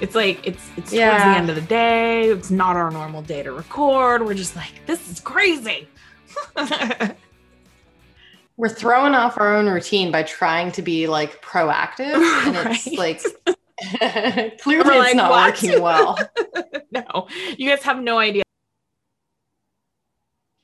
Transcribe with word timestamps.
It's 0.00 0.14
like 0.14 0.46
it's 0.46 0.70
it's 0.76 0.90
towards 0.92 1.22
the 1.22 1.28
end 1.36 1.50
of 1.50 1.56
the 1.56 1.62
day. 1.62 2.28
It's 2.30 2.50
not 2.50 2.76
our 2.76 2.90
normal 2.90 3.22
day 3.22 3.42
to 3.42 3.52
record. 3.52 4.24
We're 4.24 4.34
just 4.34 4.54
like, 4.56 4.72
this 4.86 5.10
is 5.10 5.18
crazy. 5.20 5.88
We're 8.56 8.68
throwing 8.68 9.14
off 9.14 9.38
our 9.38 9.54
own 9.56 9.66
routine 9.68 10.10
by 10.10 10.24
trying 10.24 10.72
to 10.72 10.82
be 10.82 11.06
like 11.06 11.40
proactive, 11.42 12.14
and 12.46 12.56
it's 12.70 12.86
Right. 12.86 12.98
like 12.98 13.20
clearly 14.60 14.84
We're 14.88 14.94
it's 15.04 15.14
like, 15.14 15.16
not 15.16 15.30
"What?" 15.30 15.52
working 15.62 15.80
well. 15.82 16.18
no, 16.90 17.28
you 17.56 17.68
guys 17.70 17.82
have 17.84 18.00
no 18.00 18.18
idea. 18.18 18.42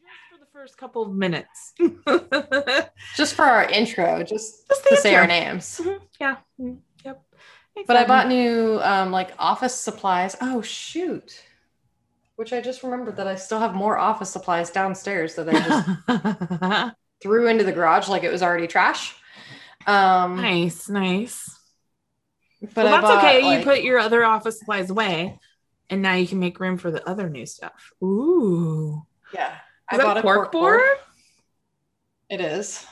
Just 0.00 0.18
for 0.32 0.38
the 0.40 0.46
first 0.52 0.76
couple 0.76 1.02
of 1.02 1.12
minutes. 1.12 1.72
Just 3.16 3.34
for 3.34 3.44
our 3.44 3.64
intro, 3.70 4.22
just 4.24 4.66
Just 4.68 4.84
to 4.88 4.96
say 4.96 5.14
our 5.14 5.22
intro. 5.22 5.36
names. 5.36 5.80
Mhm, 5.82 6.00
Yeah. 6.20 6.36
mm, 6.60 6.78
But 7.86 7.96
I 7.96 8.04
bought 8.04 8.28
new 8.28 8.80
um, 8.82 9.10
like 9.10 9.32
office 9.38 9.74
supplies. 9.74 10.36
Oh 10.40 10.62
shoot! 10.62 11.42
Which 12.36 12.52
I 12.52 12.60
just 12.60 12.82
remembered 12.82 13.16
that 13.16 13.26
I 13.26 13.34
still 13.34 13.58
have 13.58 13.74
more 13.74 13.98
office 13.98 14.30
supplies 14.30 14.70
downstairs 14.70 15.34
that 15.34 15.48
I 15.48 16.86
just 16.86 16.96
threw 17.22 17.48
into 17.48 17.64
the 17.64 17.72
garage 17.72 18.08
like 18.08 18.22
it 18.22 18.30
was 18.30 18.42
already 18.42 18.66
trash. 18.66 19.14
Um, 19.86 20.36
nice, 20.36 20.88
nice. 20.88 21.58
but 22.60 22.76
well, 22.76 22.86
that's 22.86 23.02
bought, 23.02 23.24
okay. 23.24 23.42
like- 23.42 23.58
you 23.58 23.64
put 23.64 23.82
your 23.82 23.98
other 23.98 24.24
office 24.24 24.58
supplies 24.58 24.90
away, 24.90 25.38
and 25.90 26.00
now 26.00 26.14
you 26.14 26.26
can 26.26 26.38
make 26.38 26.60
room 26.60 26.78
for 26.78 26.90
the 26.90 27.06
other 27.08 27.28
new 27.28 27.44
stuff. 27.44 27.92
Ooh. 28.02 29.02
yeah. 29.32 29.56
Is 29.92 29.98
that 29.98 30.22
cork 30.22 30.50
board? 30.50 30.80
It 32.30 32.40
is, 32.40 32.86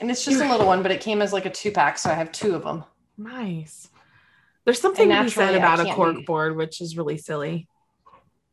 and 0.00 0.10
it's 0.10 0.24
just 0.24 0.40
a 0.40 0.48
little 0.48 0.66
one, 0.66 0.82
but 0.82 0.92
it 0.92 1.00
came 1.00 1.22
as 1.22 1.32
like 1.32 1.46
a 1.46 1.50
two 1.50 1.70
pack, 1.70 1.96
so 1.96 2.10
I 2.10 2.14
have 2.14 2.30
two 2.32 2.54
of 2.54 2.62
them. 2.62 2.84
Nice. 3.16 3.88
There's 4.66 4.80
something 4.80 5.08
to 5.08 5.24
be 5.24 5.30
said 5.30 5.54
about 5.54 5.80
a 5.80 5.94
cork 5.94 6.16
be- 6.16 6.22
board, 6.24 6.56
which 6.56 6.80
is 6.82 6.96
really 6.96 7.16
silly, 7.16 7.68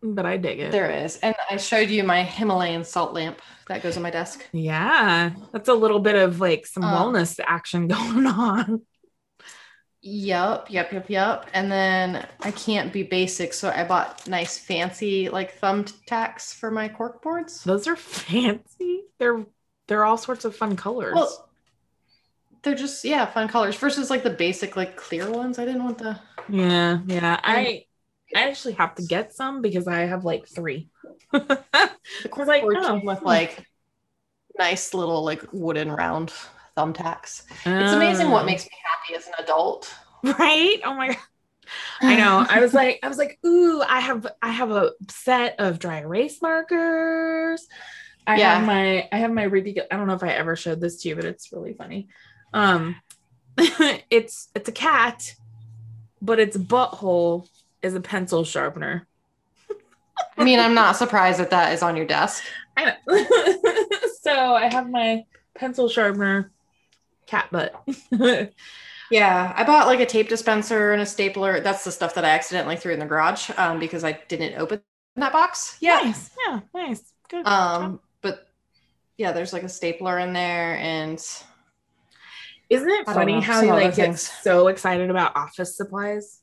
but 0.01 0.25
I 0.25 0.37
dig 0.37 0.59
it. 0.59 0.71
There 0.71 0.89
is, 0.89 1.17
and 1.17 1.35
I 1.49 1.57
showed 1.57 1.89
you 1.89 2.03
my 2.03 2.23
Himalayan 2.23 2.83
salt 2.85 3.13
lamp 3.13 3.41
that 3.67 3.81
goes 3.83 3.97
on 3.97 4.03
my 4.03 4.11
desk. 4.11 4.47
Yeah, 4.53 5.31
that's 5.51 5.69
a 5.69 5.73
little 5.73 5.99
bit 5.99 6.15
of 6.15 6.39
like 6.39 6.65
some 6.67 6.83
Um, 6.83 7.13
wellness 7.13 7.39
action 7.45 7.87
going 7.89 8.27
on. 8.27 8.81
Yep, 10.05 10.69
yep, 10.69 10.91
yep, 10.91 11.09
yep. 11.09 11.49
And 11.53 11.71
then 11.71 12.27
I 12.41 12.51
can't 12.51 12.91
be 12.91 13.03
basic, 13.03 13.53
so 13.53 13.69
I 13.69 13.85
bought 13.85 14.27
nice 14.27 14.57
fancy 14.57 15.29
like 15.29 15.59
thumbtacks 15.59 16.53
for 16.53 16.69
my 16.69 16.89
cork 16.89 17.21
boards. 17.21 17.63
Those 17.63 17.87
are 17.87 17.95
fancy. 17.97 19.03
They're 19.17 19.45
they're 19.87 20.03
all 20.05 20.17
sorts 20.17 20.45
of 20.45 20.55
fun 20.55 20.75
colors. 20.75 21.15
Well, 21.15 21.49
they're 22.63 22.75
just 22.75 23.03
yeah, 23.05 23.25
fun 23.25 23.47
colors 23.47 23.75
versus 23.77 24.09
like 24.09 24.23
the 24.23 24.29
basic 24.29 24.75
like 24.75 24.95
clear 24.97 25.29
ones. 25.31 25.59
I 25.59 25.65
didn't 25.65 25.83
want 25.83 25.97
the 25.97 26.19
yeah, 26.49 26.99
yeah. 27.05 27.39
I 27.43 27.85
I 28.35 28.47
actually 28.49 28.73
have 28.73 28.95
to 28.95 29.03
get 29.03 29.33
some 29.33 29.61
because 29.61 29.87
I 29.87 30.01
have 30.01 30.25
like 30.25 30.47
three. 30.47 30.89
cork 31.31 31.59
like, 32.47 32.69
oh, 32.73 32.99
with 33.03 33.23
like 33.25 33.65
nice 34.57 34.93
little 34.93 35.23
like 35.23 35.43
wooden 35.51 35.91
round 35.91 36.33
thumbtacks. 36.77 37.43
It's 37.79 37.93
amazing 37.93 38.29
what 38.29 38.45
Oh. 38.45 38.45
makes 38.45 38.65
me 38.65 38.71
happy 38.83 39.17
as 39.17 39.27
an 39.27 39.33
adult. 39.39 39.93
right. 40.23 40.79
Oh 40.83 40.93
my 40.95 41.07
god. 41.09 41.17
I 42.03 42.15
know. 42.15 42.45
I 42.49 42.59
was 42.59 42.73
like, 42.73 42.99
I 43.03 43.07
was 43.07 43.17
like, 43.17 43.39
ooh, 43.45 43.81
I 43.81 43.99
have 44.01 44.27
I 44.41 44.49
have 44.51 44.71
a 44.71 44.91
set 45.09 45.55
of 45.59 45.79
dry 45.79 45.99
erase 45.99 46.41
markers. 46.41 47.67
I 48.27 48.37
Yeah. 48.37 48.39
have 48.39 48.61
my 48.63 49.07
I 49.11 49.17
have 49.17 49.31
my 49.31 49.43
ridiculous. 49.43 49.87
I 49.91 49.97
don't 49.97 50.07
know 50.07 50.15
if 50.15 50.23
I 50.23 50.29
ever 50.29 50.55
showed 50.55 50.81
this 50.81 51.01
to 51.03 51.09
you, 51.09 51.15
but 51.15 51.25
it's 51.25 51.51
really 51.53 51.73
funny. 51.73 52.09
Um, 52.53 52.95
it's 53.57 54.49
it's 54.55 54.69
a 54.69 54.71
cat, 54.71 55.35
but 56.21 56.39
its 56.39 56.57
butthole 56.57 57.47
is 57.81 57.93
a 57.95 58.01
pencil 58.01 58.43
sharpener. 58.43 59.07
I 60.37 60.43
mean, 60.43 60.59
I'm 60.59 60.73
not 60.73 60.95
surprised 60.95 61.39
that 61.39 61.51
that 61.51 61.73
is 61.73 61.83
on 61.83 61.95
your 61.95 62.05
desk. 62.05 62.43
I 62.75 62.85
know. 62.85 62.95
so 64.21 64.55
I 64.55 64.69
have 64.71 64.89
my 64.89 65.25
pencil 65.53 65.89
sharpener 65.89 66.51
cat 67.27 67.49
butt. 67.51 67.87
Yeah, 69.13 69.53
I 69.55 69.63
bought 69.63 69.85
like 69.85 69.99
a 69.99 70.07
tape 70.07 70.27
dispenser 70.27 70.91
and 70.91 70.99
a 70.99 71.05
stapler. 71.05 71.59
That's 71.59 71.83
the 71.83 71.91
stuff 71.91 72.15
that 72.15 72.25
I 72.25 72.29
accidentally 72.29 72.77
threw 72.77 72.93
in 72.93 72.99
the 72.99 73.05
garage 73.05 73.51
um, 73.57 73.79
because 73.79 74.03
I 74.03 74.13
didn't 74.27 74.59
open 74.59 74.81
that 75.15 75.31
box. 75.31 75.77
Yeah. 75.81 75.99
Nice. 76.03 76.31
Yeah. 76.47 76.59
Nice. 76.73 77.13
Good. 77.29 77.45
Um, 77.45 77.99
but 78.21 78.47
yeah, 79.17 79.31
there's 79.31 79.53
like 79.53 79.61
a 79.61 79.69
stapler 79.69 80.17
in 80.17 80.33
there, 80.33 80.77
and 80.77 81.23
Isn't 82.69 82.89
it 82.89 83.05
funny 83.05 83.33
know, 83.33 83.41
how 83.41 83.61
you 83.61 83.71
like 83.73 83.95
get 83.95 84.17
so 84.17 84.67
excited 84.67 85.09
about 85.09 85.35
office 85.35 85.77
supplies? 85.77 86.39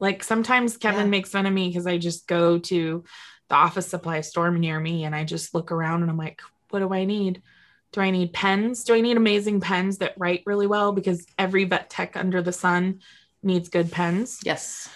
Like 0.00 0.22
sometimes 0.22 0.76
Kevin 0.76 1.06
Yeah. 1.06 1.10
makes 1.10 1.30
fun 1.30 1.46
of 1.46 1.52
me 1.52 1.68
because 1.68 1.86
I 1.86 1.98
just 1.98 2.28
go 2.28 2.58
to 2.58 3.04
the 3.48 3.54
office 3.54 3.88
supply 3.88 4.20
store 4.20 4.50
near 4.50 4.78
me 4.78 5.04
and 5.04 5.14
I 5.14 5.24
just 5.24 5.54
look 5.54 5.72
around 5.72 6.02
and 6.02 6.10
I'm 6.10 6.16
like, 6.16 6.40
what 6.70 6.80
do 6.80 6.92
I 6.92 7.04
need? 7.04 7.42
Do 7.92 8.00
I 8.02 8.10
need 8.10 8.32
pens? 8.32 8.84
Do 8.84 8.94
I 8.94 9.00
need 9.00 9.16
amazing 9.16 9.60
pens 9.60 9.98
that 9.98 10.14
write 10.18 10.42
really 10.46 10.66
well? 10.66 10.92
Because 10.92 11.26
every 11.38 11.64
vet 11.64 11.88
tech 11.90 12.16
under 12.16 12.42
the 12.42 12.52
sun 12.52 13.00
needs 13.42 13.70
good 13.70 13.90
pens. 13.90 14.38
yes, 14.44 14.88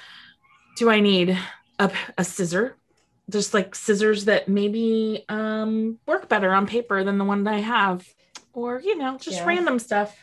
Do 0.77 0.91
I 0.91 1.01
need 1.01 1.37
a, 1.79 1.91
a 2.19 2.25
scissor? 2.25 2.77
Just 3.31 3.55
like 3.55 3.75
scissors 3.75 4.27
that 4.27 4.49
maybe 4.49 5.25
um, 5.29 5.99
work 6.07 6.29
better 6.29 6.53
on 6.53 6.67
paper 6.67 7.03
than 7.03 7.19
the 7.19 7.25
one 7.25 7.45
that 7.45 7.55
I 7.55 7.61
have, 7.61 8.07
or 8.53 8.81
you 8.81 8.99
know, 8.99 9.17
just 9.17 9.39
Yeah. 9.39 9.47
random 9.47 9.79
stuff. 9.79 10.15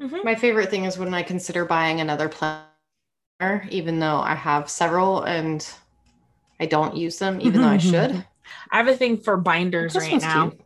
Mhm. 0.00 0.24
my 0.24 0.34
favorite 0.34 0.70
thing 0.70 0.84
is 0.84 0.98
when 0.98 1.12
I 1.14 1.22
consider 1.22 1.64
buying 1.64 2.00
another 2.00 2.28
planner, 2.28 2.66
even 3.70 3.98
though 4.00 4.20
I 4.20 4.34
have 4.34 4.70
several 4.70 5.22
and 5.22 5.66
I 6.60 6.66
don't 6.66 6.96
use 6.96 7.18
them, 7.18 7.40
even 7.40 7.60
though 7.60 7.68
I 7.68 7.78
should. 7.78 8.26
I 8.70 8.78
have 8.78 8.88
a 8.88 8.96
thing 8.96 9.18
for 9.18 9.36
binders 9.36 9.96
right 9.96 10.20
now. 10.20 10.50
cute. 10.50 10.60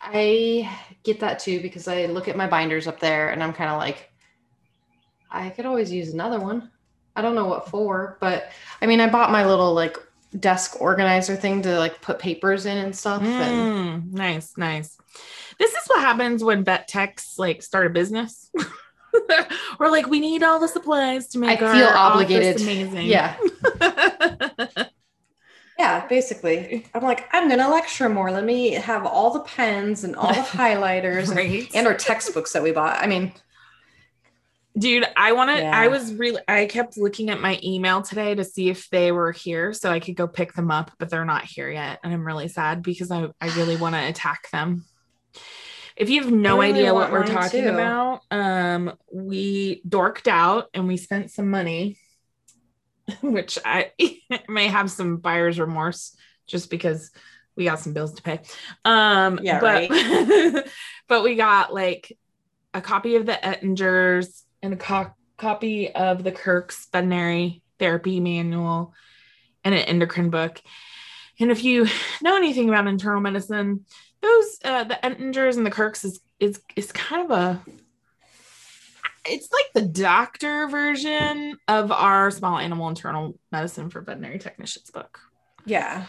I 0.00 0.70
get 1.04 1.20
that 1.20 1.38
too 1.38 1.60
because 1.60 1.88
I 1.88 2.06
look 2.06 2.28
at 2.28 2.36
my 2.36 2.46
binders 2.46 2.86
up 2.86 3.00
there 3.00 3.30
and 3.30 3.42
I'm 3.42 3.52
kind 3.52 3.70
of 3.70 3.78
like, 3.78 4.10
I 5.30 5.50
could 5.50 5.66
always 5.66 5.90
use 5.90 6.12
another 6.12 6.38
one. 6.40 6.70
I 7.16 7.22
don't 7.22 7.34
know 7.34 7.46
what 7.46 7.68
for, 7.68 8.16
but 8.20 8.50
I 8.80 8.86
mean, 8.86 9.00
I 9.00 9.08
bought 9.08 9.30
my 9.30 9.44
little 9.46 9.74
like 9.74 9.96
desk 10.38 10.80
organizer 10.80 11.36
thing 11.36 11.62
to 11.62 11.78
like 11.78 12.00
put 12.00 12.18
papers 12.18 12.66
in 12.66 12.78
and 12.78 12.94
stuff. 12.96 13.22
And 13.22 14.06
Mm, 14.08 14.12
nice, 14.12 14.56
nice. 14.56 14.96
This 15.58 15.72
is 15.72 15.82
what 15.86 16.00
happens 16.00 16.42
when 16.42 16.64
vet 16.64 16.88
techs 16.88 17.38
like 17.38 17.62
start 17.62 17.86
a 17.86 17.90
business. 17.90 18.50
We're 19.78 19.90
like, 19.90 20.06
we 20.08 20.20
need 20.20 20.42
all 20.42 20.58
the 20.58 20.68
supplies 20.68 21.28
to 21.28 21.38
I 21.38 21.40
make 21.40 21.62
our 21.62 21.74
feel 21.74 21.86
office 21.86 21.98
obligated. 21.98 22.60
amazing. 22.62 23.06
Yeah. 23.06 23.36
Yeah, 25.78 26.06
basically. 26.06 26.86
I'm 26.94 27.02
like, 27.02 27.28
I'm 27.32 27.48
going 27.48 27.58
to 27.58 27.68
lecture 27.68 28.08
more. 28.08 28.30
Let 28.30 28.44
me 28.44 28.72
have 28.72 29.04
all 29.04 29.32
the 29.32 29.40
pens 29.40 30.04
and 30.04 30.14
all 30.14 30.32
the 30.32 30.40
highlighters 30.40 31.28
and, 31.28 31.36
right. 31.36 31.68
and 31.74 31.86
our 31.88 31.94
textbooks 31.94 32.52
that 32.52 32.62
we 32.62 32.70
bought. 32.70 32.98
I 33.00 33.06
mean, 33.08 33.32
Dude, 34.76 35.06
I 35.16 35.32
want 35.32 35.50
to. 35.50 35.64
I 35.64 35.88
was 35.88 36.14
really. 36.14 36.40
I 36.48 36.64
kept 36.64 36.96
looking 36.96 37.28
at 37.28 37.40
my 37.40 37.60
email 37.62 38.00
today 38.00 38.34
to 38.34 38.42
see 38.42 38.70
if 38.70 38.88
they 38.88 39.12
were 39.12 39.30
here, 39.30 39.74
so 39.74 39.90
I 39.90 40.00
could 40.00 40.16
go 40.16 40.26
pick 40.26 40.54
them 40.54 40.70
up, 40.70 40.92
but 40.98 41.10
they're 41.10 41.26
not 41.26 41.44
here 41.44 41.70
yet, 41.70 42.00
and 42.02 42.12
I'm 42.12 42.26
really 42.26 42.48
sad 42.48 42.82
because 42.82 43.10
I 43.10 43.28
I 43.40 43.54
really 43.56 43.76
want 43.76 43.94
to 43.94 43.98
attack 44.08 44.50
them. 44.50 44.86
If 45.94 46.08
you 46.08 46.22
have 46.22 46.32
no 46.32 46.58
really 46.58 46.72
idea 46.72 46.94
what 46.94 47.12
we're 47.12 47.26
talking 47.26 47.64
too. 47.64 47.70
about, 47.70 48.22
um, 48.30 48.94
we 49.12 49.82
dorked 49.86 50.26
out 50.26 50.68
and 50.72 50.88
we 50.88 50.96
spent 50.96 51.30
some 51.30 51.50
money, 51.50 51.98
which 53.20 53.58
I 53.62 53.92
may 54.48 54.68
have 54.68 54.90
some 54.90 55.18
buyer's 55.18 55.60
remorse 55.60 56.16
just 56.46 56.70
because 56.70 57.10
we 57.56 57.64
got 57.64 57.78
some 57.78 57.92
bills 57.92 58.14
to 58.14 58.22
pay. 58.22 58.40
Um, 58.86 59.38
Yeah, 59.42 59.60
but 59.60 60.66
but 61.08 61.22
we 61.22 61.34
got 61.34 61.74
like 61.74 62.16
a 62.72 62.80
copy 62.80 63.16
of 63.16 63.26
the 63.26 63.32
Ettingers 63.32 64.42
and 64.62 64.74
a 64.74 64.76
co- 64.76 65.14
copy 65.36 65.92
of 65.92 66.22
the 66.22 66.32
Kirk's 66.32 66.88
veterinary 66.92 67.62
therapy 67.78 68.20
manual 68.20 68.94
and 69.64 69.74
an 69.74 69.82
endocrine 69.82 70.30
book. 70.30 70.60
And 71.40 71.50
if 71.50 71.64
you 71.64 71.86
know 72.22 72.36
anything 72.36 72.68
about 72.68 72.86
internal 72.86 73.20
medicine, 73.20 73.84
those 74.20 74.58
uh, 74.64 74.84
the 74.84 74.98
Ettingers 75.02 75.56
and 75.56 75.66
the 75.66 75.70
Kirks 75.70 76.04
is 76.04 76.20
is 76.38 76.60
is 76.76 76.92
kind 76.92 77.30
of 77.30 77.36
a 77.36 77.62
it's 79.24 79.52
like 79.52 79.66
the 79.74 79.82
doctor 79.82 80.68
version 80.68 81.56
of 81.68 81.92
our 81.92 82.30
small 82.30 82.58
animal 82.58 82.88
internal 82.88 83.38
medicine 83.52 83.88
for 83.88 84.00
veterinary 84.00 84.38
technicians 84.38 84.90
book. 84.90 85.20
Yeah. 85.64 86.06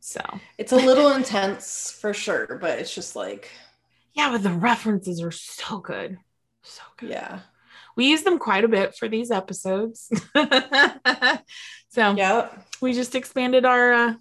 So 0.00 0.22
it's 0.56 0.72
a 0.72 0.76
little 0.76 1.12
intense 1.12 1.96
for 2.00 2.14
sure, 2.14 2.58
but 2.60 2.78
it's 2.78 2.94
just 2.94 3.16
like 3.16 3.50
yeah, 4.14 4.30
but 4.30 4.42
the 4.42 4.50
references 4.50 5.22
are 5.22 5.30
so 5.30 5.78
good. 5.78 6.18
So 6.62 6.82
good. 6.96 7.10
Yeah. 7.10 7.40
We 7.96 8.08
use 8.08 8.22
them 8.22 8.38
quite 8.38 8.64
a 8.64 8.68
bit 8.68 8.96
for 8.96 9.08
these 9.08 9.30
episodes. 9.30 10.10
so 11.88 12.14
yeah, 12.14 12.48
we 12.80 12.92
just 12.92 13.14
expanded 13.14 13.64
our 13.64 13.92
uh, 13.92 14.14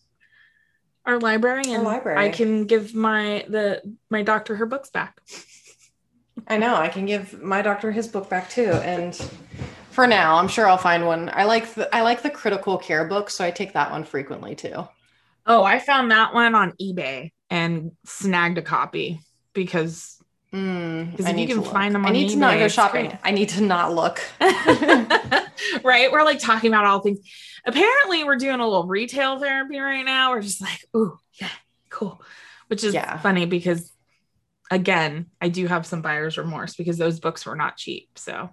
our 1.06 1.20
library 1.20 1.64
and 1.68 1.78
our 1.78 1.84
library. 1.84 2.18
I 2.20 2.30
can 2.30 2.66
give 2.66 2.94
my 2.94 3.46
the 3.48 3.82
my 4.10 4.22
doctor 4.22 4.56
her 4.56 4.66
books 4.66 4.90
back. 4.90 5.22
I 6.48 6.58
know. 6.58 6.76
I 6.76 6.88
can 6.88 7.06
give 7.06 7.42
my 7.42 7.62
doctor 7.62 7.92
his 7.92 8.08
book 8.08 8.30
back 8.30 8.50
too. 8.50 8.72
And 8.72 9.16
for 9.92 10.08
now, 10.08 10.38
I'm 10.38 10.48
sure 10.48 10.68
I'll 10.68 10.78
find 10.78 11.06
one. 11.06 11.30
I 11.34 11.44
like 11.44 11.74
the 11.74 11.94
I 11.96 12.02
like 12.02 12.22
the 12.22 12.30
critical 12.30 12.78
care 12.78 13.06
book, 13.06 13.30
so 13.30 13.44
I 13.44 13.52
take 13.52 13.74
that 13.74 13.92
one 13.92 14.04
frequently 14.04 14.56
too. 14.56 14.88
Oh, 15.46 15.64
I 15.64 15.80
found 15.80 16.12
that 16.12 16.34
one 16.34 16.56
on 16.56 16.74
eBay 16.82 17.32
and 17.50 17.92
snagged 18.06 18.58
a 18.58 18.62
copy 18.62 19.22
because 19.54 20.19
Mm, 20.54 21.20
if 21.20 21.38
you 21.38 21.48
can 21.48 21.64
find 21.64 21.94
them 21.94 22.06
I 22.06 22.10
need 22.12 22.30
eBay, 22.30 22.34
to 22.34 22.38
not 22.38 22.58
go 22.60 22.68
shopping. 22.68 23.18
I 23.24 23.32
need 23.32 23.50
to 23.50 23.62
not 23.62 23.94
look. 23.94 24.20
right? 25.84 26.12
We're 26.12 26.24
like 26.24 26.40
talking 26.40 26.72
about 26.72 26.86
all 26.86 27.02
things. 27.02 27.20
Apparently, 27.66 28.24
we're 28.24 28.38
doing 28.38 28.60
a 28.60 28.68
little 28.68 28.88
retail 28.88 29.40
therapy 29.40 29.78
right 29.80 30.04
now. 30.04 30.32
We're 30.32 30.42
just 30.42 30.62
like, 30.62 30.84
ooh, 30.96 31.18
yeah, 31.40 31.50
cool. 31.90 32.22
Which 32.68 32.84
is 32.84 32.94
Yeah. 32.94 33.18
funny 33.20 33.46
because 33.46 33.92
again, 34.72 35.28
I 35.40 35.50
do 35.50 35.68
have 35.68 35.86
some 35.86 36.02
buyer's 36.02 36.38
remorse 36.38 36.76
because 36.76 36.98
those 36.98 37.20
books 37.20 37.46
were 37.46 37.56
not 37.56 37.78
cheap. 37.78 38.10
So 38.18 38.50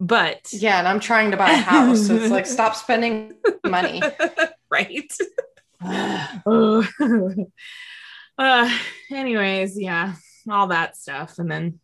but 0.00 0.48
yeah, 0.50 0.78
and 0.78 0.88
I'm 0.88 0.98
trying 1.00 1.30
to 1.32 1.36
buy 1.36 1.50
a 1.50 1.56
house, 1.56 2.06
so 2.06 2.14
it's 2.14 2.30
like 2.30 2.46
stop 2.58 2.74
spending 2.74 3.34
money. 3.66 4.02
right. 4.70 5.12
Oh. 6.46 6.86
uh, 8.38 8.78
anyways, 9.10 9.78
yeah, 9.78 10.14
all 10.52 10.68
that 10.68 10.96
stuff. 10.96 11.38
And 11.38 11.50
then, 11.50 11.80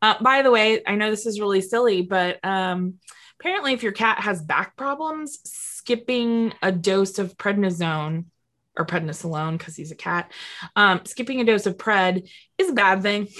uh, 0.00 0.22
by 0.22 0.42
the 0.42 0.50
way, 0.50 0.82
I 0.86 0.94
know 0.94 1.10
this 1.10 1.26
is 1.26 1.40
really 1.40 1.60
silly, 1.60 2.02
but 2.02 2.44
um, 2.44 2.94
apparently, 3.40 3.72
if 3.72 3.82
your 3.82 3.92
cat 3.92 4.20
has 4.20 4.42
back 4.42 4.76
problems, 4.76 5.38
skipping 5.44 6.52
a 6.62 6.70
dose 6.70 7.18
of 7.18 7.36
prednisone 7.36 8.26
or 8.76 8.86
prednisolone 8.86 9.58
because 9.58 9.76
he's 9.76 9.90
a 9.90 9.96
cat, 9.96 10.30
um, 10.76 11.00
skipping 11.04 11.40
a 11.40 11.44
dose 11.44 11.66
of 11.66 11.76
pred 11.76 12.28
is 12.58 12.70
a 12.70 12.74
bad 12.74 13.02
thing. 13.02 13.28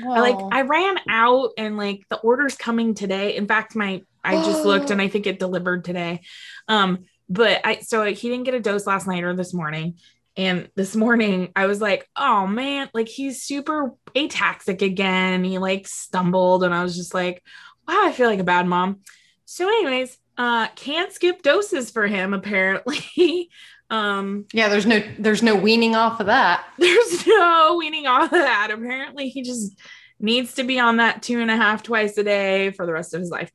I 0.00 0.20
like 0.20 0.38
I 0.50 0.62
ran 0.62 0.98
out 1.08 1.50
and 1.58 1.76
like 1.76 2.04
the 2.08 2.18
order's 2.18 2.56
coming 2.56 2.94
today. 2.94 3.36
In 3.36 3.46
fact, 3.46 3.76
my 3.76 4.02
I 4.24 4.36
just 4.36 4.64
looked 4.64 4.90
and 4.90 5.00
I 5.00 5.08
think 5.08 5.26
it 5.26 5.38
delivered 5.38 5.84
today. 5.84 6.20
Um, 6.68 7.04
but 7.28 7.60
I 7.64 7.80
so 7.80 8.04
he 8.04 8.28
didn't 8.28 8.44
get 8.44 8.54
a 8.54 8.60
dose 8.60 8.86
last 8.86 9.06
night 9.06 9.24
or 9.24 9.34
this 9.34 9.54
morning. 9.54 9.98
And 10.36 10.70
this 10.76 10.96
morning 10.96 11.52
I 11.54 11.66
was 11.66 11.80
like, 11.80 12.08
oh 12.16 12.46
man, 12.46 12.88
like 12.94 13.08
he's 13.08 13.42
super 13.42 13.92
ataxic 14.14 14.82
again. 14.82 15.44
He 15.44 15.58
like 15.58 15.86
stumbled, 15.86 16.64
and 16.64 16.74
I 16.74 16.82
was 16.82 16.96
just 16.96 17.14
like, 17.14 17.42
wow, 17.86 18.06
I 18.06 18.12
feel 18.12 18.28
like 18.28 18.40
a 18.40 18.44
bad 18.44 18.66
mom. 18.66 19.00
So, 19.44 19.68
anyways, 19.68 20.16
uh, 20.38 20.68
can't 20.68 21.12
skip 21.12 21.42
doses 21.42 21.90
for 21.90 22.06
him 22.06 22.32
apparently. 22.32 23.50
um, 23.90 24.46
yeah, 24.52 24.68
there's 24.68 24.86
no 24.86 25.02
there's 25.18 25.42
no 25.42 25.54
weaning 25.54 25.94
off 25.94 26.20
of 26.20 26.26
that. 26.26 26.64
there's 26.78 27.26
no 27.26 27.76
weaning 27.78 28.06
off 28.06 28.32
of 28.32 28.38
that. 28.38 28.70
Apparently, 28.72 29.28
he 29.28 29.42
just 29.42 29.78
needs 30.18 30.54
to 30.54 30.64
be 30.64 30.78
on 30.78 30.96
that 30.98 31.22
two 31.22 31.40
and 31.40 31.50
a 31.50 31.56
half 31.56 31.82
twice 31.82 32.16
a 32.16 32.24
day 32.24 32.70
for 32.70 32.86
the 32.86 32.92
rest 32.92 33.12
of 33.12 33.20
his 33.20 33.30
life, 33.30 33.52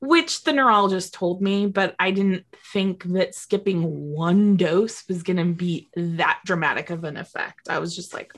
which 0.00 0.44
the 0.44 0.52
neurologist 0.52 1.14
told 1.14 1.42
me, 1.42 1.66
but 1.66 1.94
I 1.98 2.10
didn't 2.10 2.44
think 2.72 3.04
that 3.04 3.34
skipping 3.34 3.82
one 4.12 4.56
dose 4.56 5.06
was 5.08 5.22
going 5.22 5.36
to 5.36 5.44
be 5.54 5.90
that 5.94 6.40
dramatic 6.44 6.90
of 6.90 7.04
an 7.04 7.16
effect. 7.16 7.68
I 7.68 7.78
was 7.78 7.94
just 7.94 8.14
like, 8.14 8.32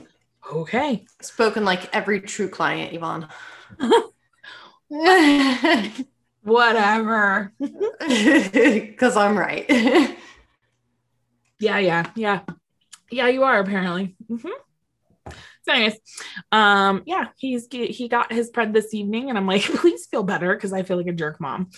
okay. 0.53 1.05
Spoken 1.21 1.63
like 1.65 1.93
every 1.95 2.21
true 2.21 2.49
client, 2.49 2.93
Yvonne. 2.93 3.27
Whatever. 6.43 7.53
Because 8.05 9.17
I'm 9.17 9.37
right. 9.37 9.65
Yeah, 11.59 11.77
yeah, 11.77 12.11
yeah. 12.15 12.41
Yeah, 13.11 13.27
you 13.27 13.43
are 13.43 13.59
apparently. 13.59 14.15
hmm 14.27 14.49
So, 15.63 15.71
anyways, 15.73 15.97
um, 16.51 17.03
yeah, 17.05 17.27
he's 17.37 17.67
he 17.71 18.07
got 18.07 18.31
his 18.31 18.51
pred 18.51 18.73
this 18.73 18.93
evening, 18.93 19.29
and 19.29 19.37
I'm 19.37 19.47
like, 19.47 19.61
please 19.81 20.05
feel 20.07 20.23
better 20.23 20.53
because 20.55 20.73
I 20.73 20.83
feel 20.83 20.97
like 20.97 21.07
a 21.07 21.13
jerk 21.13 21.39
mom. 21.39 21.69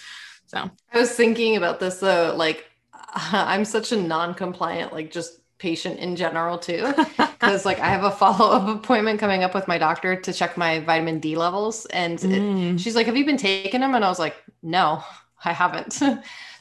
So, 0.47 0.69
I 0.93 0.99
was 0.99 1.11
thinking 1.11 1.55
about 1.55 1.79
this 1.79 1.99
though, 1.99 2.33
like 2.35 2.65
I'm 3.13 3.65
such 3.65 3.91
a 3.91 3.97
non-compliant, 4.01 4.91
like 4.93 5.11
just 5.11 5.39
patient 5.57 5.99
in 5.99 6.15
general 6.15 6.57
too. 6.57 6.93
Because 7.35 7.65
like 7.65 7.79
I 7.79 7.87
have 7.89 8.03
a 8.05 8.11
follow-up 8.11 8.67
appointment 8.77 9.19
coming 9.19 9.43
up 9.43 9.53
with 9.53 9.67
my 9.67 9.77
doctor 9.77 10.15
to 10.15 10.33
check 10.33 10.57
my 10.57 10.79
vitamin 10.79 11.19
D 11.19 11.35
levels. 11.35 11.85
And 11.87 12.13
it- 12.23 12.27
Mm. 12.41 12.79
she's 12.79 12.95
like, 12.95 13.05
Have 13.07 13.17
you 13.17 13.25
been 13.25 13.37
taking 13.37 13.81
them? 13.81 13.93
And 13.93 14.03
I 14.05 14.07
was 14.09 14.17
like, 14.19 14.35
No, 14.63 15.03
I 15.43 15.51
haven't. 15.53 15.93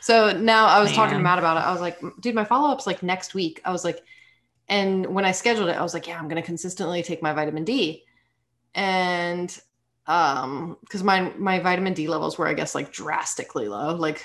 so 0.01 0.33
now 0.37 0.67
I 0.67 0.81
was 0.83 0.93
talking 0.93 1.17
to 1.17 1.23
Matt 1.23 1.39
about 1.39 1.57
it. 1.57 1.61
I 1.61 1.73
was 1.73 1.81
like, 1.81 1.99
dude, 2.21 2.35
my 2.35 2.45
follow-up's 2.45 2.87
like 2.89 3.03
next 3.05 3.35
week. 3.35 3.61
I 3.65 3.71
was 3.71 3.85
like, 3.85 4.01
and 4.69 5.07
when 5.07 5.25
I 5.25 5.33
scheduled 5.33 5.69
it, 5.69 5.77
I 5.77 5.83
was 5.83 5.95
like, 5.95 6.07
yeah, 6.07 6.19
I'm 6.19 6.29
gonna 6.29 6.43
consistently 6.43 7.03
take 7.03 7.23
my 7.23 7.33
vitamin 7.33 7.65
D. 7.65 8.05
And 8.75 9.57
um, 10.07 10.77
because 10.81 11.03
my 11.03 11.33
my 11.37 11.61
vitamin 11.61 11.93
D 11.95 12.09
levels 12.09 12.39
were, 12.39 12.47
I 12.47 12.55
guess, 12.55 12.75
like 12.75 12.93
drastically 12.93 13.69
low, 13.69 13.95
like 13.95 14.25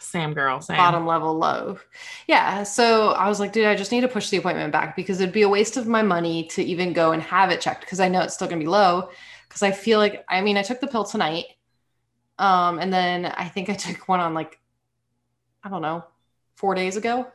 Sam 0.00 0.32
girl, 0.32 0.60
Sam. 0.60 0.76
bottom 0.76 1.06
level 1.06 1.36
low. 1.36 1.78
Yeah. 2.26 2.62
So 2.62 3.10
I 3.10 3.28
was 3.28 3.40
like, 3.40 3.52
dude, 3.52 3.66
I 3.66 3.74
just 3.76 3.92
need 3.92 4.00
to 4.02 4.08
push 4.08 4.30
the 4.30 4.38
appointment 4.38 4.72
back 4.72 4.96
because 4.96 5.20
it'd 5.20 5.34
be 5.34 5.42
a 5.42 5.48
waste 5.48 5.76
of 5.76 5.86
my 5.86 6.02
money 6.02 6.44
to 6.48 6.62
even 6.62 6.92
go 6.92 7.12
and 7.12 7.22
have 7.22 7.50
it 7.50 7.60
checked 7.60 7.82
because 7.82 8.00
I 8.00 8.08
know 8.08 8.20
it's 8.22 8.34
still 8.34 8.48
gonna 8.48 8.60
be 8.60 8.66
low. 8.66 9.10
Because 9.48 9.62
I 9.62 9.72
feel 9.72 9.98
like, 9.98 10.24
I 10.28 10.40
mean, 10.42 10.56
I 10.56 10.62
took 10.62 10.80
the 10.80 10.86
pill 10.86 11.04
tonight. 11.04 11.46
Um, 12.38 12.78
and 12.78 12.92
then 12.92 13.26
I 13.26 13.48
think 13.48 13.68
I 13.68 13.74
took 13.74 14.08
one 14.08 14.20
on 14.20 14.34
like, 14.34 14.58
I 15.62 15.68
don't 15.68 15.82
know, 15.82 16.04
four 16.54 16.74
days 16.74 16.96
ago. 16.96 17.26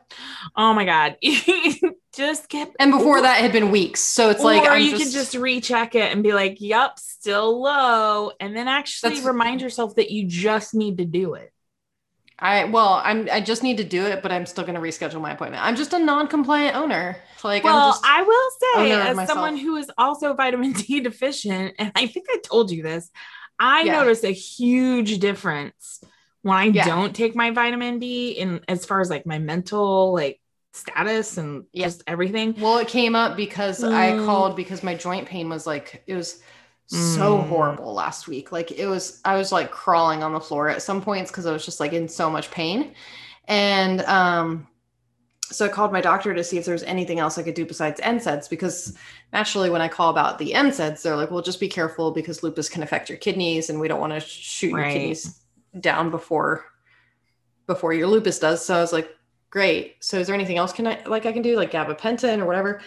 Oh 0.56 0.72
my 0.72 0.84
god, 0.84 1.16
just 2.16 2.48
get. 2.48 2.72
And 2.78 2.90
before 2.90 3.20
that 3.22 3.40
had 3.40 3.52
been 3.52 3.70
weeks. 3.70 4.00
So 4.00 4.30
it's 4.30 4.44
like 4.44 4.62
or 4.64 4.70
I'm 4.70 4.82
you 4.82 4.90
just, 4.90 5.04
can 5.04 5.12
just 5.12 5.34
recheck 5.34 5.94
it 5.94 6.12
and 6.12 6.22
be 6.22 6.32
like, 6.32 6.60
"Yup, 6.60 6.98
still 6.98 7.62
low," 7.62 8.32
and 8.40 8.56
then 8.56 8.68
actually 8.68 9.20
remind 9.20 9.60
yourself 9.60 9.96
that 9.96 10.10
you 10.10 10.26
just 10.26 10.74
need 10.74 10.98
to 10.98 11.04
do 11.04 11.34
it. 11.34 11.52
I 12.38 12.64
well, 12.64 13.00
I'm 13.02 13.28
I 13.32 13.40
just 13.40 13.62
need 13.62 13.78
to 13.78 13.84
do 13.84 14.04
it, 14.04 14.22
but 14.22 14.30
I'm 14.30 14.44
still 14.44 14.64
gonna 14.64 14.80
reschedule 14.80 15.20
my 15.20 15.32
appointment. 15.32 15.64
I'm 15.64 15.74
just 15.76 15.92
a 15.94 15.98
non-compliant 15.98 16.76
owner. 16.76 17.16
Like 17.42 17.64
well, 17.64 17.98
I 18.04 18.22
will 18.22 18.50
say, 18.60 18.92
as 18.92 19.26
someone 19.26 19.56
who 19.56 19.76
is 19.76 19.90
also 19.96 20.34
vitamin 20.34 20.72
D 20.72 21.00
deficient, 21.04 21.74
and 21.78 21.92
I 21.94 22.06
think 22.06 22.26
I 22.30 22.38
told 22.44 22.70
you 22.70 22.82
this, 22.82 23.10
I 23.58 23.84
Yeah. 23.84 23.92
notice 23.92 24.22
a 24.24 24.32
huge 24.32 25.18
difference 25.18 26.00
when 26.42 26.56
I 26.56 26.68
Yeah. 26.68 26.84
don't 26.84 27.16
take 27.16 27.34
my 27.34 27.52
vitamin 27.52 27.98
D 27.98 28.32
in 28.32 28.60
as 28.68 28.84
far 28.84 29.00
as 29.00 29.08
like 29.08 29.24
my 29.26 29.38
mental 29.38 30.12
like 30.12 30.40
status 30.76 31.38
and 31.38 31.64
Yeah. 31.72 31.86
just 31.86 32.02
everything. 32.06 32.54
Well, 32.58 32.78
it 32.78 32.88
came 32.88 33.14
up 33.14 33.36
because 33.36 33.82
I 33.84 34.12
Mm. 34.12 34.26
called 34.26 34.56
because 34.56 34.82
my 34.82 34.94
joint 34.94 35.26
pain 35.26 35.48
was 35.48 35.66
like 35.66 36.02
it 36.06 36.14
was 36.14 36.40
so 36.86 37.38
Mm. 37.38 37.48
horrible 37.48 37.94
last 37.94 38.28
week. 38.28 38.52
Like 38.52 38.70
it 38.72 38.86
was 38.86 39.20
I 39.24 39.36
was 39.36 39.50
like 39.52 39.70
crawling 39.70 40.22
on 40.22 40.32
the 40.32 40.40
floor 40.40 40.68
at 40.68 40.82
some 40.82 41.02
points 41.02 41.30
because 41.30 41.46
I 41.46 41.52
was 41.52 41.64
just 41.64 41.80
like 41.80 41.92
in 41.92 42.08
so 42.08 42.30
much 42.30 42.50
pain. 42.50 42.94
And 43.48 44.02
um 44.02 44.68
so 45.48 45.64
I 45.64 45.68
called 45.68 45.92
my 45.92 46.00
doctor 46.00 46.34
to 46.34 46.42
see 46.42 46.58
if 46.58 46.64
there's 46.64 46.82
anything 46.82 47.20
else 47.20 47.38
I 47.38 47.42
could 47.44 47.54
do 47.54 47.64
besides 47.64 48.00
NSAIDs 48.00 48.50
because 48.50 48.96
naturally 49.32 49.70
when 49.70 49.80
I 49.80 49.86
call 49.86 50.10
about 50.10 50.38
the 50.38 50.52
NSAIDs, 50.54 51.02
they're 51.02 51.14
like, 51.14 51.30
well, 51.30 51.40
just 51.40 51.60
be 51.60 51.68
careful 51.68 52.10
because 52.10 52.42
lupus 52.42 52.68
can 52.68 52.82
affect 52.82 53.08
your 53.08 53.18
kidneys 53.18 53.70
and 53.70 53.78
we 53.78 53.86
don't 53.86 54.00
want 54.00 54.12
to 54.12 54.18
shoot 54.18 54.70
your 54.70 54.82
kidneys 54.90 55.40
down 55.80 56.10
before 56.10 56.64
before 57.66 57.92
your 57.92 58.06
lupus 58.08 58.38
does. 58.38 58.64
So 58.64 58.76
I 58.76 58.80
was 58.80 58.92
like, 58.92 59.08
great. 59.56 59.96
So 60.04 60.18
is 60.18 60.26
there 60.26 60.34
anything 60.34 60.58
else 60.58 60.74
can 60.74 60.86
I 60.86 61.02
like 61.06 61.24
I 61.24 61.32
can 61.32 61.40
do 61.40 61.56
like 61.56 61.72
gabapentin 61.72 62.40
or 62.40 62.46
whatever? 62.46 62.82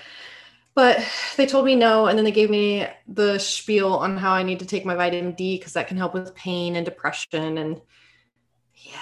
But 0.75 1.03
they 1.35 1.47
told 1.47 1.65
me 1.65 1.75
no, 1.75 2.05
and 2.05 2.15
then 2.17 2.23
they 2.25 2.31
gave 2.31 2.51
me 2.51 2.85
the 3.07 3.39
spiel 3.39 3.95
on 3.95 4.17
how 4.17 4.33
I 4.33 4.43
need 4.43 4.59
to 4.59 4.67
take 4.67 4.85
my 4.85 4.93
vitamin 4.93 5.33
D 5.33 5.57
because 5.57 5.73
that 5.73 5.87
can 5.87 5.97
help 5.97 6.13
with 6.13 6.35
pain 6.35 6.75
and 6.75 6.85
depression 6.85 7.57
and 7.57 7.81
yeah. 8.75 9.01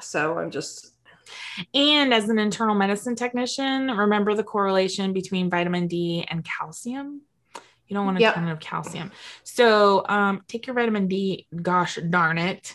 So 0.00 0.38
I'm 0.38 0.50
just 0.50 0.92
And 1.74 2.12
as 2.12 2.28
an 2.28 2.38
internal 2.38 2.74
medicine 2.74 3.16
technician, 3.16 3.88
remember 3.88 4.34
the 4.34 4.44
correlation 4.44 5.14
between 5.14 5.48
vitamin 5.48 5.86
D 5.86 6.26
and 6.28 6.44
calcium. 6.44 7.22
You 7.88 7.94
don't 7.96 8.04
want 8.04 8.18
a 8.18 8.20
Yep. 8.20 8.34
ton 8.34 8.48
of 8.48 8.60
calcium. 8.60 9.12
So 9.44 10.04
um, 10.06 10.42
take 10.46 10.66
your 10.66 10.74
vitamin 10.74 11.08
D. 11.08 11.46
Gosh 11.62 11.98
darn 12.10 12.36
it. 12.36 12.74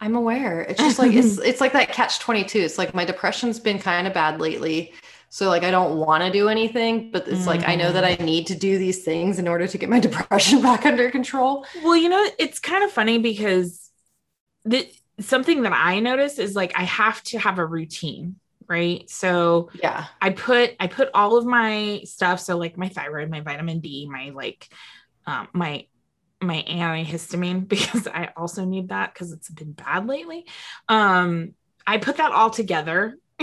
I'm 0.00 0.14
aware. 0.16 0.62
It's 0.62 0.82
just 0.82 0.98
like 0.98 1.12
it's 1.14 1.38
it's 1.44 1.60
like 1.60 1.72
that 1.72 1.92
catch 1.92 2.18
22. 2.20 2.58
It's 2.60 2.78
like 2.78 2.94
my 2.94 3.04
depression's 3.04 3.60
been 3.60 3.78
kind 3.78 4.06
of 4.06 4.14
bad 4.14 4.40
lately. 4.40 4.92
So 5.28 5.48
like 5.48 5.64
I 5.64 5.70
don't 5.70 5.98
want 5.98 6.22
to 6.22 6.30
do 6.30 6.48
anything, 6.48 7.10
but 7.10 7.26
it's 7.26 7.46
like 7.46 7.66
I 7.68 7.74
know 7.74 7.90
that 7.92 8.04
I 8.04 8.14
need 8.22 8.46
to 8.48 8.54
do 8.54 8.78
these 8.78 9.04
things 9.04 9.38
in 9.38 9.48
order 9.48 9.66
to 9.66 9.78
get 9.78 9.88
my 9.88 10.00
depression 10.08 10.62
back 10.62 10.86
under 10.86 11.10
control. 11.10 11.66
Well, 11.74 11.96
you 11.96 12.08
know, 12.08 12.24
it's 12.38 12.60
kind 12.60 12.84
of 12.84 12.92
funny 12.92 13.18
because 13.18 13.90
the 14.64 14.88
something 15.20 15.62
that 15.62 15.72
I 15.72 16.00
notice 16.00 16.38
is 16.38 16.56
like 16.56 16.72
I 16.76 16.84
have 16.84 17.22
to 17.24 17.38
have 17.38 17.58
a 17.58 17.66
routine, 17.66 18.36
right? 18.68 19.08
So 19.10 19.70
Yeah. 19.72 20.06
I 20.20 20.30
put 20.30 20.76
I 20.80 20.86
put 20.86 21.10
all 21.14 21.36
of 21.36 21.44
my 21.46 22.02
stuff, 22.04 22.40
so 22.40 22.56
like 22.56 22.78
my 22.78 22.88
thyroid, 22.88 23.30
my 23.30 23.40
vitamin 23.40 23.80
D, 23.80 24.08
my 24.10 24.30
like 24.30 24.68
um 25.26 25.48
my 25.52 25.86
my 26.40 26.64
antihistamine 26.68 27.68
because 27.68 28.06
I 28.06 28.30
also 28.36 28.64
need 28.64 28.88
that 28.88 29.12
because 29.12 29.32
it's 29.32 29.50
been 29.50 29.72
bad 29.72 30.06
lately. 30.06 30.46
Um 30.88 31.54
I 31.86 31.98
put 31.98 32.16
that 32.16 32.32
all 32.32 32.50
together 32.50 33.18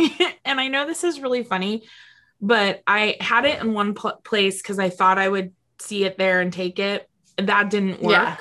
and 0.46 0.60
I 0.60 0.68
know 0.68 0.86
this 0.86 1.04
is 1.04 1.20
really 1.20 1.44
funny, 1.44 1.84
but 2.42 2.82
I 2.88 3.18
had 3.20 3.46
it 3.46 3.62
in 3.62 3.74
one 3.74 3.94
pl- 3.94 4.22
place 4.24 4.62
because 4.62 4.80
I 4.80 4.90
thought 4.90 5.20
I 5.20 5.30
would 5.30 5.54
see 5.80 6.06
it 6.06 6.18
there 6.18 6.42
and 6.42 6.52
take 6.52 6.80
it. 6.80 7.08
That 7.38 7.70
didn't 7.70 8.02
work. 8.02 8.12
Yeah. 8.12 8.38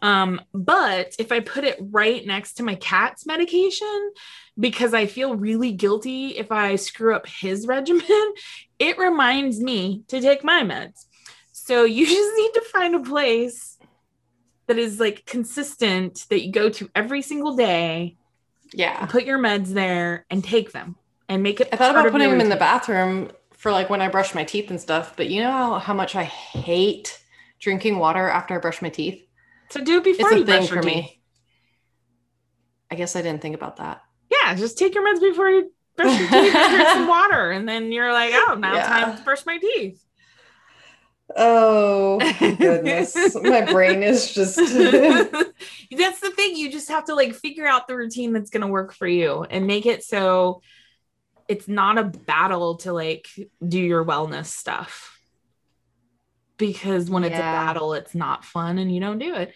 Um, 0.00 0.40
but 0.52 1.14
if 1.18 1.32
I 1.32 1.40
put 1.40 1.64
it 1.64 1.78
right 1.80 2.24
next 2.24 2.54
to 2.54 2.62
my 2.62 2.76
cat's 2.76 3.26
medication, 3.26 4.12
because 4.58 4.94
I 4.94 5.06
feel 5.06 5.34
really 5.34 5.72
guilty 5.72 6.36
if 6.36 6.52
I 6.52 6.76
screw 6.76 7.14
up 7.14 7.26
his 7.26 7.66
regimen, 7.66 8.32
it 8.78 8.98
reminds 8.98 9.60
me 9.60 10.02
to 10.08 10.20
take 10.20 10.44
my 10.44 10.62
meds. 10.62 11.06
So 11.52 11.84
you 11.84 12.06
just 12.06 12.36
need 12.36 12.52
to 12.54 12.60
find 12.72 12.94
a 12.94 13.00
place 13.00 13.77
that 14.68 14.78
is 14.78 15.00
like 15.00 15.26
consistent 15.26 16.24
that 16.30 16.44
you 16.44 16.52
go 16.52 16.68
to 16.70 16.88
every 16.94 17.20
single 17.22 17.56
day 17.56 18.16
Yeah. 18.72 19.06
put 19.06 19.24
your 19.24 19.38
meds 19.38 19.68
there 19.74 20.24
and 20.30 20.42
take 20.44 20.72
them 20.72 20.94
and 21.28 21.42
make 21.42 21.60
it 21.60 21.68
I 21.72 21.76
thought 21.76 21.90
about 21.90 22.12
putting 22.12 22.30
them 22.30 22.40
in 22.40 22.48
the 22.48 22.56
bathroom 22.56 23.30
for 23.52 23.72
like 23.72 23.90
when 23.90 24.00
I 24.00 24.08
brush 24.08 24.34
my 24.36 24.44
teeth 24.44 24.70
and 24.70 24.80
stuff, 24.80 25.14
but 25.16 25.28
you 25.28 25.40
know 25.42 25.50
how, 25.50 25.78
how 25.80 25.94
much 25.94 26.14
I 26.14 26.22
hate 26.24 27.20
drinking 27.58 27.98
water 27.98 28.28
after 28.28 28.54
I 28.54 28.58
brush 28.58 28.80
my 28.80 28.88
teeth? 28.88 29.24
so 29.70 29.82
do 29.84 29.98
it 29.98 30.04
before 30.04 30.30
It's 30.30 30.36
you 30.38 30.42
a 30.44 30.46
thing 30.46 30.58
brush 30.60 30.68
for 30.68 30.76
teeth. 30.76 30.84
me. 30.84 31.20
I 32.90 32.94
guess 32.94 33.16
I 33.16 33.22
didn't 33.22 33.42
think 33.42 33.54
about 33.54 33.76
that. 33.78 34.02
yeah 34.30 34.54
just 34.54 34.78
take 34.78 34.94
your 34.94 35.04
meds 35.06 35.20
before 35.20 35.48
you 35.50 35.72
brush 35.96 36.18
your 36.18 36.28
teeth 36.28 36.54
and 36.54 36.70
drink 36.74 36.88
some 36.90 37.06
water 37.08 37.50
and 37.50 37.68
then 37.68 37.90
you're 37.92 38.12
like 38.12 38.32
oh 38.34 38.54
now 38.58 38.74
Yeah. 38.76 38.86
time 38.86 39.16
to 39.16 39.22
brush 39.24 39.44
my 39.44 39.58
teeth 39.58 40.02
Oh 41.36 42.18
goodness. 42.38 43.36
my 43.42 43.70
brain 43.70 44.02
is 44.02 44.32
just 44.32 44.56
that's 44.56 46.20
the 46.20 46.32
thing 46.34 46.56
you 46.56 46.70
just 46.70 46.88
have 46.88 47.04
to 47.06 47.14
like 47.14 47.34
figure 47.34 47.66
out 47.66 47.86
the 47.86 47.96
routine 47.96 48.32
that's 48.32 48.50
going 48.50 48.62
to 48.62 48.68
work 48.68 48.94
for 48.94 49.06
you 49.06 49.44
and 49.44 49.66
make 49.66 49.86
it 49.86 50.02
so 50.02 50.62
it's 51.46 51.68
not 51.68 51.98
a 51.98 52.04
battle 52.04 52.76
to 52.76 52.92
like 52.92 53.26
do 53.66 53.78
your 53.78 54.04
wellness 54.04 54.46
stuff. 54.46 55.18
Because 56.56 57.08
when 57.08 57.24
it's 57.24 57.36
a 57.36 57.38
battle 57.38 57.94
it's 57.94 58.14
not 58.14 58.44
fun 58.44 58.78
and 58.78 58.92
you 58.92 59.00
don't 59.00 59.18
do 59.18 59.34
it. 59.34 59.54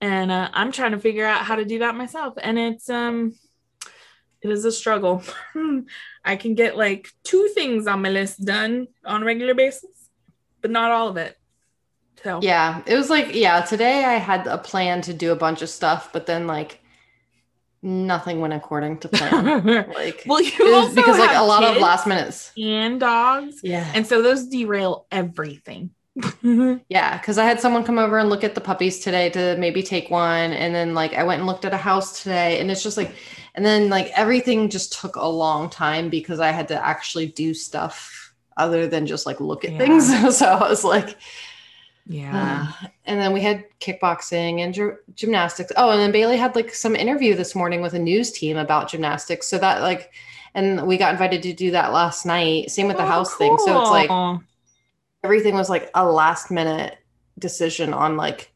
And 0.00 0.32
uh, 0.32 0.50
i'm 0.52 0.72
trying 0.72 0.92
to 0.92 0.98
figure 0.98 1.24
out 1.24 1.44
how 1.44 1.54
to 1.56 1.64
do 1.64 1.78
that 1.78 1.94
myself 1.94 2.34
and 2.36 2.58
it's 2.58 2.90
um 2.90 3.34
it 4.42 4.50
is 4.50 4.64
a 4.64 4.72
struggle. 4.72 5.22
I 6.24 6.36
can 6.36 6.54
get 6.54 6.76
like 6.76 7.08
two 7.22 7.48
things 7.54 7.86
on 7.86 8.02
my 8.02 8.10
list 8.10 8.44
done 8.44 8.88
on 9.04 9.22
a 9.22 9.24
regular 9.24 9.54
basis 9.54 10.01
but 10.62 10.70
not 10.70 10.90
all 10.90 11.08
of 11.08 11.16
it 11.16 11.36
so 12.22 12.40
Yeah, 12.42 12.82
it 12.86 12.96
was 12.96 13.10
like 13.10 13.34
yeah, 13.34 13.62
today 13.62 14.04
I 14.04 14.14
had 14.14 14.46
a 14.46 14.58
plan 14.58 15.02
to 15.02 15.12
do 15.12 15.32
a 15.32 15.36
bunch 15.36 15.60
of 15.62 15.68
stuff, 15.68 16.10
but 16.12 16.26
then 16.26 16.46
like 16.46 16.78
nothing 17.82 18.40
went 18.40 18.52
according 18.54 18.98
to 18.98 19.08
plan. 19.08 19.64
like 19.94 20.22
well 20.26 20.40
you 20.40 20.74
also 20.74 20.94
because 20.94 21.18
like 21.18 21.36
a 21.36 21.42
lot 21.42 21.64
of 21.64 21.78
last 21.82 22.06
minutes. 22.06 22.52
and 22.56 23.00
dogs 23.00 23.56
Yeah. 23.62 23.90
and 23.94 24.06
so 24.06 24.22
those 24.22 24.46
derail 24.46 25.06
everything 25.10 25.90
Yeah, 26.88 27.16
because 27.18 27.38
I 27.38 27.44
had 27.44 27.58
someone 27.58 27.84
come 27.84 27.98
over 27.98 28.18
and 28.18 28.28
look 28.28 28.44
at 28.44 28.54
the 28.54 28.60
puppies 28.60 29.00
today 29.00 29.30
to 29.30 29.56
maybe 29.58 29.82
take 29.82 30.10
one. 30.10 30.52
And 30.52 30.74
then 30.74 30.92
like 30.94 31.14
I 31.14 31.22
went 31.24 31.38
and 31.40 31.46
looked 31.46 31.64
at 31.64 31.72
a 31.72 31.78
house 31.78 32.22
today 32.22 32.60
and 32.60 32.70
it's 32.70 32.82
just 32.82 32.98
like 32.98 33.14
and 33.54 33.64
then 33.64 33.88
like 33.88 34.10
everything 34.14 34.68
just 34.68 34.92
took 35.00 35.16
a 35.16 35.26
long 35.26 35.70
time 35.70 36.10
because 36.10 36.38
I 36.38 36.50
had 36.50 36.68
to 36.68 36.86
actually 36.86 37.26
do 37.26 37.54
stuff 37.54 38.21
other 38.56 38.86
than 38.86 39.06
just 39.06 39.26
like 39.26 39.40
look 39.40 39.64
at 39.64 39.72
Yeah. 39.72 39.78
things. 39.78 40.06
so 40.38 40.46
I 40.46 40.68
was 40.68 40.84
like, 40.84 41.16
yeah 42.06 42.66
Uh, 42.82 42.88
and 43.04 43.20
then 43.20 43.32
we 43.32 43.40
had 43.40 43.64
kickboxing 43.80 44.60
and 44.60 44.74
gy- 44.74 44.98
gymnastics. 45.14 45.72
Oh, 45.76 45.90
and 45.90 46.00
then 46.00 46.12
Bailey 46.12 46.36
had 46.36 46.54
like 46.56 46.74
some 46.74 46.96
interview 46.96 47.34
this 47.34 47.54
morning 47.54 47.80
with 47.82 47.94
a 47.94 47.98
news 47.98 48.32
team 48.32 48.56
about 48.56 48.88
gymnastics. 48.90 49.46
So 49.48 49.58
that 49.58 49.82
like, 49.82 50.12
and 50.54 50.86
we 50.86 50.96
got 50.98 51.12
invited 51.12 51.42
to 51.44 51.52
do 51.52 51.70
that 51.72 51.92
last 51.92 52.26
night. 52.26 52.70
Same 52.70 52.88
with 52.88 52.96
the 52.96 53.04
Oh, 53.04 53.06
house 53.06 53.34
thing. 53.36 53.56
So 53.58 53.80
it's 53.80 53.90
like 53.90 54.10
everything 55.22 55.54
was 55.54 55.70
like 55.70 55.90
a 55.94 56.04
last 56.04 56.50
minute 56.50 56.96
decision 57.38 57.92
on 57.94 58.16
like 58.16 58.52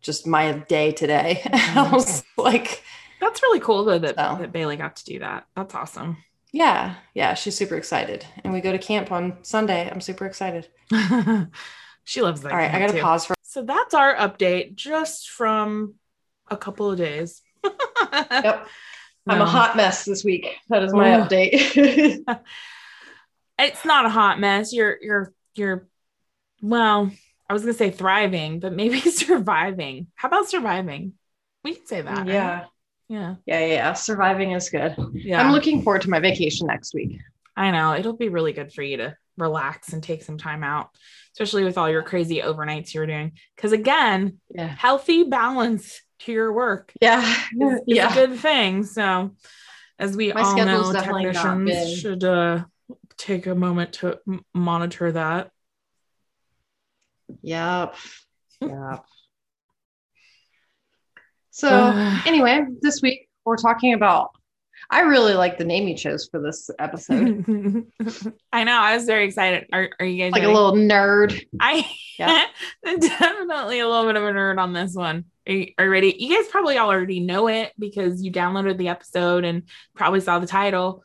just 0.00 0.26
my 0.26 0.52
day 0.52 0.92
today. 0.92 1.40
I 1.52 1.90
was 1.92 2.22
like, 2.36 2.82
that's 3.20 3.42
really 3.42 3.60
cool 3.60 3.84
though 3.84 3.98
that, 3.98 4.16
So. 4.16 4.36
that 4.40 4.52
bailey 4.52 4.76
got 4.76 4.96
to 4.96 5.04
do 5.04 5.18
that 5.20 5.46
that's 5.56 5.74
awesome 5.74 6.18
yeah, 6.54 6.94
yeah, 7.14 7.34
she's 7.34 7.56
super 7.56 7.74
excited. 7.74 8.24
And 8.44 8.52
we 8.52 8.60
go 8.60 8.70
to 8.70 8.78
camp 8.78 9.10
on 9.10 9.38
Sunday. 9.42 9.90
I'm 9.90 10.00
super 10.00 10.24
excited. 10.24 10.68
she 12.04 12.22
loves 12.22 12.42
that 12.42 12.52
All 12.52 12.58
right, 12.58 12.72
I 12.72 12.78
got 12.78 12.92
to 12.92 13.00
pause 13.02 13.26
for. 13.26 13.34
so 13.42 13.62
that's 13.62 13.92
our 13.92 14.14
update 14.14 14.76
just 14.76 15.30
from 15.30 15.94
a 16.48 16.56
couple 16.56 16.88
of 16.90 16.96
days 16.96 17.42
Yep. 18.12 18.68
I'm 19.26 19.40
a 19.40 19.46
hot 19.46 19.74
mess 19.76 20.04
this 20.04 20.22
week. 20.22 20.46
That 20.68 20.82
is 20.84 20.92
my 20.92 21.14
Ugh. 21.14 21.28
update. 21.28 22.22
it's 23.58 23.84
not 23.84 24.04
a 24.06 24.10
hot 24.10 24.38
mess 24.38 24.72
you're 24.72 24.96
you're 25.00 25.32
you're 25.54 25.88
well 26.60 27.10
i 27.48 27.52
was 27.52 27.62
gonna 27.62 27.72
say 27.72 27.90
thriving 27.90 28.60
but 28.60 28.72
maybe 28.72 29.00
surviving 29.00 30.08
how 30.14 30.28
about 30.28 30.48
surviving 30.48 31.14
we 31.62 31.74
can 31.74 31.86
say 31.86 32.00
that 32.00 32.26
right? 32.26 32.66
Yeah. 33.08 33.34
yeah 33.46 33.66
Yeah. 33.66 33.92
Surviving 33.94 34.52
is 34.52 34.68
good. 34.70 34.94
yeah 35.14 35.40
I'm 35.42 35.52
looking 35.52 35.82
forward 35.82 36.02
to 36.02 36.10
my 36.10 36.20
vacation 36.20 36.66
next 36.66 36.94
week. 36.94 37.18
I 37.56 37.70
know 37.70 37.94
it'll 37.94 38.16
be 38.16 38.28
really 38.28 38.52
good 38.52 38.72
for 38.72 38.82
you 38.82 38.96
to 38.98 39.16
relax 39.36 39.92
and 39.92 40.02
take 40.02 40.22
some 40.22 40.38
time 40.38 40.64
out, 40.64 40.90
especially 41.32 41.64
with 41.64 41.78
all 41.78 41.90
your 41.90 42.02
crazy 42.02 42.40
overnights 42.40 42.94
you're 42.94 43.06
doing. 43.06 43.32
Because 43.56 43.72
again, 43.72 44.38
Yeah. 44.54 44.66
healthy 44.66 45.24
balance 45.24 46.00
to 46.20 46.32
your 46.32 46.52
work 46.52 46.92
Yeah. 47.00 47.20
is, 47.20 47.74
is 47.74 47.80
yeah. 47.86 48.10
a 48.12 48.14
good 48.26 48.38
thing. 48.38 48.84
So, 48.84 49.34
as 49.98 50.16
we 50.16 50.32
My 50.32 50.42
all 50.42 50.56
know, 50.56 50.92
technicians 50.92 51.98
should 52.00 52.24
uh, 52.24 52.64
take 53.16 53.46
a 53.46 53.54
moment 53.54 53.92
to 53.94 54.18
m- 54.26 54.44
monitor 54.52 55.12
that. 55.12 55.50
Yep. 57.42 57.94
Yep. 58.60 59.04
So 61.54 61.68
anyway, 62.26 62.66
this 62.80 63.00
week 63.00 63.28
we're 63.44 63.56
talking 63.56 63.94
about 63.94 64.30
I 64.90 65.00
really 65.02 65.34
like 65.34 65.56
the 65.56 65.64
name 65.64 65.88
you 65.88 65.96
chose 65.96 66.28
for 66.30 66.40
this 66.40 66.68
episode. 66.78 67.46
I 68.52 68.64
know. 68.64 68.78
I 68.78 68.96
was 68.96 69.06
very 69.06 69.24
excited. 69.24 69.66
Are, 69.72 69.88
are 69.98 70.04
you 70.04 70.22
guys 70.22 70.32
like 70.32 70.42
a 70.42 70.48
little 70.48 70.72
nerd. 70.72 71.40
I 71.58 71.88
Yeah. 72.18 72.44
definitely 72.84 73.78
a 73.78 73.88
little 73.88 74.04
bit 74.04 74.16
of 74.16 74.24
a 74.24 74.26
nerd 74.26 74.58
on 74.58 74.72
this 74.72 74.94
one. 74.94 75.24
Are 75.46 75.52
you, 75.52 75.72
are 75.78 75.84
you 75.84 75.90
ready? 75.90 76.16
You 76.18 76.36
guys 76.36 76.50
probably 76.50 76.76
already 76.76 77.20
know 77.20 77.48
it 77.48 77.72
because 77.78 78.22
you 78.22 78.30
downloaded 78.32 78.76
the 78.76 78.88
episode 78.88 79.44
and 79.44 79.62
probably 79.94 80.20
saw 80.20 80.40
the 80.40 80.46
title. 80.46 81.02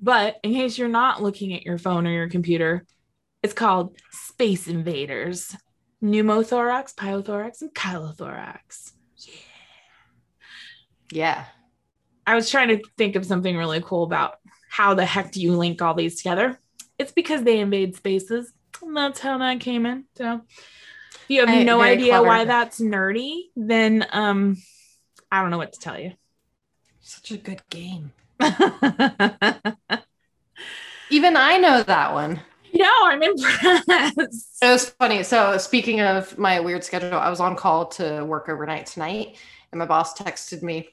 But 0.00 0.38
in 0.42 0.54
case 0.54 0.76
you're 0.78 0.88
not 0.88 1.22
looking 1.22 1.52
at 1.52 1.62
your 1.62 1.78
phone 1.78 2.06
or 2.06 2.10
your 2.10 2.30
computer, 2.30 2.84
it's 3.42 3.54
called 3.54 3.96
Space 4.10 4.66
Invaders 4.66 5.54
Pneumothorax, 6.02 6.94
Pyothorax, 6.94 7.60
and 7.60 7.74
Chylothorax. 7.74 8.93
Yeah. 11.10 11.44
I 12.26 12.34
was 12.34 12.50
trying 12.50 12.68
to 12.68 12.80
think 12.96 13.16
of 13.16 13.26
something 13.26 13.56
really 13.56 13.82
cool 13.82 14.02
about 14.04 14.38
how 14.70 14.94
the 14.94 15.04
heck 15.04 15.30
do 15.32 15.40
you 15.40 15.56
link 15.56 15.82
all 15.82 15.94
these 15.94 16.16
together? 16.16 16.58
It's 16.98 17.12
because 17.12 17.42
they 17.42 17.58
invade 17.60 17.96
spaces. 17.96 18.52
And 18.82 18.96
that's 18.96 19.20
how 19.20 19.38
that 19.38 19.60
came 19.60 19.86
in. 19.86 20.04
So 20.16 20.40
if 21.14 21.24
you 21.28 21.40
have 21.40 21.48
I- 21.50 21.62
no 21.64 21.80
idea 21.80 22.12
clever. 22.12 22.26
why 22.26 22.44
that's 22.44 22.80
nerdy, 22.80 23.44
then 23.56 24.06
um 24.12 24.56
I 25.30 25.40
don't 25.42 25.50
know 25.50 25.58
what 25.58 25.72
to 25.74 25.80
tell 25.80 25.98
you. 25.98 26.12
Such 27.00 27.30
a 27.32 27.36
good 27.36 27.62
game. 27.70 28.12
Even 31.10 31.36
I 31.36 31.58
know 31.58 31.82
that 31.82 32.12
one. 32.14 32.40
no, 32.72 32.90
I'm 33.04 33.22
impressed. 33.22 34.58
It 34.62 34.68
was 34.68 34.90
funny. 34.90 35.22
So 35.22 35.58
speaking 35.58 36.00
of 36.00 36.36
my 36.38 36.60
weird 36.60 36.82
schedule, 36.82 37.18
I 37.18 37.28
was 37.30 37.40
on 37.40 37.54
call 37.56 37.86
to 37.86 38.24
work 38.24 38.48
overnight 38.48 38.86
tonight, 38.86 39.36
and 39.70 39.78
my 39.78 39.84
boss 39.86 40.18
texted 40.18 40.62
me, 40.62 40.88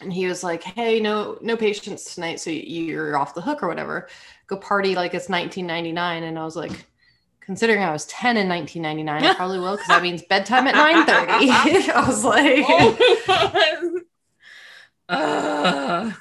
and 0.00 0.12
he 0.12 0.26
was 0.26 0.42
like, 0.44 0.62
"Hey, 0.62 1.00
no, 1.00 1.38
no 1.40 1.56
patients 1.56 2.14
tonight, 2.14 2.40
so 2.40 2.50
you're 2.50 3.16
off 3.16 3.34
the 3.34 3.40
hook 3.40 3.62
or 3.62 3.68
whatever. 3.68 4.08
Go 4.46 4.56
party 4.56 4.94
like 4.94 5.14
it's 5.14 5.28
1999." 5.28 6.22
And 6.22 6.38
I 6.38 6.44
was 6.44 6.56
like, 6.56 6.86
considering 7.40 7.82
I 7.82 7.92
was 7.92 8.04
10 8.06 8.36
in 8.36 8.48
1999, 8.48 9.30
I 9.30 9.34
probably 9.34 9.58
will 9.58 9.72
because 9.72 9.88
that 9.88 10.02
means 10.02 10.22
bedtime 10.22 10.66
at 10.66 10.74
9:30. 10.74 11.88
I 11.94 12.06
was 12.06 12.24
like, 12.24 12.64
oh. 12.68 12.96
Oh, 15.08 15.62
God. 15.78 16.12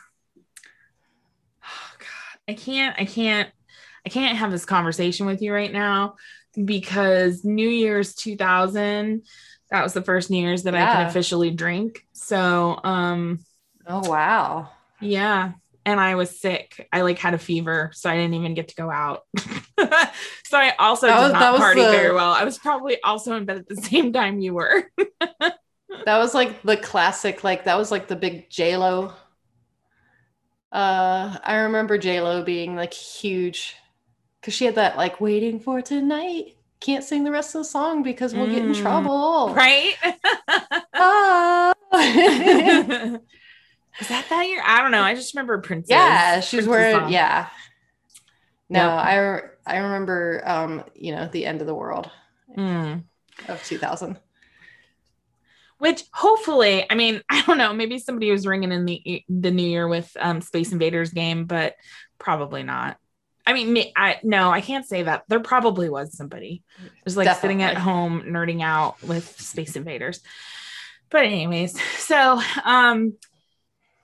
I 2.47 2.53
can't, 2.53 2.95
I 2.99 3.05
can't, 3.05 3.49
I 4.05 4.09
can't 4.09 4.37
have 4.37 4.51
this 4.51 4.65
conversation 4.65 5.25
with 5.25 5.41
you 5.41 5.51
right 5.51 5.73
now 5.73 6.15
because 6.63 7.43
New 7.43 7.67
Year's 7.67 8.13
2000, 8.13 9.23
that 9.71 9.83
was 9.83 9.93
the 9.93 10.03
first 10.03 10.29
New 10.29 10.37
Year's 10.45 10.63
that 10.63 10.75
I 10.75 10.79
Yeah. 10.79 10.91
can 10.93 11.07
officially 11.07 11.49
drink. 11.49 12.05
So, 12.13 12.79
um, 12.83 13.39
Oh 13.87 14.09
wow. 14.09 14.69
yeah. 15.01 15.53
And 15.87 15.99
I 15.99 16.15
was 16.15 16.39
sick. 16.39 16.87
I 16.91 17.01
like 17.01 17.19
had 17.19 17.35
a 17.35 17.37
fever, 17.37 17.91
so 17.93 18.09
I 18.09 18.15
didn't 18.15 18.33
even 18.33 18.55
get 18.55 18.69
to 18.69 18.75
go 18.75 18.89
out. 18.89 19.21
so 19.37 20.57
I 20.57 20.73
also 20.79 21.05
That 21.05 21.17
did 21.17 21.23
was- 21.25 21.33
not 21.33 21.57
party 21.57 21.81
the- 21.83 21.91
very 21.91 22.11
well. 22.13 22.31
I 22.31 22.43
was 22.43 22.57
probably 22.57 22.97
also 23.03 23.35
in 23.35 23.45
bed 23.45 23.57
at 23.57 23.67
the 23.67 23.75
same 23.91 24.11
time 24.13 24.39
you 24.39 24.53
were. 24.55 24.89
That 26.05 26.17
was 26.17 26.33
like 26.35 26.61
the 26.63 26.75
classic, 26.77 27.43
like 27.43 27.63
that 27.65 27.77
was 27.77 27.89
like 27.89 28.07
the 28.07 28.15
big 28.17 28.49
J 28.49 28.75
Lo. 28.77 29.13
Uh, 30.71 31.37
I 31.41 31.55
remember 31.55 31.97
J 31.97 32.19
Lo 32.21 32.43
being 32.43 32.75
like 32.75 32.93
huge 32.93 33.75
because 34.41 34.53
she 34.53 34.65
had 34.65 34.75
that 34.75 34.97
like 34.97 35.21
waiting 35.21 35.59
for 35.59 35.81
tonight. 35.81 36.57
Can't 36.81 37.03
sing 37.03 37.23
the 37.23 37.31
rest 37.31 37.55
of 37.55 37.61
the 37.61 37.65
song 37.65 38.03
because 38.03 38.33
we'll 38.35 38.47
get 38.47 38.63
in 38.65 38.73
Mm, 38.73 38.81
trouble. 38.81 39.53
right? 39.55 39.95
Ah. 40.93 41.73
Was 43.99 44.07
that 44.09 44.25
that 44.29 44.47
year? 44.47 44.61
I 44.65 44.81
don't 44.81 44.91
know. 44.91 45.01
I 45.03 45.13
just 45.15 45.33
remember 45.33 45.59
Princess. 45.61 45.89
yeah, 45.91 46.39
she 46.41 46.57
was 46.57 46.67
wearing. 46.67 46.95
song. 46.97 47.11
Yeah. 47.11 47.47
No, 48.69 48.79
Yep. 48.79 49.05
I 49.05 49.17
re- 49.17 49.41
I 49.65 49.77
remember. 49.77 50.41
Um, 50.45 50.83
you 50.95 51.15
know, 51.15 51.27
the 51.31 51.45
end 51.45 51.61
of 51.61 51.67
the 51.67 51.75
world 51.75 52.09
Mm. 52.57 53.03
of 53.47 53.63
2000. 53.63 54.17
Which 55.77 56.03
hopefully, 56.13 56.85
I 56.89 56.95
mean, 56.95 57.21
I 57.29 57.41
don't 57.43 57.57
know. 57.57 57.73
Maybe 57.73 57.99
somebody 57.99 58.31
was 58.31 58.47
ringing 58.47 58.71
in 58.71 58.85
the 58.85 59.23
the 59.29 59.51
new 59.51 59.67
year 59.67 59.87
with 59.87 60.15
um, 60.19 60.41
Space 60.41 60.71
Invaders 60.71 61.11
game, 61.11 61.45
but 61.45 61.75
probably 62.17 62.63
not. 62.63 62.97
I 63.47 63.53
mean, 63.53 63.91
I 63.95 64.19
no, 64.23 64.49
I 64.49 64.61
can't 64.61 64.85
say 64.87 65.03
that. 65.03 65.23
There 65.27 65.39
probably 65.39 65.89
was 65.89 66.17
somebody 66.17 66.63
just 67.03 67.15
like 67.17 67.33
sitting 67.39 67.61
at 67.61 67.77
home 67.77 68.23
nerding 68.23 68.63
out 68.63 69.01
with 69.03 69.39
Space 69.39 69.75
Invaders. 69.75 70.21
But 71.11 71.25
anyways, 71.25 71.79
so 71.99 72.41
um, 72.63 73.13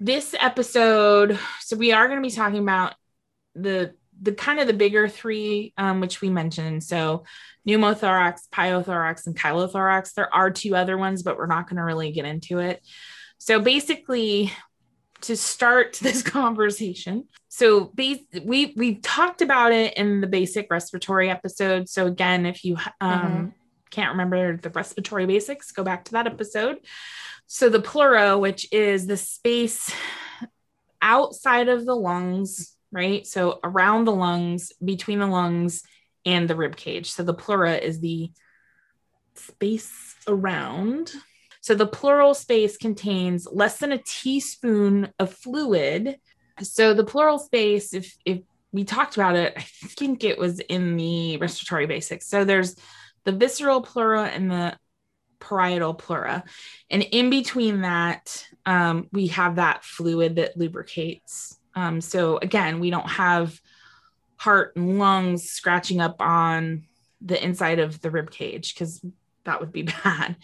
this 0.01 0.34
episode, 0.39 1.38
so 1.60 1.77
we 1.77 1.91
are 1.91 2.08
going 2.08 2.22
to 2.22 2.27
be 2.27 2.36
talking 2.36 2.60
about 2.60 2.96
the 3.55 3.93
the 4.20 4.34
kind 4.34 4.60
of 4.60 4.67
the 4.67 4.74
bigger 4.74 5.08
three, 5.08 5.74
um, 5.77 6.00
which 6.00 6.22
we 6.22 6.29
mentioned. 6.29 6.84
So 6.84 7.24
pneumothorax, 7.67 8.41
pyothorax, 8.51 9.25
and 9.25 9.38
chylothorax. 9.39 10.13
There 10.13 10.31
are 10.34 10.51
two 10.51 10.75
other 10.75 10.98
ones, 10.98 11.24
but 11.24 11.38
we're 11.38 11.48
not 11.48 11.67
going 11.67 11.77
to 11.77 11.84
really 11.84 12.12
get 12.12 12.25
into 12.25 12.60
it. 12.60 12.86
So 13.38 13.60
basically, 13.60 14.51
to 15.22 15.38
start 15.38 15.93
this 16.01 16.22
conversation, 16.24 17.27
so 17.48 17.86
bas- 17.96 18.20
we 18.43 18.74
we 18.75 18.96
talked 18.96 19.41
about 19.41 19.72
it 19.72 19.93
in 19.96 20.20
the 20.22 20.27
basic 20.27 20.67
respiratory 20.72 21.29
episode. 21.29 21.89
So 21.89 22.08
again, 22.08 22.46
if 22.46 22.63
you 22.65 22.77
um, 23.00 23.22
Mhm. 23.22 23.53
can't 23.91 24.12
remember 24.12 24.58
the 24.58 24.70
respiratory 24.72 25.25
basics, 25.27 25.72
go 25.72 25.84
back 25.84 26.05
to 26.05 26.12
that 26.13 26.25
episode. 26.27 26.77
So 27.53 27.67
the 27.67 27.81
pleura, 27.81 28.38
which 28.38 28.72
is 28.72 29.08
the 29.08 29.17
space 29.17 29.93
outside 31.01 31.67
of 31.67 31.86
the 31.86 31.93
lungs, 31.93 32.77
right? 32.93 33.27
So 33.27 33.60
around 33.62 34.05
the 34.05 34.13
lungs, 34.15 34.72
between 34.84 35.20
the 35.20 35.27
lungs 35.27 35.84
and 36.25 36.50
the 36.50 36.55
rib 36.55 36.77
cage. 36.77 37.12
So 37.12 37.24
the 37.24 37.34
pleura 37.34 37.75
is 37.75 38.00
the 38.00 38.31
space 39.36 40.15
around. 40.29 41.12
So 41.60 41.75
the 41.75 41.86
pleural 41.86 42.34
space 42.36 42.77
contains 42.77 43.46
less 43.51 43.79
than 43.79 43.91
a 43.91 44.01
teaspoon 44.01 45.10
of 45.20 45.34
fluid. 45.34 46.20
So 46.62 46.93
the 46.93 47.03
pleural 47.03 47.38
space, 47.38 47.93
if 47.93 48.15
if 48.24 48.39
we 48.72 48.86
talked 48.86 49.17
about 49.17 49.36
it, 49.36 49.55
I 49.58 49.62
think 49.88 50.24
it 50.24 50.38
was 50.38 50.62
in 50.62 50.96
the 50.96 51.36
respiratory 51.36 51.86
basics. 51.86 52.29
So 52.29 52.46
there's 52.46 52.77
the 53.25 53.34
visceral 53.34 53.81
pleura 53.81 54.27
and 54.27 54.50
the 54.50 54.77
parietal 55.41 55.93
pleura. 55.93 56.43
And 56.89 57.03
in 57.03 57.29
between 57.29 57.81
that, 57.81 58.48
um, 58.65 59.07
we 59.12 59.27
have 59.27 59.55
that 59.55 59.84
fluid 59.84 60.38
that 60.38 60.56
lubricates. 60.56 61.60
Um, 61.75 61.99
so 61.99 62.38
again, 62.38 62.80
we 62.80 62.89
don't 62.89 63.10
have 63.10 63.60
heart 64.38 64.75
and 64.75 64.97
lungs 64.97 65.49
scratching 65.49 65.99
up 65.99 66.21
on 66.21 66.84
the 67.21 67.43
inside 67.43 67.80
of 67.80 68.01
the 68.01 68.12
rib 68.12 68.32
cage 68.32 68.73
because 68.73 69.04
that 69.43 69.60
would 69.60 69.71
be 69.71 69.84
bad. 70.04 70.38